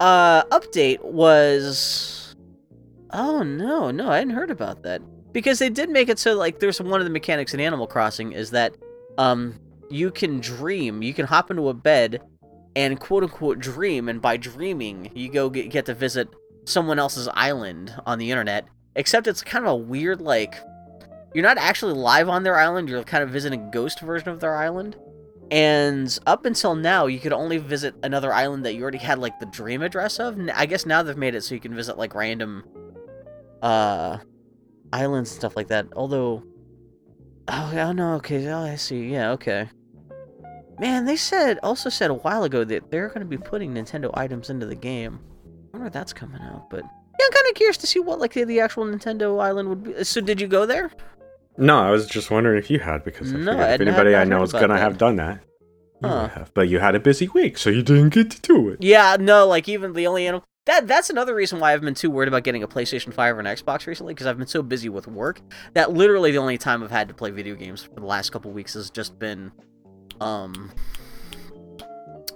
[0.00, 2.34] uh update was
[3.10, 5.02] Oh no, no, I hadn't heard about that.
[5.32, 8.32] Because they did make it so like there's one of the mechanics in Animal Crossing
[8.32, 8.74] is that
[9.18, 9.54] um
[9.90, 12.20] you can dream, you can hop into a bed
[12.74, 16.28] and quote unquote dream and by dreaming you go get, get to visit
[16.64, 18.64] someone else's island on the internet
[18.96, 20.54] except it's kind of a weird like
[21.34, 24.40] you're not actually live on their island you're kind of visiting a ghost version of
[24.40, 24.96] their island
[25.52, 29.38] and up until now you could only visit another island that you already had like
[29.38, 30.38] the dream address of.
[30.54, 32.64] I guess now they've made it so you can visit like random
[33.60, 34.16] uh
[34.94, 35.88] islands and stuff like that.
[35.94, 36.42] Although
[37.48, 39.12] oh yeah no okay oh i see.
[39.12, 39.68] Yeah okay.
[40.80, 44.10] Man they said also said a while ago that they're going to be putting nintendo
[44.14, 45.20] items into the game.
[45.44, 48.20] I wonder if that's coming out but yeah i'm kind of curious to see what
[48.20, 50.04] like the, the actual nintendo island would be.
[50.04, 50.90] So did you go there
[51.56, 54.42] No, I was just wondering if you had because I No, if anybody I know
[54.42, 54.78] is gonna that.
[54.80, 55.40] have done that.
[56.02, 56.46] Huh.
[56.54, 58.78] But you had a busy week, so you didn't get to do it.
[58.82, 62.10] Yeah, no, like even the only animal that that's another reason why I've been too
[62.10, 64.88] worried about getting a PlayStation 5 or an Xbox recently because I've been so busy
[64.88, 65.40] with work
[65.74, 68.50] that literally the only time I've had to play video games for the last couple
[68.52, 69.50] weeks has just been
[70.20, 70.70] um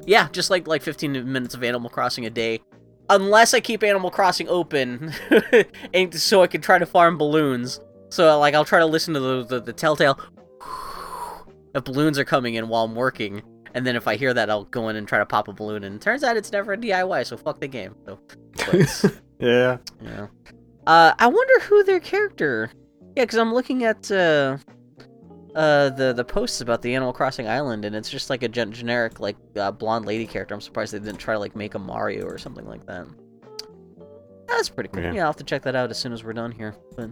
[0.07, 2.61] yeah, just like like 15 minutes of Animal Crossing a day.
[3.09, 5.13] Unless I keep Animal Crossing open
[5.95, 7.81] and so I can try to farm balloons.
[8.11, 10.19] So like I'll try to listen to the the, the telltale
[11.75, 13.43] if balloons are coming in while I'm working.
[13.75, 15.85] And then if I hear that, I'll go in and try to pop a balloon.
[15.85, 17.95] And it turns out it's never a DIY, so fuck the game.
[18.07, 18.19] So,
[18.57, 19.77] but, Yeah.
[20.01, 20.29] yeah.
[20.87, 22.71] Uh, I wonder who their character.
[23.17, 24.57] Yeah, because I'm looking at uh,
[25.55, 28.73] uh, the the posts about the Animal Crossing Island, and it's just like a gen-
[28.73, 30.55] generic like uh, blonde lady character.
[30.55, 33.07] I'm surprised they didn't try to like make a Mario or something like that.
[34.49, 35.03] That's pretty cool.
[35.03, 35.13] Yeah.
[35.13, 35.21] Yeah.
[35.23, 36.75] I'll have to check that out as soon as we're done here.
[36.97, 37.11] But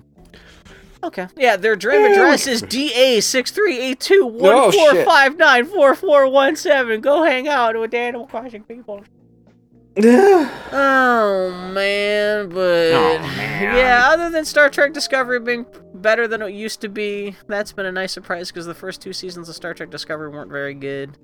[1.02, 4.70] okay, yeah, their dream Yeah, address we- is DA six three eight two one Oh,
[4.72, 5.04] four shit.
[5.06, 7.00] five nine four four one seven.
[7.00, 9.04] Go hang out with the Animal Crossing people.
[10.76, 13.76] Oh man, but Oh, man.
[13.76, 17.86] yeah, other than Star Trek Discovery being better than it used to be, that's been
[17.86, 21.16] a nice surprise because the first two seasons of Star Trek Discovery weren't very good.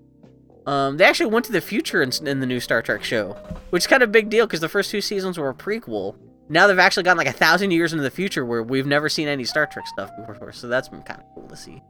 [0.67, 3.33] Um, they actually went to the future in, in the new Star Trek show,
[3.71, 6.17] which is kind of a big deal because the first two seasons were a prequel.
[6.49, 9.29] Now they've actually gone like a thousand years into the future where we've never seen
[9.29, 11.83] any Star Trek stuff before, so that's been kind of cool to see.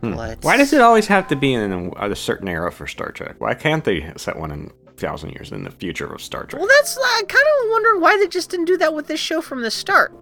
[0.00, 0.14] Hmm.
[0.14, 3.10] But Why does it always have to be in a, a certain era for Star
[3.10, 3.36] Trek?
[3.38, 6.60] Why can't they set one in a thousand years in the future of Star Trek?
[6.60, 9.40] Well, that's I kind of wonder why they just didn't do that with this show
[9.40, 10.14] from the start,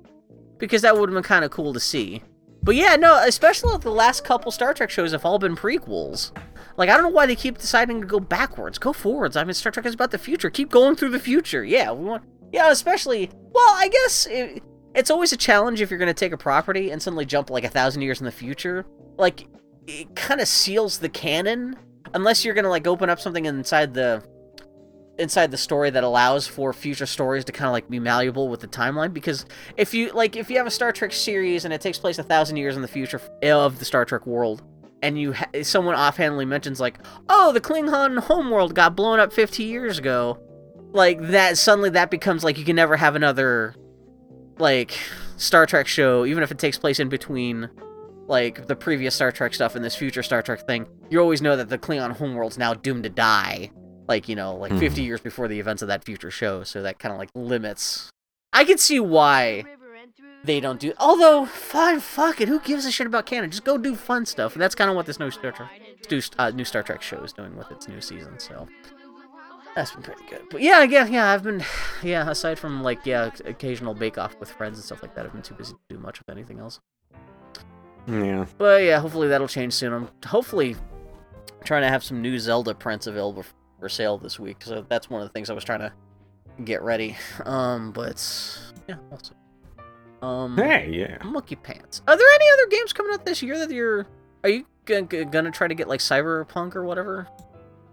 [0.59, 2.23] because that would have been kind of cool to see.
[2.63, 6.33] But yeah, no, especially the last couple Star Trek shows have all been prequels.
[6.81, 8.79] Like I don't know why they keep deciding to go backwards.
[8.79, 9.37] Go forwards.
[9.37, 10.49] I mean, Star Trek is about the future.
[10.49, 11.63] Keep going through the future.
[11.63, 12.25] Yeah, we want.
[12.55, 13.31] Yeah, especially.
[13.53, 14.63] Well, I guess it,
[14.95, 17.65] it's always a challenge if you're going to take a property and suddenly jump like
[17.65, 18.87] a thousand years in the future.
[19.19, 19.47] Like
[19.87, 21.77] it kind of seals the canon,
[22.15, 24.25] unless you're going to like open up something inside the
[25.19, 28.61] inside the story that allows for future stories to kind of like be malleable with
[28.61, 29.45] the timeline because
[29.77, 32.23] if you like if you have a Star Trek series and it takes place a
[32.23, 34.63] thousand years in the future eh, of the Star Trek world
[35.03, 36.99] and you ha- someone offhandedly mentions like
[37.29, 40.39] oh the Klingon homeworld got blown up 50 years ago
[40.93, 43.75] like that suddenly that becomes like you can never have another
[44.59, 44.99] like
[45.37, 47.71] Star Trek show even if it takes place in between
[48.27, 51.57] like the previous Star Trek stuff and this future Star Trek thing you always know
[51.57, 53.71] that the Klingon homeworld's now doomed to die
[54.09, 54.81] like you know, like Mhm.
[54.81, 56.65] 50 years before the events of that future show.
[56.65, 58.11] So that kind of like limits.
[58.53, 59.63] I can see why
[60.45, 60.93] they don't do.
[60.99, 62.49] Although, fine, fuck it.
[62.49, 63.51] Who gives a shit about canon?
[63.51, 64.55] Just go do fun stuff.
[64.55, 65.71] And that's kind of what this new Star Trek,
[66.39, 68.39] uh, new Star Trek show is doing with its new season.
[68.39, 68.67] So
[69.75, 70.43] that's been pretty good.
[70.51, 71.31] But yeah, yeah, yeah.
[71.31, 71.63] I've been,
[72.03, 72.29] yeah.
[72.31, 75.43] Aside from like yeah, occasional bake off with friends and stuff like that, I've been
[75.43, 76.81] too busy to do much of anything else.
[78.07, 78.47] Yeah.
[78.57, 79.93] But yeah, hopefully that'll change soon.
[79.93, 80.75] I'm hopefully
[81.65, 83.45] trying to have some new Zelda prints available
[83.79, 84.63] for sale this week.
[84.63, 85.93] So that's one of the things I was trying to
[86.65, 87.19] get ready.
[87.45, 88.19] Um, but
[88.89, 89.35] yeah, see.
[90.23, 91.17] Um, Hey, yeah.
[91.25, 92.03] Monkey Pants.
[92.07, 94.07] Are there any other games coming out this year that you're?
[94.45, 97.27] Are you g- g- gonna try to get like Cyberpunk or whatever?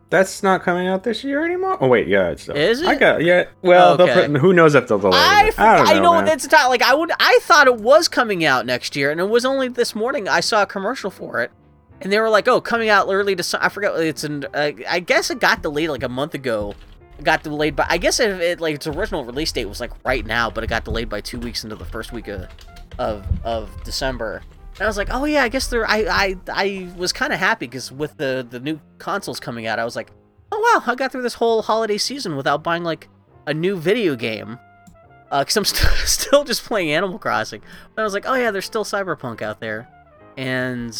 [0.09, 1.77] That's not coming out this year anymore.
[1.81, 2.47] Oh wait, yeah, it's.
[2.47, 2.87] Is it?
[2.87, 3.45] I got yeah.
[3.61, 4.27] Well, Okay.
[4.27, 5.59] put, who knows if they'll delay I, it?
[5.59, 5.91] I don't know.
[5.91, 6.25] I know man.
[6.25, 7.11] that's not like I would.
[7.19, 10.39] I thought it was coming out next year, and it was only this morning I
[10.39, 11.51] saw a commercial for it,
[11.99, 13.91] and they were like, "Oh, coming out early to." I forget.
[13.93, 14.45] What it's in.
[14.53, 16.73] Uh, I guess it got delayed like a month ago.
[17.23, 20.25] Got delayed, but I guess it, it like its original release date was like right
[20.25, 22.47] now, but it got delayed by two weeks into the first week of
[22.99, 24.43] of, of December.
[24.75, 27.39] And I was like, "Oh yeah, I guess they're." I I I was kind of
[27.39, 30.11] happy because with the the new consoles coming out, I was like,
[30.51, 33.09] "Oh wow, I got through this whole holiday season without buying like
[33.47, 34.59] a new video game."
[35.31, 37.61] Uh, because I'm st- still just playing Animal Crossing.
[37.95, 39.87] But I was like, oh yeah, there's still Cyberpunk out there,
[40.37, 40.97] and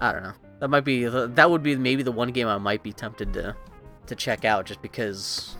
[0.00, 0.32] I don't know.
[0.60, 3.54] That might be that would be maybe the one game I might be tempted to
[4.08, 5.56] to check out just because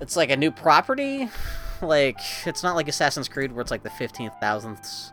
[0.00, 1.28] it's like a new property.
[1.80, 5.12] Like it's not like Assassin's Creed where it's like the fifteenth thousandth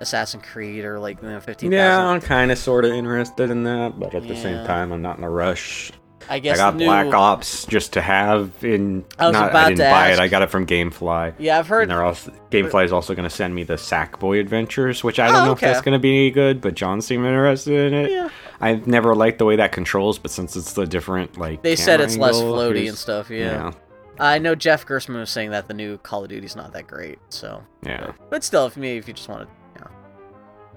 [0.00, 1.74] Assassin's Creed or like the fifteenth.
[1.74, 5.02] Yeah, I'm kind of sort of interested in that, but at the same time, I'm
[5.02, 5.92] not in a rush.
[6.28, 8.52] I guess I got new- Black Ops just to have.
[8.62, 10.18] In I was not, about I didn't to buy ask.
[10.18, 10.22] it.
[10.22, 11.34] I got it from GameFly.
[11.38, 14.40] Yeah, I've heard- And they're also GameFly is also going to send me the Sackboy
[14.40, 15.66] Adventures, which I Oh, don't know okay.
[15.68, 18.10] if that's going to be any good, but John seemed interested in it.
[18.10, 18.28] Yeah.
[18.60, 22.00] I've never liked the way that controls, but since it's the different like They said
[22.00, 23.30] it's less floaty and stuff.
[23.30, 23.38] Yeah.
[23.38, 23.72] yeah.
[24.20, 27.18] I know Jeff Gerstmann was saying that the new Call of Duty's not that great.
[27.28, 27.62] So.
[27.84, 28.12] Yeah.
[28.30, 29.54] But still, if me, if you just want to.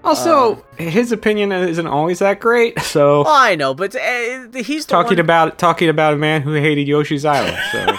[0.04, 2.78] Also, Um, his opinion isn't always that great.
[2.82, 6.42] So Well, I know, but uh, he's the talking one- about talking about a man
[6.42, 7.56] who hated Yoshi's Island.
[7.72, 7.86] So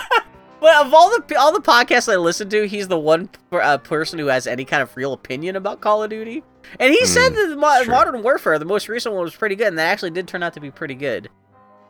[0.59, 3.77] But of all the all the podcasts I listen to, he's the one per- uh,
[3.80, 6.41] person who has any kind of real opinion about Call of Duty.
[6.80, 9.55] And he said Hmm, that the Mo- Modern Warfare, the most recent one, was pretty
[9.57, 11.27] good, and that actually did turn out to be pretty good.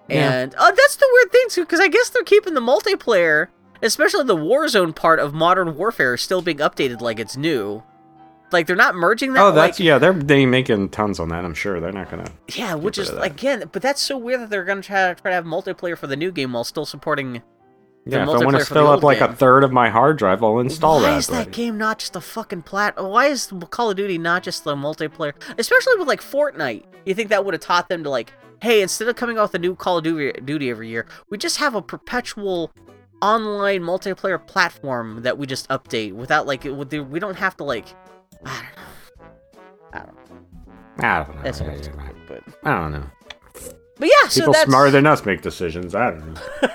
[0.09, 0.31] Yeah.
[0.33, 3.49] And uh, that's the weird thing too, because I guess they're keeping the multiplayer,
[3.83, 7.83] especially the Warzone part of Modern Warfare, still being updated like it's new.
[8.53, 9.41] Like they're not merging that.
[9.43, 9.97] oh, that's like, yeah.
[9.97, 11.43] They're they making tons on that.
[11.43, 12.31] I'm sure they're not gonna.
[12.55, 15.35] yeah, which is again, but that's so weird that they're gonna try to try to
[15.35, 17.41] have multiplayer for the new game while still supporting.
[18.05, 19.29] Yeah, if I want to fill up like game.
[19.29, 21.11] a third of my hard drive, I'll install that.
[21.11, 23.01] Why is that game not just a fucking plat?
[23.01, 25.31] Why is Call of Duty not just the multiplayer?
[25.57, 29.07] Especially with like Fortnite, you think that would have taught them to like, hey, instead
[29.07, 31.75] of coming out with a new Call of Duty, Duty every year, we just have
[31.75, 32.73] a perpetual
[33.21, 37.63] online multiplayer platform that we just update without like it, would- we don't have to
[37.63, 37.85] like.
[38.45, 40.37] I don't know.
[40.99, 41.41] I don't know.
[41.43, 42.15] That's Yeah, what I'm yeah, right.
[42.27, 43.03] but I don't know.
[43.97, 45.95] but yeah, so People that's smarter than us make decisions.
[45.95, 46.41] I don't know.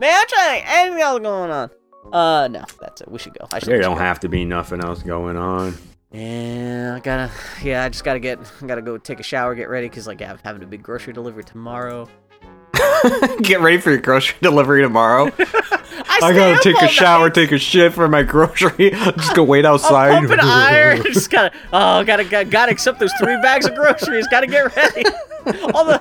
[0.00, 0.20] man.
[0.20, 1.70] I'm trying anything else going on.
[2.12, 3.10] Uh, no, that's it.
[3.10, 3.46] We should go.
[3.52, 4.02] I should There don't go.
[4.02, 5.74] have to be nothing else going on.
[6.12, 7.30] Yeah, I gotta.
[7.62, 8.38] Yeah, I just gotta get.
[8.62, 11.12] I gotta go take a shower, get ready, cause like I'm having a big grocery
[11.12, 12.08] delivery tomorrow.
[13.42, 15.26] Get ready for your grocery delivery tomorrow.
[16.06, 18.90] I, stay gotta take a shower, take a shit for my grocery.
[18.90, 20.18] Just go wait outside.
[20.18, 21.02] Pumping iron.
[21.04, 21.52] just gotta.
[21.72, 24.26] Oh, gotta, gotta gotta accept those three bags of groceries.
[24.28, 25.04] Gotta get ready.
[25.72, 26.00] All the.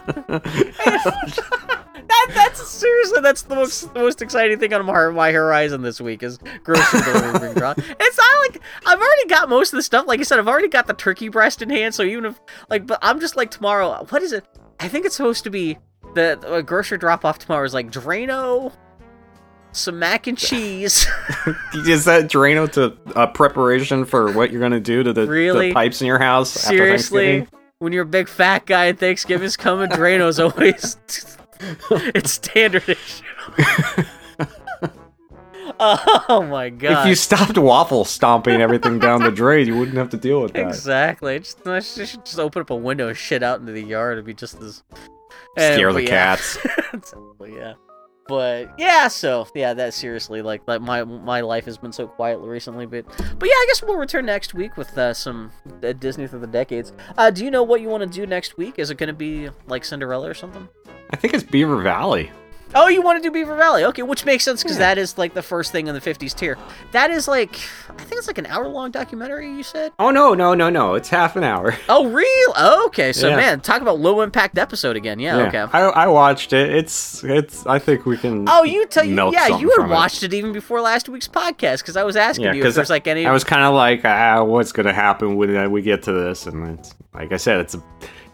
[2.08, 6.00] that that's seriously that's the most the most exciting thing on my, my horizon this
[6.00, 7.76] week is grocery delivery being drawn.
[7.78, 10.08] It's not like I've already got most of the stuff.
[10.08, 11.96] Like I said, I've already got the turkey breast in hand.
[11.96, 12.40] So even if
[12.70, 14.06] like, but I'm just like tomorrow.
[14.10, 14.46] What is it?
[14.80, 15.78] I think it's supposed to be
[16.14, 18.72] the uh, grocery drop off tomorrow is like Drano,
[19.72, 21.08] some mac and cheese.
[21.74, 25.70] Is that Drano to uh, preparation for what you're gonna do to the, Really?
[25.70, 26.50] the pipes in your house?
[26.52, 27.48] Seriously,
[27.80, 30.98] when you're a big fat guy and Thanksgiving's coming, Drano's always
[32.16, 33.24] it's standard issue.
[35.80, 37.02] oh my god!
[37.02, 40.54] If you stopped waffle stomping everything down the drain, you wouldn't have to deal with
[40.54, 40.68] that.
[40.68, 43.82] exactly, just I should just just open up a window and shit out into the
[43.84, 44.14] yard.
[44.14, 44.84] It'd be just as
[45.58, 46.36] Scare the yeah.
[46.36, 46.58] cats.
[47.46, 47.74] Yeah.
[48.28, 52.40] But yeah, so yeah, that seriously like like my my life has been so quiet
[52.40, 53.06] recently, but
[53.38, 55.52] but yeah, I guess we'll return next week with uh, some
[55.84, 56.94] uh, Disney through the decades.
[57.18, 58.80] Uh, do you know what you want to do next week?
[58.80, 60.70] Is it going to be like Cinderella or something?
[61.10, 62.32] I think it's Beaver Valley.
[62.76, 63.84] Oh, you want to do Beaver Valley?
[63.86, 66.58] Okay, which makes sense because that is like the first thing in the '50s tier.
[66.92, 67.56] That is like,
[67.90, 69.50] I think it's like an hour-long documentary.
[69.52, 69.92] You said?
[70.00, 70.96] Oh no, no, no, no!
[70.96, 71.76] It's half an hour.
[71.90, 72.54] Oh, real?
[72.56, 73.14] Oh, okay.
[73.14, 73.36] So Yeah.
[73.36, 75.20] man, talk about low-impact episode again.
[75.20, 75.38] Yeah.
[75.48, 75.60] Okay.
[75.60, 76.70] I, I watched it.
[76.72, 77.66] It's it's.
[77.66, 78.46] I think we can.
[78.50, 79.94] Oh, you tell you, yeah, you had from it.
[79.94, 80.34] watched it.
[80.34, 83.26] even before last week's podcast because I was asking Yeah, you if there's like any.
[83.26, 86.48] I was kind of like, ah, what's gonna happen when uh, we get to this?
[86.48, 87.84] And it's like I said, it's a,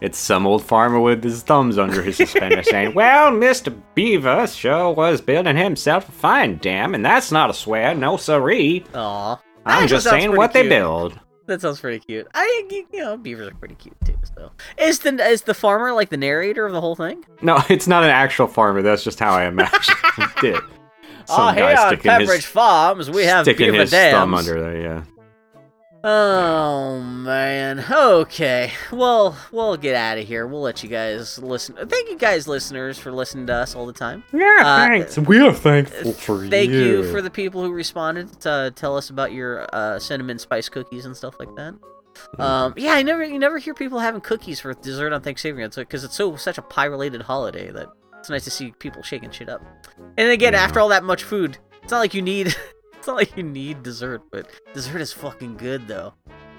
[0.00, 4.92] it's some old farmer with his thumbs under his suspender saying, "Well, Mister Beaver sure
[4.92, 8.84] was building himself a fine dam, and that's not a swear, no siree.
[8.94, 9.40] Aw.
[9.66, 12.28] I'm just saying what they build." That sounds pretty cute.
[12.32, 14.16] I think you know beavers are pretty cute too.
[14.36, 17.24] So is the is the farmer like the narrator of the whole thing?
[17.42, 18.82] No, it's not an actual farmer.
[18.82, 19.96] That's just how I imagined
[20.44, 20.62] it.
[21.26, 24.14] Some ah, oh, here on Pepperidge his, Farms, we have sticking beaver his dams.
[24.14, 24.80] thumb under there.
[24.80, 25.04] Yeah.
[26.02, 27.84] Oh man.
[27.90, 28.72] Okay.
[28.90, 30.46] Well, we'll get out of here.
[30.46, 31.76] We'll let you guys listen.
[31.76, 34.24] Thank you guys, listeners, for listening to us all the time.
[34.32, 35.18] Yeah, Uh, thanks.
[35.18, 36.94] We are thankful for Thank you.
[36.94, 40.68] Thank you for the people who responded to tell us about your uh, cinnamon spice
[40.70, 41.74] cookies and stuff like that.
[41.74, 42.40] Mm-hmm.
[42.42, 45.62] Um, yeah, I never you never hear people having cookies for dessert on Thanksgiving.
[45.64, 49.02] It's because it's so such a pie related holiday that it's nice to see people
[49.02, 49.62] shaking shit up.
[50.16, 52.54] And again, after all that much food, it's not like you need
[53.00, 56.12] it's not like you need dessert, but dessert is fucking good though.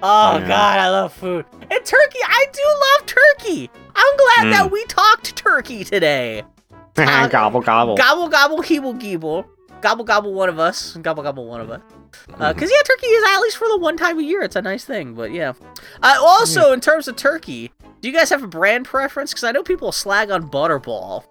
[0.03, 0.47] Oh Yeah.
[0.47, 1.45] god, I love food.
[1.53, 3.69] And turkey, I do love turkey.
[3.95, 4.51] I'm glad Mm.
[4.51, 6.43] that we talked turkey today.
[6.95, 7.95] gobble gobble.
[7.95, 9.45] Gobble gobble heeble geeble.
[9.81, 10.97] Gobble gobble one of us.
[11.01, 11.81] Gobble gobble one of us.
[12.27, 14.41] Because yeah, turkey is at least for the one time a year.
[14.41, 15.53] It's a nice thing, but yeah.
[16.01, 19.31] Uh, also, in terms of turkey, do you guys have a brand preference?
[19.31, 21.23] Because I know people slag on Butterball.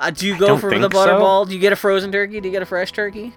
[0.00, 0.98] Uh, do you go for the think so.
[0.98, 1.46] Butterball?
[1.46, 2.40] Do you get a frozen turkey?
[2.40, 3.32] Do you get a fresh turkey?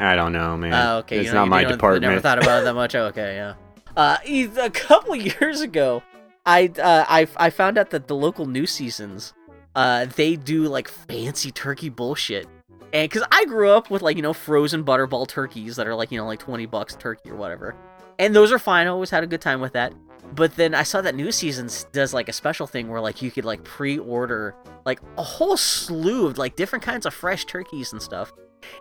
[0.00, 0.72] I don't know, man.
[0.72, 1.18] Oh, okay.
[1.18, 2.02] It's you know, not my department.
[2.02, 2.94] Never thought about it that much.
[2.94, 3.54] Okay, yeah.
[3.96, 6.02] Uh, a couple years ago,
[6.46, 9.34] I uh, I I found out that the local New Seasons,
[9.74, 12.46] uh, they do like fancy turkey bullshit.
[12.92, 16.10] And because I grew up with like you know frozen butterball turkeys that are like
[16.10, 17.76] you know like twenty bucks turkey or whatever,
[18.18, 18.86] and those are fine.
[18.86, 19.92] I always had a good time with that.
[20.34, 23.30] But then I saw that New Seasons does like a special thing where like you
[23.30, 24.54] could like pre-order
[24.84, 28.32] like a whole slew of like different kinds of fresh turkeys and stuff.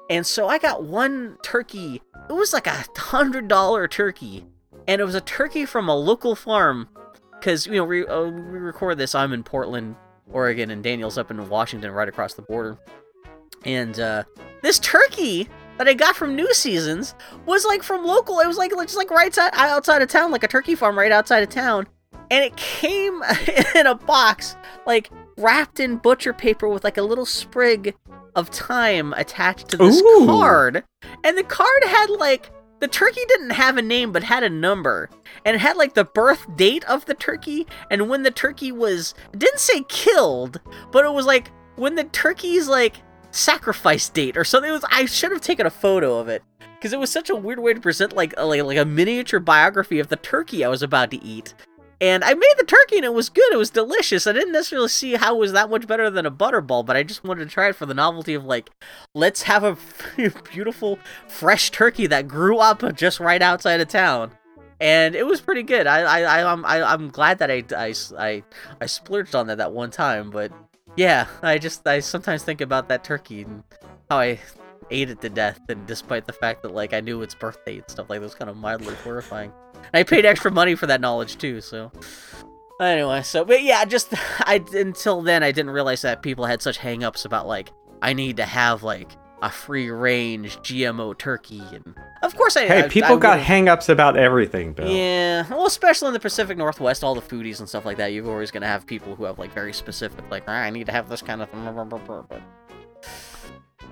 [0.10, 2.02] And so I got one turkey.
[2.30, 4.46] It was like a hundred dollar turkey,
[4.88, 6.90] and it was a turkey from a local farm.
[7.32, 9.16] Because you know we, uh, we record this.
[9.16, 9.96] I'm in Portland,
[10.32, 12.78] Oregon, and Daniel's up in Washington, right across the border.
[13.66, 14.24] And uh,
[14.62, 15.48] this turkey
[15.78, 17.16] that I got from New Seasons
[17.46, 18.40] was like from local.
[18.40, 21.12] It was like just like right outside, outside of town, like a turkey farm right
[21.12, 21.88] outside of town.
[22.32, 23.22] And it came
[23.76, 27.96] in a box, like wrapped in butcher paper with like a little sprig
[28.36, 30.26] of thyme attached to this Ooh.
[30.26, 30.84] card.
[31.24, 35.10] And the card had like the turkey didn't have a name but had a number.
[35.46, 39.14] And it had like the birth date of the turkey and when the turkey was
[39.38, 40.60] didn't say killed,
[40.92, 42.98] but it was like when the turkey's like
[43.32, 44.70] sacrifice date or something.
[44.70, 46.44] It was I should have taken a photo of it
[46.76, 49.40] because it was such a weird way to present like a, like like a miniature
[49.40, 51.54] biography of the turkey I was about to eat.
[52.02, 53.52] And I made the turkey and it was good.
[53.52, 54.26] It was delicious.
[54.26, 57.04] I didn't necessarily see how it was that much better than a butterball, but I
[57.04, 58.70] just wanted to try it for the novelty of like,
[59.14, 59.78] let's have a
[60.52, 60.98] beautiful
[61.28, 64.32] fresh turkey that grew up just right outside of town.
[64.80, 65.88] And it was pretty good.
[65.88, 68.44] I I I I'm I, I'm glad that I, I I
[68.80, 70.54] I splurged on that that one time, but
[70.96, 73.64] yeah, I just I sometimes think about that turkey and
[74.10, 74.40] how I
[74.90, 77.90] ate it to death, and despite the fact that like I knew its birthday and
[77.90, 79.52] stuff like that, was kind of mildly horrifying.
[79.94, 81.92] I paid extra money for that knowledge too, so.
[82.82, 86.78] Anyway, so but yeah, just I until then I didn't realize that people had such
[86.78, 89.12] hang-ups about like I need to have like
[89.42, 93.90] a free range GMO turkey and of course I Hey, I- people I got hang-ups
[93.90, 94.88] about everything, Bill.
[94.90, 98.30] yeah, well, especially in the Pacific Northwest, all the foodies and stuff like that, you're
[98.30, 101.10] always gonna have people who have like very specific, like "Ah, I need to have
[101.10, 101.62] this kind of thing.
[101.64, 102.42] blah, blah, blah, blah," But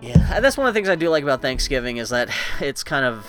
[0.01, 2.29] yeah, and that's one of the things I do like about Thanksgiving is that
[2.61, 3.25] it's kind of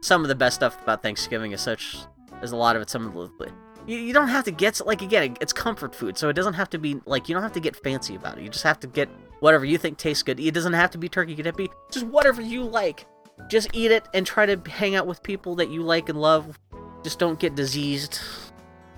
[0.00, 1.96] some of the best stuff about Thanksgiving is such
[2.42, 2.90] is a lot of it.
[2.90, 3.52] Some of the
[3.86, 6.70] you, you don't have to get like again, it's comfort food, so it doesn't have
[6.70, 8.42] to be like you don't have to get fancy about it.
[8.42, 9.08] You just have to get
[9.40, 10.40] whatever you think tastes good.
[10.40, 11.32] It doesn't have to be turkey.
[11.32, 13.06] It can be just whatever you like.
[13.48, 16.58] Just eat it and try to hang out with people that you like and love.
[17.04, 18.18] Just don't get diseased.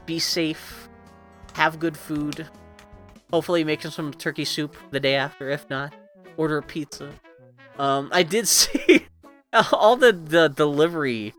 [0.07, 0.89] Be safe.
[1.55, 2.49] Have good food.
[3.31, 5.51] Hopefully, make some turkey soup the day after.
[5.51, 5.93] If not,
[6.37, 7.13] order a pizza.
[7.79, 9.07] Um, I did see
[9.73, 11.35] all the the delivery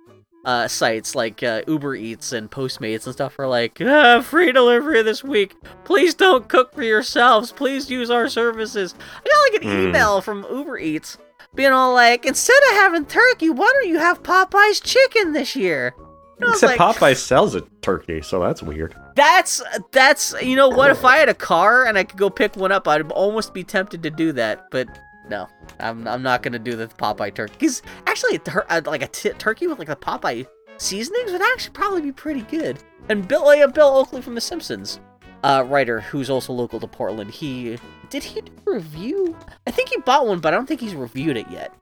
[0.45, 5.01] uh, sites like uh, Uber Eats and Postmates and stuff are like ah, free delivery
[5.03, 5.53] this week.
[5.83, 7.51] Please don't cook for yourselves.
[7.51, 8.95] Please use our services.
[8.99, 9.87] I got like an Hmm.
[9.89, 11.17] email from Uber Eats
[11.55, 15.93] being all like, instead of having turkey, why don't you have Popeye's chicken this year?
[16.37, 18.95] And I was Except like, Popeye sells a turkey, so that's weird.
[19.15, 19.61] That's
[19.91, 20.89] that's you know what?
[20.89, 23.63] If I had a car and I could go pick one up, I'd almost be
[23.65, 24.67] tempted to do that.
[24.71, 24.87] But
[25.29, 25.47] no,
[25.79, 27.53] I'm I'm not gonna do the Popeye turkey.
[27.59, 30.45] Because actually, a tur- uh, like a t- turkey with like a Popeye
[30.77, 32.79] seasonings would actually probably be pretty good.
[33.09, 34.99] And Bill, like, uh, Bill Oakley from The Simpsons,
[35.43, 37.77] uh, writer who's also local to Portland, he
[38.09, 39.35] did he do a review?
[39.67, 41.73] I think he bought one, but I don't think he's reviewed it yet.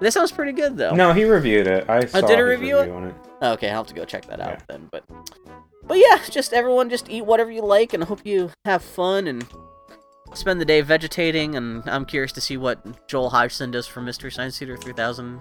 [0.00, 0.94] That sounds pretty good though.
[0.94, 1.88] No, he reviewed it.
[1.88, 2.90] I saw Oh, did he his review it?
[2.90, 3.14] on it.
[3.42, 4.88] Okay, I'll have to go check that out then.
[4.90, 5.04] But
[5.86, 9.46] but yeah, just everyone just eat whatever you like and hope you have fun and
[10.36, 14.30] spend the day vegetating and I'm curious to see what Joel Hodgson does for Mystery
[14.30, 15.40] Science Theater 3000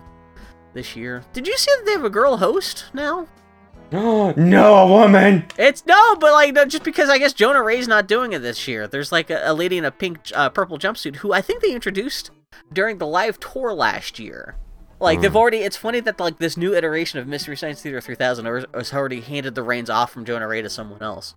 [0.73, 1.23] this year.
[1.33, 3.27] Did you see that they have a girl host now?
[3.91, 5.45] no, a woman.
[5.57, 8.67] It's no, but like no, just because I guess Jonah Ray's not doing it this
[8.67, 8.87] year.
[8.87, 11.73] There's like a, a lady in a pink, uh, purple jumpsuit who I think they
[11.73, 12.31] introduced
[12.71, 14.55] during the live tour last year.
[14.99, 15.57] Like they've already.
[15.57, 19.53] It's funny that like this new iteration of Mystery Science Theater 3000 has- already handed
[19.53, 21.35] the reins off from Jonah Ray to someone else.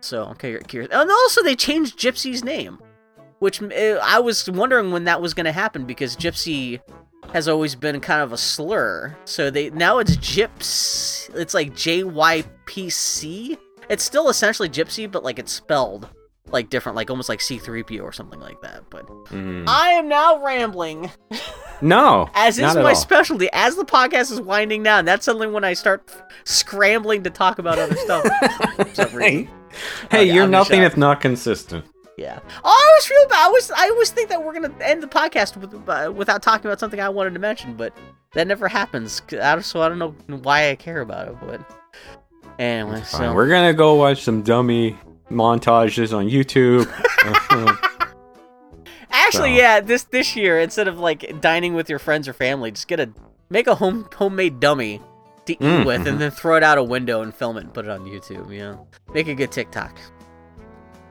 [0.00, 0.90] So cur- curious.
[0.90, 2.80] And also they changed Gypsy's name,
[3.42, 6.80] which uh, I was wondering when that was going to happen because Gypsy
[7.32, 9.16] has always been kind of a slur.
[9.24, 11.28] So they now it's Gyps.
[11.34, 13.58] It's like J Y P C.
[13.88, 16.08] It's still essentially Gypsy, but like it's spelled
[16.50, 18.82] like different, like almost like C3PO or something like that.
[18.90, 19.64] But Mm.
[19.66, 21.10] I am now rambling,
[21.80, 22.94] No, as is not at my all.
[22.94, 23.48] specialty.
[23.52, 26.08] As the podcast is winding down, that's suddenly when I start
[26.44, 28.24] scrambling to talk about other stuff.
[29.10, 29.20] for.
[29.20, 29.48] Hey,
[30.06, 31.86] Okay, you're I'm nothing if not consistent.
[32.18, 32.40] Yeah.
[32.62, 33.38] Oh, I always feel bad.
[33.40, 36.66] I always, I always think that we're gonna end the podcast with, uh, without talking
[36.66, 37.96] about something I wanted to mention, but
[38.34, 39.22] that never happens.
[39.40, 41.36] I So I don't know why I care about it.
[41.40, 41.60] But
[42.58, 44.98] anyway, so We're gonna go watch some dummy
[45.30, 46.86] montages on YouTube.
[49.10, 49.56] actually, so.
[49.56, 53.00] yeah, this this year instead of like dining with your friends or family, just get
[53.00, 53.10] a
[53.50, 55.00] make a home homemade dummy
[55.46, 57.74] to eat Mm, with, and then throw it out a window and film it and
[57.74, 58.52] put it on YouTube.
[58.52, 59.98] You know, make a good TikTok.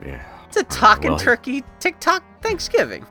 [0.04, 0.24] yeah.
[0.54, 3.06] It's a talking Well, turkey TikTok Thanksgiving.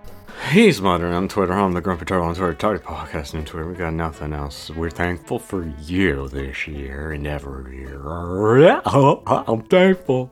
[0.52, 1.54] He's modern on Twitter.
[1.54, 2.54] I'm the Grumpy Turtle on Twitter.
[2.54, 3.68] Tardy Podcast on Twitter.
[3.68, 4.70] We got nothing else.
[4.70, 8.00] We're thankful for you this year and every year.
[8.06, 10.32] Oh, I'm thankful.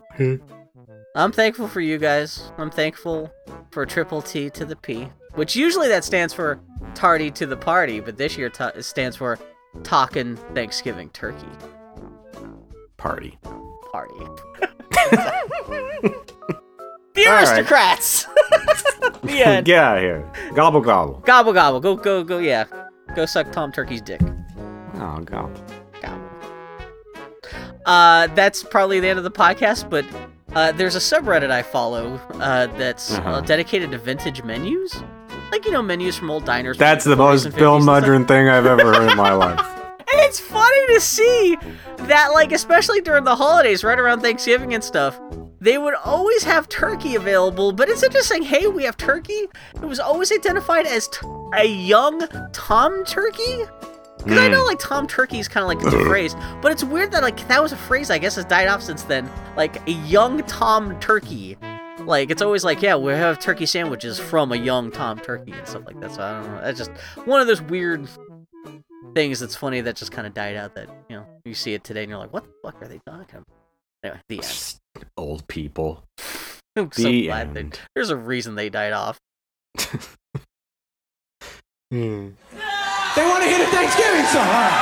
[1.16, 2.52] I'm thankful for you guys.
[2.58, 3.28] I'm thankful
[3.72, 6.60] for triple T to the P, which usually that stands for
[6.94, 9.36] tardy to the party, but this year it stands for
[9.82, 11.48] talking Thanksgiving turkey
[12.98, 13.36] Party.
[13.90, 14.14] party.
[17.14, 17.48] the All right.
[17.48, 18.24] aristocrats.
[19.22, 19.66] the end.
[19.66, 20.32] Get out of here.
[20.54, 21.14] Gobble gobble.
[21.26, 21.80] Gobble gobble.
[21.80, 22.38] Go go go.
[22.38, 22.64] Yeah.
[23.16, 24.20] Go suck Tom Turkey's dick.
[24.94, 25.52] Oh, gobble.
[27.86, 30.04] Uh, that's probably the end of the podcast, but
[30.54, 33.40] uh, there's a subreddit I follow uh, that's uh Uh-huh.
[33.40, 35.02] dedicated to vintage menus.
[35.50, 36.76] Like, you know, menus from old diners.
[36.78, 37.84] That's the most Bill 50s.
[37.84, 39.58] Mudron thing I've ever heard in my life.
[39.98, 41.56] And it's funny to see
[41.96, 45.18] that, like, especially during the holidays, right around Thanksgiving and stuff,
[45.60, 47.72] they would always have turkey available.
[47.72, 51.26] But instead of just saying, hey, we have turkey, it was always identified as t-
[51.54, 53.64] a young Tom Turkey.
[54.18, 54.66] Because I know, hmm.
[54.66, 56.08] like, Tom Turkey is kind of like a uh-huh.
[56.08, 58.82] phrase, but it's weird that, like, that was a phrase I guess has died off
[58.82, 59.30] since then.
[59.56, 61.56] Like, a young Tom Turkey.
[62.00, 65.66] Like, it's always like, yeah, we have turkey sandwiches from a young Tom Turkey and
[65.66, 66.12] stuff like that.
[66.12, 66.60] So I don't know.
[66.60, 66.90] That's just
[67.24, 68.08] one of those weird
[69.14, 71.84] things that's funny that just kind of died out that, you know, you see it
[71.84, 73.46] today and you're like, what the fuck are they talking about?
[74.02, 74.80] Anyway, the end.
[75.16, 76.04] Old people.
[76.76, 77.80] I'm so The glad they, end.
[77.94, 79.18] there's a reason they died off.
[81.92, 82.28] Hmm.
[83.16, 84.46] They want to hear a Thanksgiving song.
[84.46, 84.72] All right.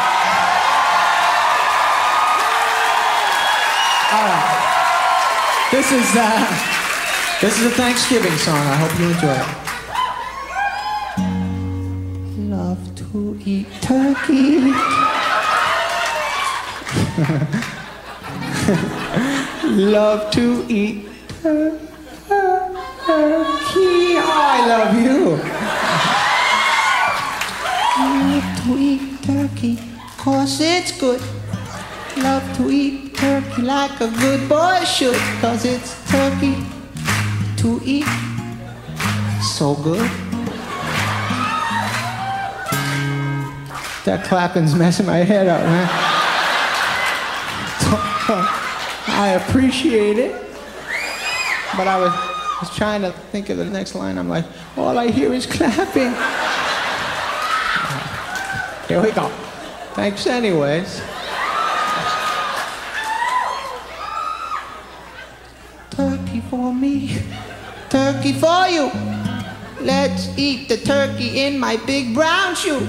[4.12, 4.60] All right.
[5.72, 6.46] This is uh,
[7.40, 8.58] this is a Thanksgiving song.
[8.58, 9.48] I hope you enjoy it.
[12.50, 14.70] Love to eat turkey.
[19.78, 21.06] Love to eat
[21.40, 21.78] tur-
[22.26, 24.18] turkey.
[24.18, 25.38] I love you.
[28.02, 29.78] Love to eat turkey,
[30.16, 31.20] cause it's good.
[32.16, 36.56] Love to eat turkey like a good boy should, cause it's turkey
[37.58, 38.06] to eat.
[39.54, 40.10] So good.
[44.04, 46.17] That clapping's messing my head up, man.
[49.28, 50.32] I appreciate it.
[51.76, 52.12] But I was,
[52.60, 54.16] was trying to think of the next line.
[54.16, 56.14] I'm like, all I hear is clapping.
[58.88, 59.28] Here we go.
[59.92, 61.02] Thanks, anyways.
[65.90, 67.18] Turkey for me,
[67.90, 68.90] turkey for you.
[69.82, 72.80] Let's eat the turkey in my big brown shoe.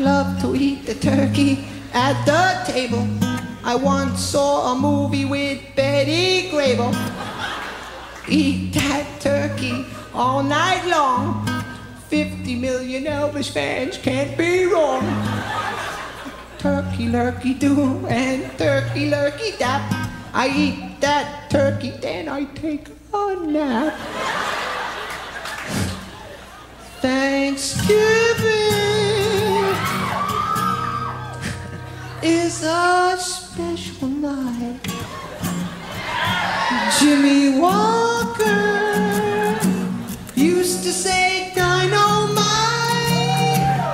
[0.00, 3.31] Love to eat the turkey at the table.
[3.64, 6.92] I once saw a movie with Betty Grable.
[8.28, 11.46] Eat that turkey all night long.
[12.08, 15.04] 50 million Elvis fans can't be wrong.
[16.58, 19.80] Turkey lurkey do and turkey lurkey dap.
[20.34, 23.94] I eat that turkey, then I take a nap.
[27.00, 28.91] Thanksgiving
[32.22, 34.78] is a special night.
[36.98, 39.58] Jimmie Walker
[40.36, 42.38] used to say dynamite.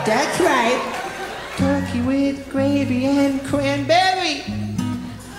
[0.04, 0.78] That's right.
[1.56, 4.42] Turkey with gravy and cranberry.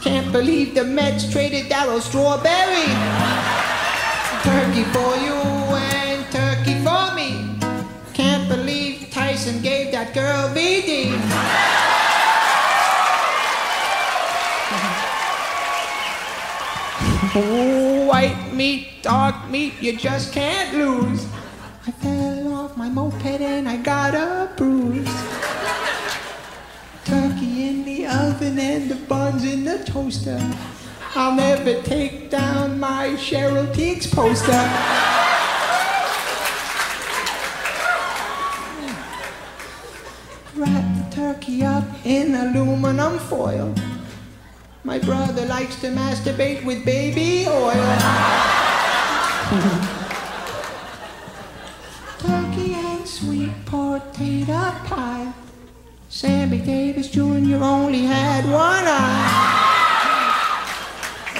[0.02, 2.90] Can't believe the Mets traded Darryl Strawberry.
[4.42, 5.38] Turkey for you
[5.78, 7.56] and turkey for me.
[8.16, 11.89] Can't believe Tyson gave that girl VD.
[17.34, 21.28] White meat, dark meat, you just can't lose.
[21.86, 25.08] I fell off my moped and I got a bruise.
[27.06, 30.42] Turkey in the oven and the buns in the toaster.
[31.14, 34.52] I'll never take down my Cheryl Tiegs poster.
[40.56, 43.76] Wrap the turkey up in aluminum foil.
[44.84, 47.74] My brother likes to masturbate with baby oil.
[52.20, 55.34] turkey and sweet potato pie.
[56.08, 57.62] Sammy Davis Jr.
[57.62, 59.66] only had one eye.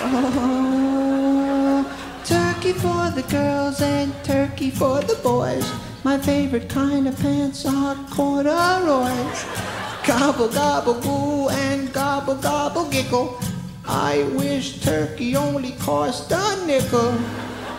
[0.02, 1.86] Oh,
[2.26, 5.72] turkey for the girls and turkey for the boys.
[6.04, 9.79] My favorite kind of pants are corduroys.
[10.10, 13.40] Gobble, gobble, goo, and gobble, gobble, giggle.
[13.88, 17.14] I wish turkey only cost a nickel.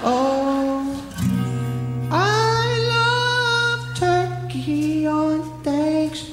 [0.04, 0.94] Oh,
[2.08, 6.30] I love turkey on Thanksgiving.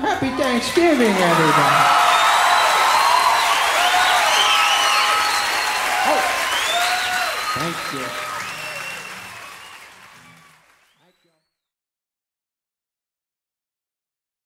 [0.00, 2.11] Happy Thanksgiving, everybody.